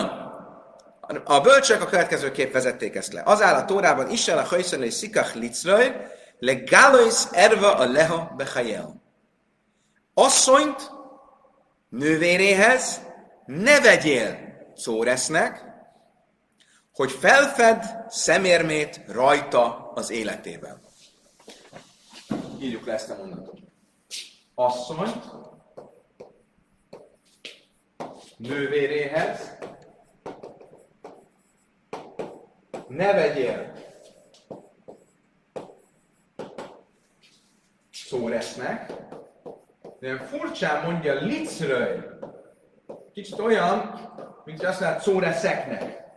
a 1.23 1.39
bölcsök 1.39 1.81
a 1.81 1.85
következő 1.85 2.31
vezették 2.51 2.95
ezt 2.95 3.13
le. 3.13 3.21
Az 3.25 3.41
áll 3.41 3.55
a 3.55 3.65
Tórában, 3.65 4.09
Isten 4.09 4.37
a 4.37 4.43
hajszön 4.43 4.83
és 4.83 4.93
szikach 4.93 5.35
licraj, 5.35 5.95
le 6.39 6.63
erva 7.31 7.75
a 7.75 7.91
leha 7.91 8.33
bechajel. 8.37 9.01
Asszonyt 10.13 10.91
nővéréhez 11.89 13.01
ne 13.45 13.79
vegyél 13.79 14.37
szóresznek, 14.75 15.68
hogy 16.99 17.11
felfed 17.11 18.05
szemérmét 18.09 19.01
rajta 19.07 19.91
az 19.95 20.09
életében. 20.09 20.81
Írjuk 22.61 22.85
le 22.85 22.93
ezt 22.93 23.09
a 23.09 23.15
mondatot. 23.15 23.59
Asszonyt 24.55 25.23
nővéréhez 28.37 29.57
ne 32.87 33.13
vegyél 33.13 33.73
szóresznek, 37.91 38.93
de 39.99 40.17
furcsán 40.17 40.91
mondja 40.91 41.13
licröj. 41.13 41.97
Kicsit 43.13 43.39
olyan, 43.39 43.99
mint 44.45 44.63
azt 44.63 44.79
mondja 44.81 45.01
szóreszeknek. 45.01 46.08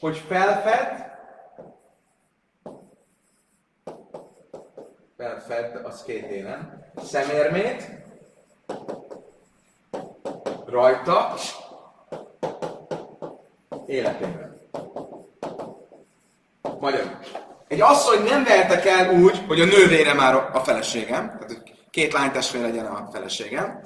Hogy 0.00 0.24
felfed, 0.28 1.10
felfed, 5.16 5.84
az 5.84 6.02
két 6.02 6.30
élen, 6.30 6.90
szemérmét, 7.04 7.90
rajta, 10.66 11.34
életében. 13.86 14.60
Magyarul. 16.80 17.18
Egy 17.68 17.80
asszony 17.80 18.22
nem 18.22 18.44
vehetek 18.44 18.86
el 18.86 19.14
úgy, 19.14 19.38
hogy 19.46 19.60
a 19.60 19.64
nővére 19.64 20.14
már 20.14 20.34
a 20.34 20.60
feleségem, 20.64 21.26
tehát 21.26 21.62
két 21.90 22.12
lánytestvér 22.12 22.62
legyen 22.62 22.86
a 22.86 23.08
feleségem, 23.12 23.84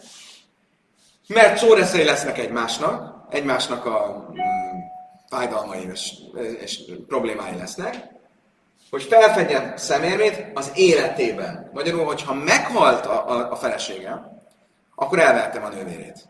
mert 1.26 1.58
szóreszei 1.58 2.04
lesznek 2.04 2.38
egymásnak, 2.38 3.14
egymásnak 3.30 3.84
a 3.86 4.28
mm, 4.32 4.78
fájdalmai 5.28 5.88
és, 5.92 6.12
és 6.60 6.80
problémái 7.06 7.56
lesznek, 7.58 7.94
hogy 8.90 9.02
felfedjen 9.02 9.76
szemérmét 9.76 10.46
az 10.54 10.70
életében. 10.74 11.70
Magyarul, 11.72 12.04
hogyha 12.04 12.34
meghalt 12.34 13.06
a, 13.06 13.30
a, 13.30 13.50
a 13.50 13.56
feleségem, 13.56 14.42
akkor 14.94 15.18
elvertem 15.18 15.64
a 15.64 15.68
nővérét. 15.68 16.28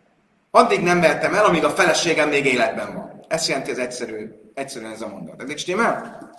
Addig 0.50 0.82
nem 0.82 1.00
vertem 1.00 1.34
el, 1.34 1.44
amíg 1.44 1.64
a 1.64 1.70
feleségem 1.70 2.28
még 2.28 2.46
életben 2.46 2.94
van. 2.94 3.24
Ez 3.28 3.48
jelenti 3.48 3.70
az 3.70 3.78
egyszerű, 3.78 4.28
egyszerűen 4.54 4.92
ez 4.92 5.00
a 5.00 5.08
mondat. 5.08 5.42
Egy 5.42 5.58
stimmel? 5.58 6.32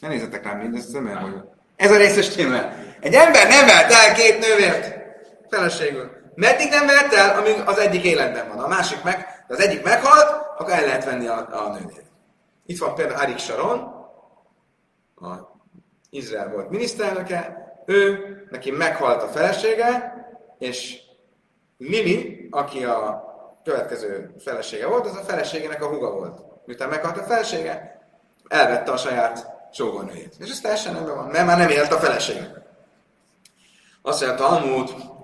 Ne 0.00 0.08
nézzetek 0.08 0.44
rám, 0.44 0.58
mindezt 0.58 0.92
nem 0.92 1.06
el 1.06 1.52
Ez 1.76 1.90
a 1.90 1.96
részes 1.96 2.24
stimmel. 2.24 2.76
Egy 3.00 3.14
ember 3.14 3.48
nem 3.48 3.66
vert 3.66 3.92
el 3.92 4.14
két 4.14 4.38
nővért 4.38 4.96
feleségül. 5.50 6.17
Meddig 6.38 6.68
nem 6.70 6.86
vert 6.86 7.12
el, 7.12 7.38
amíg 7.38 7.62
az 7.66 7.78
egyik 7.78 8.04
életben 8.04 8.48
van. 8.48 8.58
A 8.58 8.66
másik 8.66 9.02
meg, 9.02 9.44
de 9.48 9.54
az 9.54 9.60
egyik 9.60 9.82
meghalt, 9.82 10.30
akkor 10.58 10.72
el 10.72 10.84
lehet 10.84 11.04
venni 11.04 11.26
a, 11.26 11.48
a 11.50 11.68
nővért. 11.68 12.06
Itt 12.66 12.78
van 12.78 12.94
például 12.94 13.20
Arik 13.20 13.38
Sharon, 13.38 13.78
a 15.16 15.56
Izrael 16.10 16.50
volt 16.50 16.70
miniszterelnöke, 16.70 17.56
ő, 17.86 18.18
neki 18.50 18.70
meghalt 18.70 19.22
a 19.22 19.26
felesége, 19.26 20.14
és 20.58 20.98
Mimi, 21.76 22.48
aki 22.50 22.84
a 22.84 23.24
következő 23.64 24.34
felesége 24.38 24.86
volt, 24.86 25.06
az 25.06 25.16
a 25.16 25.24
feleségének 25.24 25.82
a 25.82 25.88
huga 25.88 26.10
volt. 26.10 26.40
Miután 26.64 26.88
meghalt 26.88 27.18
a 27.18 27.22
felesége, 27.22 28.00
elvette 28.48 28.92
a 28.92 28.96
saját 28.96 29.46
sógornőjét. 29.72 30.34
És 30.38 30.50
ez 30.50 30.60
teljesen 30.60 30.94
nem 30.94 31.04
van, 31.04 31.26
mert 31.26 31.46
már 31.46 31.58
nem 31.58 31.70
élt 31.70 31.92
a 31.92 31.98
felesége. 31.98 32.66
Azt 34.02 34.26
mondja, 34.26 34.46
Talmud, 34.46 35.16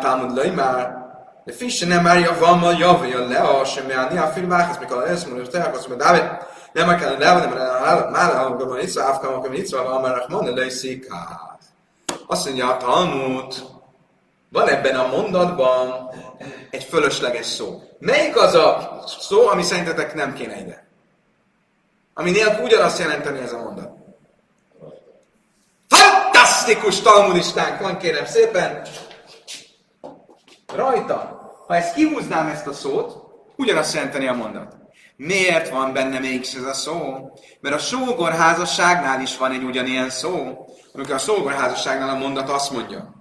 Talmud 0.00 0.34
löj 0.34 0.48
már, 0.48 0.98
de 1.44 1.52
fisse 1.52 1.86
nem 1.86 2.02
már 2.02 2.18
javammal 2.18 2.74
javja 2.78 3.28
le 3.28 3.38
a 3.38 3.64
semmi 3.64 3.92
a 3.92 4.08
nia 4.10 4.26
film 4.26 4.48
vágsz, 4.48 4.78
mikor 4.78 4.96
a 4.96 5.00
lesz, 5.00 5.24
mondja, 5.24 5.46
te 5.46 5.62
akarsz, 5.62 5.86
mert 5.86 6.00
Dávid, 6.00 6.22
nem 6.72 6.98
kell 6.98 7.18
le, 7.18 7.32
nem 7.32 8.10
már 8.10 8.36
amikor 8.36 8.68
van 8.68 8.80
itt, 8.80 8.96
afkam, 8.96 9.34
akkor 9.34 9.54
itt 9.54 9.70
van, 9.70 10.00
már 10.00 10.24
mondja, 10.28 10.54
le 10.54 10.66
Azt 12.26 12.44
mondja, 12.44 12.68
a 12.68 12.76
Talmud, 12.76 13.54
van 14.48 14.68
ebben 14.68 14.96
a 14.96 15.06
mondatban 15.06 16.10
egy 16.70 16.84
fölösleges 16.84 17.46
szó. 17.46 17.82
Melyik 17.98 18.36
az 18.36 18.54
a 18.54 18.98
szó, 19.20 19.48
ami 19.48 19.62
szerintetek 19.62 20.14
nem 20.14 20.34
kéne 20.34 20.60
ide? 20.60 20.84
Ami 22.14 22.30
nélkül 22.30 22.64
ugyanazt 22.64 22.98
jelenteni 22.98 23.38
ez 23.38 23.52
a 23.52 23.58
mondat. 23.58 23.90
Fantasztikus 25.88 27.00
talmudistánk 27.00 27.80
van, 27.80 27.98
kérem 27.98 28.26
szépen. 28.26 28.82
Rajta. 30.74 31.40
Ha 31.66 31.76
ezt 31.76 31.94
kihúznám 31.94 32.46
ezt 32.46 32.66
a 32.66 32.72
szót, 32.72 33.16
ugyanazt 33.56 33.94
jelenteni 33.94 34.26
a 34.26 34.34
mondat. 34.34 34.76
Miért 35.16 35.68
van 35.68 35.92
benne 35.92 36.18
mégis 36.18 36.54
ez 36.54 36.64
a 36.64 36.72
szó? 36.72 37.30
Mert 37.60 37.74
a 37.74 37.78
sógorházasságnál 37.78 39.20
is 39.20 39.36
van 39.36 39.52
egy 39.52 39.62
ugyanilyen 39.62 40.10
szó, 40.10 40.66
amikor 40.92 41.14
a 41.14 41.18
sógorházasságnál 41.18 42.08
a 42.08 42.18
mondat 42.18 42.50
azt 42.50 42.70
mondja, 42.70 43.14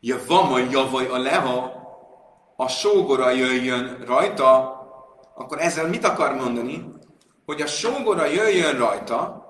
ja 0.00 0.16
vama 0.26 0.58
javaj 0.58 1.06
a 1.06 1.18
leha, 1.18 1.72
a 2.56 2.68
sógora 2.68 3.30
jöjjön 3.30 4.04
rajta, 4.06 4.78
akkor 5.34 5.60
ezzel 5.60 5.88
mit 5.88 6.04
akar 6.04 6.34
mondani? 6.34 6.92
Hogy 7.46 7.60
a 7.60 7.66
sógora 7.66 8.26
jöjjön 8.26 8.76
rajta, 8.76 9.44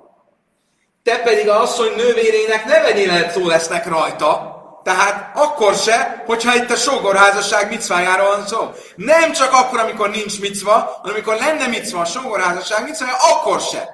te 1.02 1.18
pedig 1.22 1.48
a 1.48 1.60
asszony 1.60 1.94
nővérének 1.96 2.64
ne 2.64 2.80
vegyél 2.80 3.28
szó 3.28 3.46
lesznek 3.46 3.86
rajta, 3.88 4.53
tehát 4.84 5.36
akkor 5.36 5.74
se, 5.74 6.22
hogyha 6.26 6.54
itt 6.54 6.70
a 6.70 6.76
sógorházasság 6.76 7.68
micvájáról 7.70 8.28
van 8.28 8.46
szó. 8.46 8.70
Nem 8.96 9.32
csak 9.32 9.52
akkor, 9.52 9.78
amikor 9.78 10.10
nincs 10.10 10.40
micva, 10.40 10.72
hanem 10.72 11.14
amikor 11.14 11.36
lenne 11.36 11.66
micva 11.66 12.00
a 12.00 12.04
sógorházasság 12.04 12.84
micvája, 12.84 13.14
akkor 13.32 13.60
se. 13.60 13.88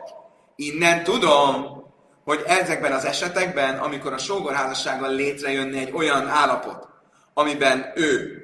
Innen 0.57 1.05
tudom, 1.05 1.79
hogy 2.25 2.43
ezekben 2.47 2.93
az 2.93 3.05
esetekben, 3.05 3.79
amikor 3.79 4.13
a 4.13 4.19
sógorházassággal 4.19 5.15
létrejönne 5.15 5.79
egy 5.79 5.93
olyan 5.93 6.29
állapot, 6.29 6.89
amiben 7.35 7.93
ő, 7.95 8.43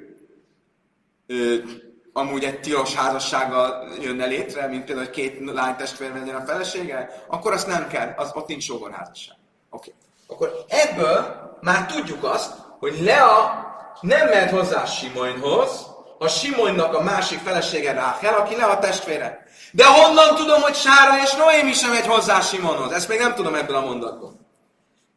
ő 1.26 1.64
amúgy 2.12 2.44
egy 2.44 2.61
tilos 2.61 2.94
házassággal 2.94 3.88
jönne 4.01 4.26
létre, 4.26 4.66
mint 4.66 4.84
például, 4.84 5.07
hogy 5.07 5.14
két 5.14 5.51
lány 5.53 5.76
testvér 5.76 6.12
legyen 6.12 6.34
a 6.34 6.44
felesége, 6.44 7.24
akkor 7.28 7.53
azt 7.53 7.66
nem 7.66 7.88
kell, 7.88 8.14
az, 8.16 8.30
ott 8.34 8.47
nincs 8.47 8.64
sógorházasság. 8.64 9.36
Oké. 9.70 9.94
Okay. 10.26 10.47
Akkor 10.49 10.64
ebből 10.68 11.45
már 11.61 11.86
tudjuk 11.86 12.24
azt, 12.24 12.52
hogy 12.78 13.00
Lea 13.00 13.64
nem 14.00 14.28
mehet 14.28 14.50
hozzá 14.50 14.84
Simonyhoz, 14.84 15.86
a 16.18 16.28
Simonynak 16.28 16.94
a 16.94 17.02
másik 17.02 17.38
felesége 17.38 17.92
Ráhel, 17.92 18.34
aki 18.34 18.57
Lea 18.57 18.78
testvére. 18.78 19.44
De 19.72 19.86
honnan 19.86 20.34
tudom, 20.34 20.61
hogy 20.61 20.74
Sára 20.74 21.22
és 21.22 21.34
Noémi 21.34 21.72
sem 21.72 21.90
megy 21.90 22.07
hozzá 22.07 22.40
Simonhoz? 22.40 22.92
Ezt 22.92 23.09
még 23.09 23.18
nem 23.18 23.34
tudom 23.34 23.54
ebből 23.54 23.76
a 23.76 23.80
mondatból. 23.80 24.34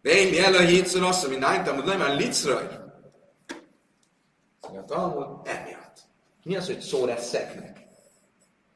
De 0.01 0.09
én 0.11 0.29
mi 0.29 0.39
elő 0.39 0.65
hétször 0.65 1.03
azt, 1.03 1.25
hogy 1.25 1.37
nájtam, 1.37 1.75
hogy 1.75 1.97
nem 1.97 2.15
licraj. 2.15 2.67
A 4.61 4.85
Talmud 4.87 5.27
emiatt. 5.43 5.97
Mi 6.43 6.55
az, 6.55 6.65
hogy 6.65 6.79
szó 6.79 7.07
szeknek? 7.17 7.77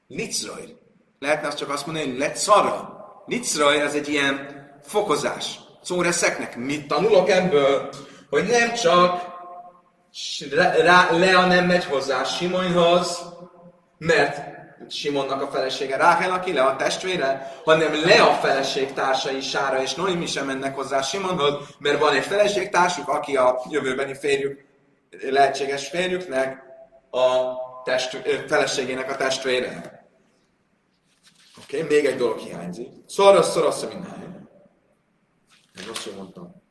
Licraj. 0.07 0.77
Lehetne 1.19 1.47
azt 1.47 1.57
csak 1.57 1.69
azt 1.69 1.85
mondani, 1.85 2.09
hogy 2.09 2.17
lett 2.17 2.35
szara. 2.35 3.05
Licraj 3.25 3.81
az 3.81 3.95
egy 3.95 4.09
ilyen 4.09 4.61
fokozás. 4.83 5.59
Szóreszeknek. 5.83 6.57
Mit 6.57 6.87
tanulok 6.87 7.29
ebből? 7.29 7.89
Hogy 8.29 8.43
nem 8.43 8.73
csak 8.73 9.31
rá, 10.51 10.75
rá, 10.75 11.11
Lea 11.11 11.45
nem 11.45 11.65
megy 11.65 11.85
hozzá 11.85 12.23
Simonyhoz, 12.23 13.19
mert 13.97 14.51
Simonnak 14.89 15.41
a 15.41 15.47
felesége 15.47 15.97
Ráhel, 15.97 16.31
aki 16.31 16.53
le 16.53 16.63
a 16.63 16.75
testvére, 16.75 17.61
hanem 17.63 17.93
le 18.05 18.21
a 18.21 18.33
feleség 18.33 18.93
társai 18.93 19.41
Sára 19.41 19.81
és 19.81 19.93
Noémi 19.93 20.25
sem 20.25 20.45
mennek 20.45 20.75
hozzá 20.75 21.01
Simonhoz, 21.01 21.53
mert 21.79 21.99
van 21.99 22.15
egy 22.15 22.23
feleségtársuk, 22.23 23.07
aki 23.07 23.35
a 23.35 23.61
jövőbeni 23.69 24.13
férjük, 24.13 24.65
lehetséges 25.29 25.87
férjüknek 25.87 26.63
a 27.11 27.53
test, 27.83 28.21
feleségének 28.47 29.11
a 29.11 29.15
testvére. 29.15 30.01
Oké, 31.63 31.83
okay, 31.83 31.97
még 31.97 32.05
egy 32.05 32.17
dolog 32.17 32.37
hiányzik. 32.37 32.89
Szoros, 33.07 33.45
szoros, 33.45 33.79
minden. 33.81 34.22
Én 35.79 35.85
rosszul 35.87 36.13
mondtam. 36.13 36.61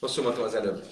Rosszul 0.00 0.24
mondtam 0.24 0.44
az 0.44 0.54
előbb. 0.54 0.84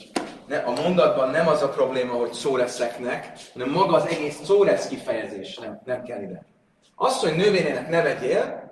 Ne, 0.47 0.59
a 0.59 0.71
mondatban 0.71 1.31
nem 1.31 1.49
az 1.49 1.63
a 1.63 1.69
probléma, 1.69 2.13
hogy 2.13 2.33
szó 2.33 2.57
leszeknek, 2.57 3.39
hanem 3.53 3.71
maga 3.71 3.97
az 3.97 4.07
egész 4.07 4.45
szó 4.45 4.65
lesz 4.65 4.89
kifejezés 4.89 5.59
nem, 5.59 5.81
nem 5.85 6.03
kell 6.03 6.23
ide. 6.23 6.47
Azt, 6.95 7.21
hogy 7.21 7.37
nővérének 7.37 7.89
ne 7.89 8.03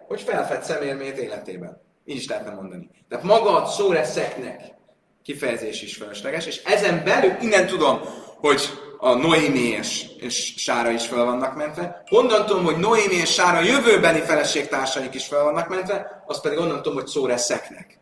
hogy 0.07 0.20
felfed 0.20 0.62
szemérmét 0.62 1.16
életében. 1.16 1.89
Így 2.11 2.16
is 2.16 2.28
lehetne 2.28 2.50
mondani. 2.50 2.90
De 3.08 3.20
maga 3.22 3.62
a 3.62 3.66
szó 3.66 3.92
leszeknek 3.92 4.74
kifejezés 5.22 5.82
is 5.82 5.96
felesleges, 5.96 6.46
és 6.46 6.62
ezen 6.64 7.04
belül 7.04 7.36
innen 7.40 7.66
tudom, 7.66 8.00
hogy 8.36 8.61
a 8.98 9.14
Noémi 9.14 9.58
és, 9.58 10.06
és 10.18 10.54
Sára 10.56 10.90
is 10.90 11.06
fel 11.06 11.24
vannak 11.24 11.56
mentve. 11.56 12.02
Honnan 12.06 12.46
tudom, 12.46 12.64
hogy 12.64 12.76
Noémi 12.76 13.14
és 13.14 13.32
Sára 13.32 13.61
jövőbeni 13.61 14.20
feleségtársaik 14.20 15.14
is 15.14 15.26
fel 15.26 15.42
vannak 15.42 15.68
mentve, 15.68 16.22
azt 16.26 16.42
pedig 16.42 16.58
onnan 16.58 16.76
tudom, 16.82 16.94
hogy 16.94 17.06
szó 17.06 17.26
leszeknek 17.26 17.98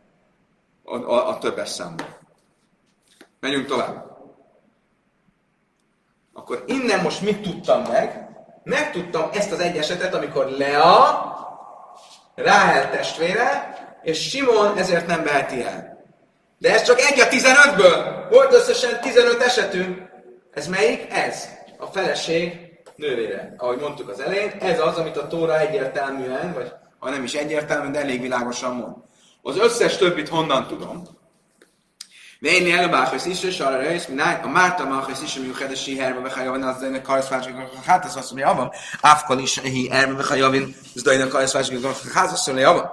a, 0.84 0.96
a, 0.96 1.28
a 1.28 1.38
többes 1.38 1.68
számban. 1.68 2.16
Menjünk 3.40 3.66
tovább. 3.66 4.06
Akkor 6.32 6.64
innen 6.66 7.02
most 7.02 7.20
mit 7.20 7.42
tudtam 7.42 7.82
meg? 7.82 8.28
Megtudtam 8.64 9.28
ezt 9.32 9.52
az 9.52 9.61
egy 9.61 9.76
esetet, 9.76 10.14
amikor 10.14 10.46
Lea, 10.46 11.26
Ráhel 12.34 12.90
testvére, 12.90 13.78
és 14.03 14.28
Simon 14.28 14.76
ezért 14.76 15.07
nem 15.07 15.22
veheti 15.22 15.62
el. 15.62 16.05
De 16.59 16.72
ez 16.72 16.82
csak 16.82 17.01
egy 17.01 17.20
a 17.20 17.28
15-ből. 17.28 18.26
Volt 18.30 18.53
összesen 18.53 19.01
15 19.01 19.42
esetünk. 19.42 19.99
Ez 20.55 20.66
melyik? 20.66 21.07
Ez. 21.11 21.49
A 21.78 21.86
feleség 21.86 22.68
nővére. 22.96 23.55
Ahogy 23.57 23.78
mondtuk 23.78 24.09
az 24.09 24.20
elején, 24.20 24.51
ez 24.61 24.80
az, 24.80 24.96
amit 24.96 25.16
a 25.16 25.26
Tóra 25.26 25.59
egyértelműen, 25.59 26.53
vagy 26.53 26.72
ha 26.99 27.11
nem 27.11 27.24
is 27.24 27.34
egyértelműen, 27.34 27.92
de 27.92 28.01
elég 28.01 28.20
világosan 28.20 28.74
mond. 28.74 28.94
Az 29.42 29.59
összes 29.59 29.96
többit 29.96 30.28
honnan 30.28 30.66
tudom? 30.66 31.03
Véni 32.40 32.72
elbához 32.72 33.26
is, 33.26 33.42
és 33.42 33.61
arra 33.61 33.78
rész, 33.78 34.09
a 34.42 34.49
Márta 34.49 34.84
Mához 34.84 35.22
is, 35.22 35.36
ami 35.36 35.49
a 35.49 36.01
herbe 36.01 36.20
behajavin, 36.20 36.62
az 36.62 36.78
dajnak 36.78 37.03
karszvácsok, 37.03 37.53
hát 37.84 38.05
ez 38.05 38.16
azt 38.16 38.30
mondja, 38.32 38.49
javam, 38.49 38.70
áfkal 39.01 39.38
is 39.38 39.59
hi 39.59 39.88
herbe 39.88 40.12
behajavin, 40.12 40.74
az 40.94 41.03
dajnak 41.03 41.28
karszvácsok, 41.28 41.96
hát 42.14 42.32
azt 42.32 42.46
mondja, 42.46 42.66
javam. 42.66 42.90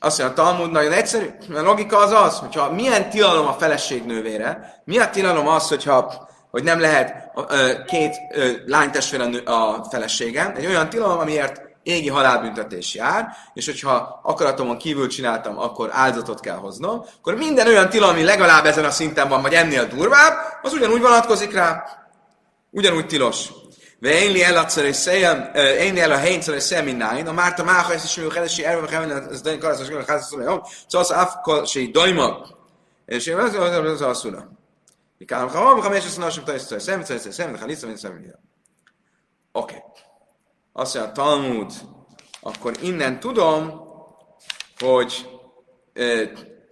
Azt 0.00 0.18
mondja, 0.18 0.42
a 0.42 0.46
Talmud 0.46 0.70
nagyon 0.70 0.92
egyszerű, 0.92 1.26
mert 1.48 1.64
a 1.64 1.68
logika 1.68 1.98
az 1.98 2.12
az, 2.12 2.38
hogyha 2.38 2.72
milyen 2.72 3.10
tilalom 3.10 3.46
a 3.46 3.52
feleség 3.52 4.04
nővére, 4.04 4.80
mi 4.84 4.98
a 4.98 5.10
tilalom 5.10 5.48
az, 5.48 5.68
hogyha 5.68 6.28
hogy 6.50 6.62
nem 6.62 6.80
lehet 6.80 7.30
két 7.86 8.16
lánytestvére 8.66 9.24
a 9.44 9.86
feleségem, 9.90 10.54
egy 10.56 10.66
olyan 10.66 10.88
tilalom, 10.88 11.18
amiért 11.18 11.60
égi 11.82 12.08
halálbüntetés 12.08 12.94
jár, 12.94 13.28
és 13.54 13.66
hogyha 13.66 14.20
akaratomon 14.22 14.78
kívül 14.78 15.08
csináltam, 15.08 15.58
akkor 15.58 15.88
áldozatot 15.92 16.40
kell 16.40 16.56
hoznom, 16.56 17.04
akkor 17.18 17.34
minden 17.34 17.66
olyan 17.66 17.88
tilalom, 17.88 18.14
ami 18.14 18.24
legalább 18.24 18.64
ezen 18.64 18.84
a 18.84 18.90
szinten 18.90 19.28
van, 19.28 19.42
vagy 19.42 19.52
ennél 19.52 19.86
durvább, 19.86 20.32
az 20.62 20.72
ugyanúgy 20.72 21.00
vonatkozik 21.00 21.52
rá, 21.52 21.84
ugyanúgy 22.70 23.06
tilos. 23.06 23.48
ואין 24.01 24.33
לי 24.33 24.45
אלא 24.45 24.63
צריסיהם, 24.63 25.37
אין 25.55 25.95
לי 25.95 26.03
אלא 26.05 26.15
הן 26.15 26.39
צריסיהם 26.39 26.85
מניין, 26.85 27.27
אמרת 27.27 27.59
מה 27.59 27.81
אחרי 27.81 27.99
שיש 27.99 28.19
מיוחדת 28.19 28.49
ערב 28.63 28.83
וחייב 28.83 29.11
אז 29.11 29.43
דיין 29.43 29.61
כל 29.61 29.71
הסגל 29.71 30.01
אחד 30.01 30.15
עשו 30.15 30.39
ליום, 30.39 30.59
צוס 30.87 31.11
אף 31.11 31.35
כל 31.43 31.65
שהיא 31.65 31.93
דוימה, 31.93 32.29
שיהיה 33.19 33.95
זה 33.95 34.11
אסורה. 34.11 34.41
מכאן 35.21 35.49
חרוב 35.49 35.79
וחמש 35.79 36.05
עשרה 36.05 36.25
נושם 36.25 36.41
צריסיהם, 36.67 37.03
צריסיהם, 37.03 37.55
וחליצה 37.55 37.87
ונצטרם 37.87 38.17
אוקיי. 39.55 39.79
azt 40.75 40.95
mondja 40.95 41.09
a 41.09 41.11
Talmud, 41.11 41.73
akkor 42.41 42.73
innen 42.81 43.19
tudom, 43.19 43.81
hogy 44.79 45.29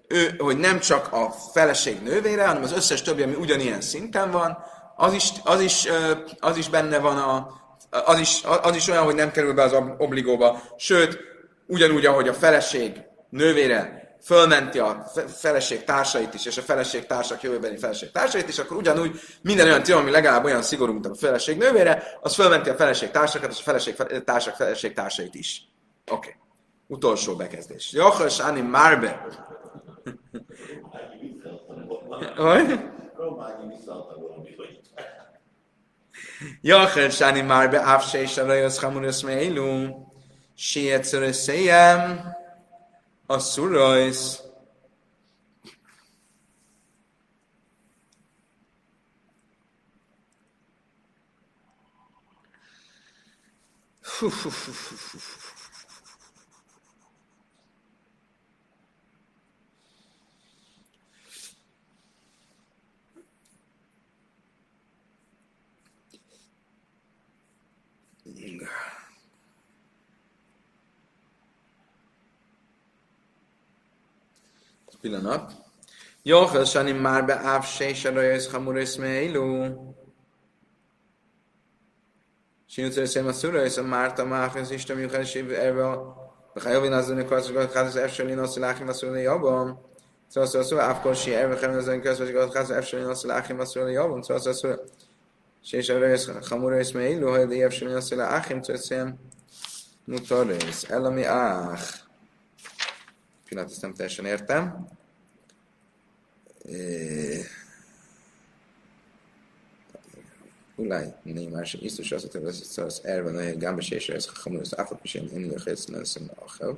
ő, 0.07 0.35
hogy 0.37 0.57
nem 0.57 0.79
csak 0.79 1.13
a 1.13 1.31
feleség 1.53 2.01
nővére, 2.01 2.47
hanem 2.47 2.63
az 2.63 2.71
összes 2.71 3.01
többi, 3.01 3.23
ami 3.23 3.35
ugyanilyen 3.35 3.81
szinten 3.81 4.31
van, 4.31 4.57
az 5.00 5.12
is, 5.12 5.32
az 5.44 5.60
is, 5.60 5.88
az 6.40 6.56
is 6.56 6.68
benne 6.68 6.98
van 6.98 7.18
a, 7.18 7.48
az 7.90 8.18
is, 8.18 8.42
az 8.62 8.76
is 8.76 8.88
olyan, 8.88 9.04
hogy 9.04 9.14
nem 9.14 9.30
kerül 9.30 9.54
be 9.54 9.62
az 9.62 9.76
obligóba. 9.98 10.60
Sőt, 10.76 11.18
ugyanúgy, 11.66 12.06
ahogy 12.06 12.28
a 12.28 12.34
feleség 12.34 13.02
nővére 13.30 14.16
fölmenti 14.22 14.78
a 14.78 15.10
feleség 15.26 15.84
társait 15.84 16.34
is, 16.34 16.46
és 16.46 16.56
a 16.56 16.62
feleség 16.62 17.06
társak 17.06 17.42
jövőbeni 17.42 17.76
feleség 17.76 18.10
társait 18.10 18.48
is, 18.48 18.58
akkor 18.58 18.76
ugyanúgy 18.76 19.20
minden 19.42 19.66
olyan 19.66 19.82
tilalom, 19.82 20.04
ami 20.04 20.14
legalább 20.14 20.44
olyan 20.44 20.62
szigorú, 20.62 20.92
mint 20.92 21.06
a 21.06 21.14
feleség 21.14 21.56
nővére, 21.56 22.18
az 22.20 22.34
fölmenti 22.34 22.68
a 22.68 22.74
feleség 22.74 23.10
társakat, 23.10 23.50
és 23.50 23.58
a 23.58 23.62
feleség 23.62 23.96
társak 24.24 24.54
feleség 24.54 24.92
társait 24.92 25.34
is. 25.34 25.62
Oké. 26.10 26.14
Okay. 26.16 26.32
Utolsó 26.86 27.36
bekezdés. 27.36 27.92
Jochel 27.92 28.28
Sáni 28.28 28.60
Márbe. 28.60 29.26
Hogy? 32.36 32.80
Jochel 36.60 37.10
Sáni 37.10 37.40
Márbe, 37.40 37.80
Áfse 37.80 38.20
és 38.20 38.36
a 38.36 38.46
Rajosz 38.46 38.80
Hamurosz 38.80 39.20
Meilu. 39.20 40.06
Sietszörös 40.54 41.36
Széjem 41.36 42.36
thing. 68.58 68.68
Pillanat. 75.00 75.52
Jochel 76.22 76.64
Sani 76.64 76.92
már 76.92 77.24
be 77.24 77.34
áv 77.34 77.64
séserajsz 77.64 78.50
hamurész 78.50 78.96
mélú. 78.96 79.66
Sinutzőszém 82.66 83.26
a 83.26 83.32
szülősz 83.32 83.76
a 83.76 83.82
Márta 83.82 84.24
Máhez 84.24 84.70
is, 84.70 84.84
tömjük 84.84 85.12
el 85.12 85.24
sév 85.24 85.52
erve 85.52 85.88
a 85.88 86.16
Hajovin 86.62 86.92
az 86.92 87.10
önök 87.10 87.30
az, 87.30 87.50
hogy 87.50 87.72
hát 87.74 87.86
az 87.86 87.96
Efselin 87.96 88.38
azt 88.38 88.56
lákim 88.56 88.88
a 88.88 88.92
szülői 88.92 89.26
abban. 89.26 89.80
Szóval 90.28 90.48
szóval 90.48 90.66
szóval, 90.66 90.84
áfkor 90.84 91.16
si 91.16 91.34
erve, 91.34 91.66
hogy 91.66 91.76
az 91.76 91.86
önök 91.86 92.04
az, 92.04 92.18
hogy 92.18 92.34
hát 92.34 92.56
az 92.56 92.70
Efselin 92.70 93.06
azt 93.06 93.24
lákim 93.24 93.60
a 93.60 93.64
szülői 93.64 93.96
abban. 93.96 94.22
Szóval 94.22 94.42
szóval 94.42 94.58
szóval. 94.58 94.84
שיש 95.67 95.89
הרס 95.89 96.29
חמור 96.41 96.71
הרס 96.71 96.95
מאלו, 96.95 97.35
היה 97.35 97.67
אפשר 97.67 97.85
לנוס 97.85 98.13
לאחים 98.13 98.61
צור 98.61 98.75
אסם 98.75 99.11
מותורס, 100.07 100.91
אלא 100.91 101.11
מאח. 101.11 102.03
pillanat, 103.53 103.71
ezt 103.71 103.83
nem 103.83 103.93
teljesen 103.93 104.25
értem. 104.25 104.69
אולי, 110.77 111.05
נאמר 111.25 111.63
שאיסטו 111.63 112.03
שעשת 112.03 112.35
את 112.35 112.41
ערב 113.03 113.25
גם 113.59 113.75
בשש 113.75 114.09
ערס 114.09 114.27
חמור, 114.27 114.61
אף 114.61 114.91
על 114.91 114.97
פי 115.01 115.07
שאין 115.07 115.27
אין 115.31 115.51
יוחץ 115.51 115.89
לנסים 115.89 116.27
לאוכל. 116.37 116.73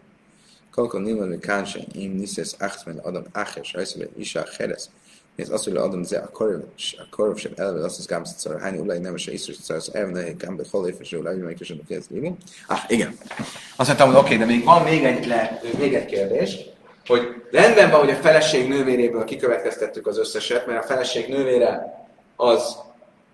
כל 0.71 0.87
כל 0.91 0.99
נלמד 0.99 1.37
מכאן 1.37 1.65
שאם 1.65 2.11
ניסס 2.15 2.61
אחת 2.61 2.87
מן 2.87 2.99
אדם 2.99 3.23
אחר 3.33 3.63
שעשו 3.63 3.99
לאישה 3.99 4.43
אחרת, 4.43 4.87
אז 5.39 5.51
עשו 5.51 5.73
לאדם 5.73 6.03
זה 6.03 6.19
הקורב 6.99 7.37
של 7.37 7.49
אלה 7.59 7.73
ולעשות 7.73 8.11
גם 8.11 8.25
סצור, 8.25 8.53
היינו 8.61 8.79
אולי 8.79 8.99
נאמר 8.99 9.17
שאיסטו 9.17 9.53
שעשת 9.53 9.95
ערב 9.95 10.09
נהיה 10.09 10.33
גם 10.37 10.57
בכל 10.57 10.85
איפה 10.87 11.05
שאולי 11.05 11.35
במקרה 11.35 11.65
של 11.65 11.75
נוקז 11.75 12.07
לימו. 12.11 12.35
אה, 12.71 12.77
igen. 12.89 13.11
Azt 13.79 13.89
mondtam, 13.89 14.13
hogy 14.13 14.17
oké, 14.23 14.37
de 14.37 14.45
még 14.45 14.63
van 14.63 14.83
még 14.83 15.03
egy, 15.03 15.25
le, 15.27 15.61
még 15.79 15.93
egy 15.93 16.05
kérdés. 16.05 16.57
hogy 17.07 17.21
rendben 17.51 17.91
van, 17.91 17.99
hogy 17.99 18.09
a 18.09 18.15
feleség 18.15 18.67
nővéréből 18.67 19.23
kikövetkeztettük 19.23 20.07
az 20.07 20.17
összeset, 20.17 20.67
mert 20.67 20.83
a 20.83 20.87
feleség 20.87 21.27
nővére 21.27 22.05
az 22.35 22.77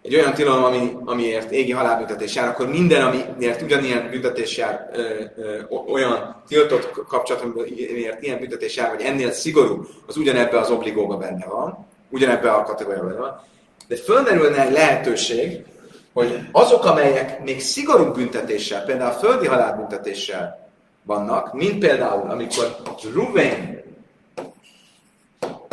egy 0.01 0.15
olyan 0.15 0.33
tilalom, 0.33 0.63
ami, 0.63 0.97
amiért 1.05 1.51
égi 1.51 1.71
halálbüntetés 1.71 2.35
jár, 2.35 2.47
akkor 2.47 2.69
minden, 2.69 3.01
amiért 3.01 3.61
ugyanilyen 3.61 4.09
büntetés 4.09 4.57
jár, 4.57 4.89
ö, 4.93 5.01
ö, 5.35 5.61
olyan 5.69 6.43
tiltott 6.47 6.91
kapcsolat, 7.07 7.41
amiért 7.41 8.21
ilyen 8.21 8.39
büntetés 8.39 8.75
jár, 8.75 8.89
vagy 8.89 9.01
ennél 9.01 9.31
szigorú, 9.31 9.85
az 10.07 10.17
ugyanebbe 10.17 10.59
az 10.59 10.69
obligóba 10.69 11.17
benne 11.17 11.45
van, 11.45 11.84
ugyanebbe 12.10 12.50
a 12.50 12.62
kategóriában 12.62 13.16
van. 13.16 13.40
De 13.88 13.96
fölmerülne 13.96 14.62
egy 14.62 14.72
lehetőség, 14.72 15.64
hogy 16.12 16.48
azok, 16.52 16.84
amelyek 16.84 17.42
még 17.42 17.60
szigorú 17.60 18.12
büntetéssel, 18.12 18.84
például 18.84 19.10
a 19.10 19.14
földi 19.14 19.46
halálbüntetéssel 19.46 20.68
vannak, 21.02 21.52
mint 21.52 21.78
például, 21.78 22.30
amikor 22.30 22.76
Ruven 23.14 23.82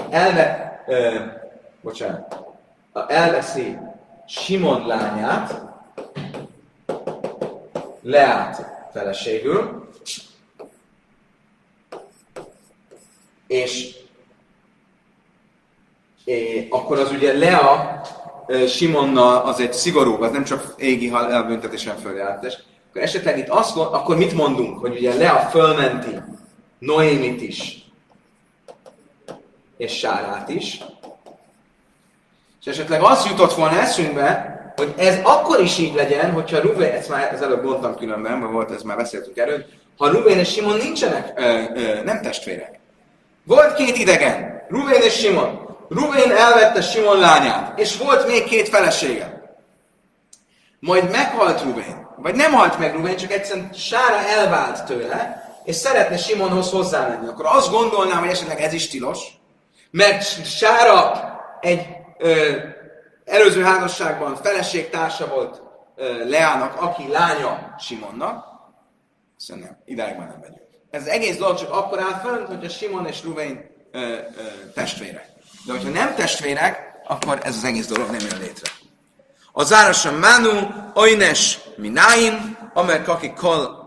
elve, 0.09 0.83
ö, 0.87 1.19
bocsánat, 1.81 2.37
elveszi 3.07 3.77
Simon 4.27 4.87
lányát, 4.87 5.61
Leát 8.01 8.65
feleségül, 8.91 9.89
és 13.47 13.95
é, 16.25 16.67
akkor 16.69 16.99
az 16.99 17.11
ugye 17.11 17.37
Lea 17.37 18.01
Simonnal 18.67 19.37
az 19.37 19.59
egy 19.59 19.73
szigorúbb, 19.73 20.21
az 20.21 20.31
nem 20.31 20.43
csak 20.43 20.73
égi 20.77 21.11
elbüntetésen 21.13 21.97
följártás. 21.97 22.57
Akkor 22.89 23.01
esetleg 23.01 23.37
itt 23.37 23.49
azt, 23.49 23.77
akkor 23.77 24.17
mit 24.17 24.33
mondunk, 24.33 24.79
hogy 24.79 24.97
ugye 24.97 25.13
Lea 25.13 25.39
fölmenti 25.39 26.21
Noémit 26.79 27.41
is, 27.41 27.85
és 29.77 29.97
Sárát 29.97 30.49
is, 30.49 30.81
és 32.61 32.65
esetleg 32.65 33.01
az 33.01 33.25
jutott 33.25 33.53
volna 33.53 33.79
eszünkbe, 33.79 34.51
hogy 34.75 34.93
ez 34.97 35.19
akkor 35.23 35.61
is 35.61 35.77
így 35.77 35.93
legyen, 35.93 36.31
hogyha 36.31 36.61
Rubén, 36.61 36.91
ezt 36.91 37.09
már 37.09 37.33
az 37.33 37.41
előbb 37.41 37.63
mondtam 37.63 37.95
különben, 37.95 38.37
mert 38.37 38.51
volt, 38.51 38.71
ez 38.71 38.81
már 38.81 38.97
beszéltünk 38.97 39.37
erről, 39.37 39.65
ha 39.97 40.11
Rubén 40.11 40.37
és 40.37 40.51
Simon 40.51 40.77
nincsenek, 40.77 41.33
ö, 41.35 41.61
ö, 41.75 42.03
nem 42.03 42.21
testvérek. 42.21 42.79
Volt 43.43 43.73
két 43.73 43.97
idegen, 43.97 44.61
Rubén 44.69 45.01
és 45.01 45.13
Simon. 45.13 45.62
Rubén 45.93 46.31
elvette 46.31 46.81
Simon 46.81 47.19
lányát, 47.19 47.79
és 47.79 47.97
volt 47.97 48.27
még 48.27 48.43
két 48.43 48.69
felesége. 48.69 49.41
Majd 50.79 51.11
meghalt 51.11 51.61
Rubén, 51.61 52.07
vagy 52.17 52.35
nem 52.35 52.51
halt 52.51 52.79
meg 52.79 52.93
Rubén, 52.95 53.17
csak 53.17 53.31
egyszerűen 53.31 53.73
Sára 53.73 54.27
elvált 54.27 54.85
tőle, 54.85 55.43
és 55.63 55.75
szeretne 55.75 56.17
Simonhoz 56.17 56.71
hozzámenni. 56.71 57.27
Akkor 57.27 57.45
azt 57.45 57.71
gondolnám, 57.71 58.19
hogy 58.19 58.29
esetleg 58.29 58.61
ez 58.61 58.73
is 58.73 58.87
tilos, 58.87 59.19
mert 59.91 60.45
Sára 60.45 61.21
egy 61.61 61.87
ö, 62.17 62.57
előző 63.25 63.63
házasságban 63.63 64.35
feleségtársa 64.35 65.27
volt 65.27 65.61
ö, 65.95 66.29
Leának, 66.29 66.81
aki 66.81 67.07
lánya 67.07 67.75
Simonnak. 67.79 68.45
Nem, 69.47 69.77
idáig 69.85 70.17
már 70.17 70.27
nem 70.27 70.39
megyünk. 70.41 70.61
Ez 70.91 71.01
az 71.01 71.07
egész 71.07 71.37
dolog 71.37 71.57
csak 71.57 71.71
akkor 71.71 71.99
áll 71.99 72.19
fönt, 72.19 72.63
a 72.63 72.69
Simon 72.69 73.05
és 73.05 73.21
ö, 73.91 74.15
testvérek. 74.73 75.32
De 75.65 75.71
hogyha 75.71 75.89
nem 75.89 76.15
testvérek, 76.15 77.01
akkor 77.07 77.39
ez 77.43 77.55
az 77.55 77.63
egész 77.63 77.87
dolog 77.87 78.09
nem 78.09 78.19
jön 78.29 78.39
létre. 78.39 78.71
A 79.51 79.63
zárosa 79.63 80.11
Manu, 80.11 80.67
Oines, 80.93 81.59
Minain, 81.75 82.57
Amer 82.73 83.03
Kaki 83.03 83.33
Kol, 83.33 83.81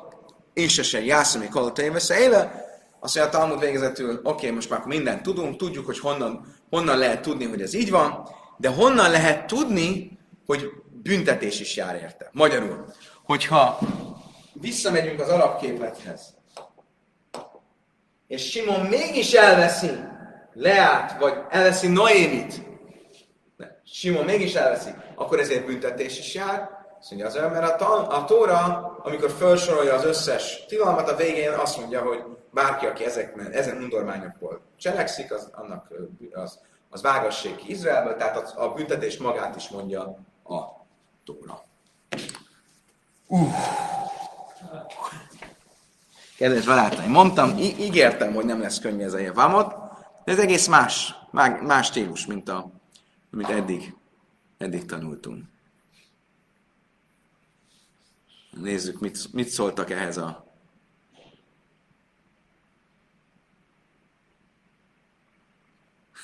Ésese 0.54 1.04
Jászami 1.04 1.48
Kol 1.48 1.72
Tévesze 1.72 2.18
Éle, 2.18 2.64
azt 3.00 3.16
mondja 3.16 3.38
a 3.38 3.40
Talmud 3.40 3.60
végezetül, 3.60 4.10
oké, 4.10 4.22
okay, 4.22 4.50
most 4.50 4.70
már 4.70 4.80
mindent 4.84 5.22
tudunk, 5.22 5.56
tudjuk, 5.56 5.86
hogy 5.86 5.98
honnan 5.98 6.54
honnan 6.70 6.98
lehet 6.98 7.22
tudni, 7.22 7.44
hogy 7.44 7.62
ez 7.62 7.74
így 7.74 7.90
van, 7.90 8.28
de 8.56 8.68
honnan 8.68 9.10
lehet 9.10 9.46
tudni, 9.46 10.18
hogy 10.46 10.70
büntetés 11.02 11.60
is 11.60 11.76
jár 11.76 11.94
érte. 11.94 12.30
Magyarul, 12.32 12.84
hogyha 13.24 13.78
visszamegyünk 14.52 15.20
az 15.20 15.28
alapképlethez, 15.28 16.34
és 18.26 18.50
Simon 18.50 18.80
mégis 18.80 19.32
elveszi 19.32 19.90
Leát, 20.58 21.18
vagy 21.18 21.34
elveszi 21.48 21.88
Noémit, 21.88 22.62
Simon 23.84 24.24
mégis 24.24 24.54
elveszi, 24.54 24.90
akkor 25.14 25.38
ezért 25.38 25.66
büntetés 25.66 26.18
is 26.18 26.34
jár. 26.34 26.70
Azt 26.98 27.10
mondja 27.10 27.28
az 27.28 27.52
mert 27.52 27.80
a, 27.80 28.16
a 28.16 28.24
Tóra, 28.24 28.96
amikor 29.02 29.30
felsorolja 29.30 29.94
az 29.94 30.04
összes 30.04 30.64
tilalmat, 30.68 31.10
a 31.10 31.16
végén 31.16 31.52
azt 31.52 31.78
mondja, 31.78 32.02
hogy 32.02 32.22
bárki, 32.50 32.86
aki 32.86 33.04
ezek, 33.04 33.34
ezen 33.52 33.76
undormányokból 33.76 34.60
cselekszik, 34.76 35.32
az, 35.32 35.48
annak 35.52 35.88
az, 36.32 36.58
az 36.90 37.02
vágassék 37.02 37.56
ki 37.56 37.70
Izraelből, 37.70 38.16
tehát 38.16 38.36
a, 38.36 38.64
a 38.64 38.72
büntetés 38.72 39.18
magát 39.18 39.56
is 39.56 39.68
mondja 39.68 40.02
a 40.44 40.86
Tóra. 41.24 41.62
Uh. 43.26 43.54
Kedves 46.36 46.66
barátaim, 46.66 47.10
mondtam, 47.10 47.58
ígértem, 47.58 48.34
hogy 48.34 48.44
nem 48.44 48.60
lesz 48.60 48.78
könnyű 48.78 49.04
ez 49.04 49.12
a 49.12 49.18
javamot, 49.18 49.85
de 50.26 50.32
ez 50.32 50.38
egész 50.38 50.66
más, 50.66 51.14
más 51.62 51.86
stílus, 51.86 52.26
mint 52.26 52.48
a, 52.48 52.70
amit 53.32 53.48
eddig, 53.48 53.94
eddig 54.58 54.84
tanultunk. 54.84 55.44
Nézzük, 58.50 59.00
mit, 59.00 59.32
mit 59.32 59.48
szóltak 59.48 59.90
ehhez 59.90 60.16
a 60.16 60.44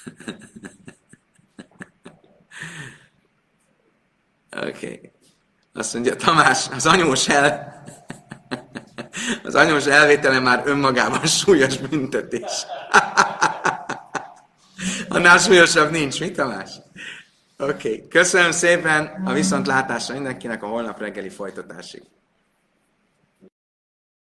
Oké. 4.51 4.69
Okay. 4.69 5.13
Azt 5.73 5.95
mondja, 5.95 6.17
Tamás, 6.17 6.69
az 6.69 6.87
anyós 6.87 7.29
el... 7.29 7.71
Az 9.45 9.55
anyós 9.55 9.87
elvétele 9.87 10.39
már 10.39 10.63
önmagában 10.67 11.27
súlyos 11.27 11.77
büntetés. 11.77 12.67
Annál 15.15 15.39
súlyosabb 15.39 15.91
nincs, 15.91 16.21
mi 16.21 16.31
Tamás? 16.31 16.71
Oké, 17.59 17.73
okay. 17.73 18.09
köszönöm 18.09 18.51
szépen 18.51 19.23
a 19.25 19.33
viszontlátásra 19.33 20.15
mindenkinek 20.15 20.63
a 20.63 20.67
holnap 20.67 20.99
reggeli 20.99 21.29
folytatásig. 21.29 22.03